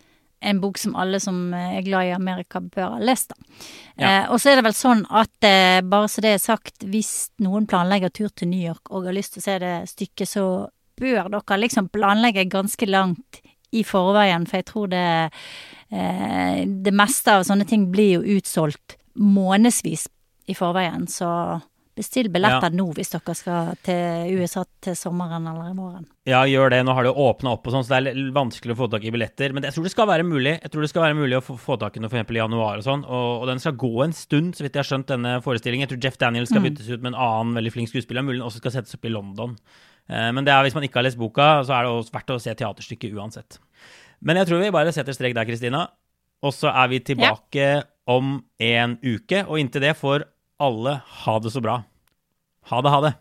en 0.41 0.59
bok 0.61 0.77
som 0.81 0.95
alle 0.99 1.19
som 1.21 1.53
eh, 1.53 1.77
er 1.77 1.85
glad 1.85 2.09
i 2.09 2.15
Amerika, 2.15 2.61
bør 2.61 2.95
ha 2.95 2.99
lest. 2.99 3.33
da. 3.33 3.55
Ja. 3.95 4.09
Eh, 4.09 4.31
og 4.31 4.41
så 4.41 4.51
er 4.51 4.59
det 4.59 4.65
vel 4.65 4.77
sånn 4.77 5.05
at 5.09 5.47
eh, 5.47 5.79
bare 5.85 6.09
så 6.11 6.23
det 6.25 6.35
er 6.35 6.43
sagt, 6.43 6.85
hvis 6.89 7.31
noen 7.43 7.67
planlegger 7.69 8.13
tur 8.13 8.29
til 8.33 8.51
New 8.51 8.61
York 8.61 8.91
og 8.91 9.09
har 9.09 9.17
lyst 9.17 9.35
til 9.35 9.43
å 9.43 9.47
se 9.47 9.57
det 9.61 9.75
stykket, 9.93 10.33
så 10.33 10.45
bør 11.01 11.31
dere 11.33 11.59
liksom 11.61 11.89
planlegge 11.93 12.49
ganske 12.49 12.89
langt 12.89 13.41
i 13.71 13.85
forveien, 13.87 14.45
for 14.49 14.59
jeg 14.59 14.67
tror 14.67 14.89
det 14.91 15.05
eh, 15.91 16.57
Det 16.67 16.91
meste 16.91 17.37
av 17.37 17.45
sånne 17.47 17.67
ting 17.67 17.87
blir 17.91 18.17
jo 18.19 18.37
utsolgt 18.37 18.97
månedsvis 19.15 20.07
i 20.51 20.55
forveien, 20.57 21.07
så 21.07 21.61
bestill 21.97 22.29
billetter 22.31 22.69
Ja. 22.71 22.77
nå 22.77 22.85
hvis 22.95 23.11
dere 23.11 23.35
skal 23.35 23.75
til 23.83 24.39
USA 24.39 24.63
til 24.81 24.95
sommeren 24.95 25.47
eller 25.49 25.71
i 25.71 25.75
våren. 25.77 26.05
Ja, 26.25 26.43
gjør 26.45 26.69
det. 26.71 26.79
Nå 26.85 26.93
har 26.93 27.03
det 27.03 27.11
åpna 27.13 27.51
opp, 27.55 27.67
og 27.67 27.73
sånn, 27.73 27.83
så 27.83 27.93
det 27.93 27.97
er 27.99 28.15
litt 28.15 28.33
vanskelig 28.35 28.75
å 28.75 28.79
få 28.79 28.89
tak 28.91 29.03
i 29.03 29.11
billetter. 29.11 29.53
Men 29.53 29.63
jeg 29.63 29.73
tror 29.73 29.83
det 29.83 29.91
skal 29.91 30.07
være 30.07 30.23
mulig 30.23 30.53
Jeg 30.61 30.71
tror 30.71 30.81
det 30.81 30.89
skal 30.91 31.05
være 31.07 31.17
mulig 31.17 31.37
å 31.37 31.43
få, 31.43 31.77
tak 31.81 31.97
i 31.97 31.99
noe 32.03 32.09
f.eks. 32.09 32.31
i 32.31 32.39
januar 32.41 32.77
og 32.77 32.83
sånn. 32.85 33.03
Og, 33.05 33.41
og 33.41 33.47
den 33.51 33.59
skal 33.59 33.73
gå 33.73 33.91
en 34.05 34.13
stund, 34.13 34.55
så 34.55 34.63
vidt 34.63 34.75
jeg 34.75 34.83
har 34.83 34.89
skjønt 34.91 35.07
denne 35.11 35.41
forestillingen. 35.41 35.87
Jeg 35.87 35.93
tror 35.95 36.03
Jeff 36.05 36.17
Daniels 36.21 36.49
skal 36.49 36.61
byttes 36.65 36.89
ut 36.89 37.01
med 37.01 37.13
en 37.13 37.19
annen 37.19 37.55
veldig 37.59 37.71
flink 37.73 37.89
skuespiller. 37.91 38.23
Mulig 38.23 38.39
den 38.39 38.47
også 38.47 38.61
skal 38.63 38.71
settes 38.77 38.95
opp 38.95 39.05
i 39.05 39.13
London. 39.13 39.57
Eh, 40.09 40.31
men 40.31 40.45
det 40.45 40.53
er, 40.53 40.63
hvis 40.63 40.75
man 40.77 40.83
ikke 40.83 41.01
har 41.01 41.07
lest 41.07 41.19
boka, 41.19 41.63
så 41.65 41.75
er 41.77 41.83
det 41.87 41.91
også 41.91 42.15
verdt 42.15 42.35
å 42.35 42.39
se 42.41 42.53
teaterstykket 42.53 43.13
uansett. 43.17 43.59
Men 44.21 44.37
jeg 44.37 44.47
tror 44.47 44.61
vi 44.61 44.71
bare 44.71 44.93
setter 44.93 45.13
strek 45.17 45.33
der, 45.37 45.45
Kristina. 45.49 45.87
Og 46.41 46.53
så 46.53 46.71
er 46.73 46.87
vi 46.89 46.99
tilbake 47.05 47.83
om 48.09 48.39
en 48.61 48.97
uke. 49.03 49.43
Og 49.47 49.59
inntil 49.61 49.81
det 49.85 49.95
får 49.97 50.25
alle 50.61 50.99
ha 51.25 51.39
det 51.39 51.51
så 51.51 51.61
bra. 51.61 51.81
Ha 52.69 52.81
det, 52.81 52.93
ha 52.93 53.01
det. 53.01 53.13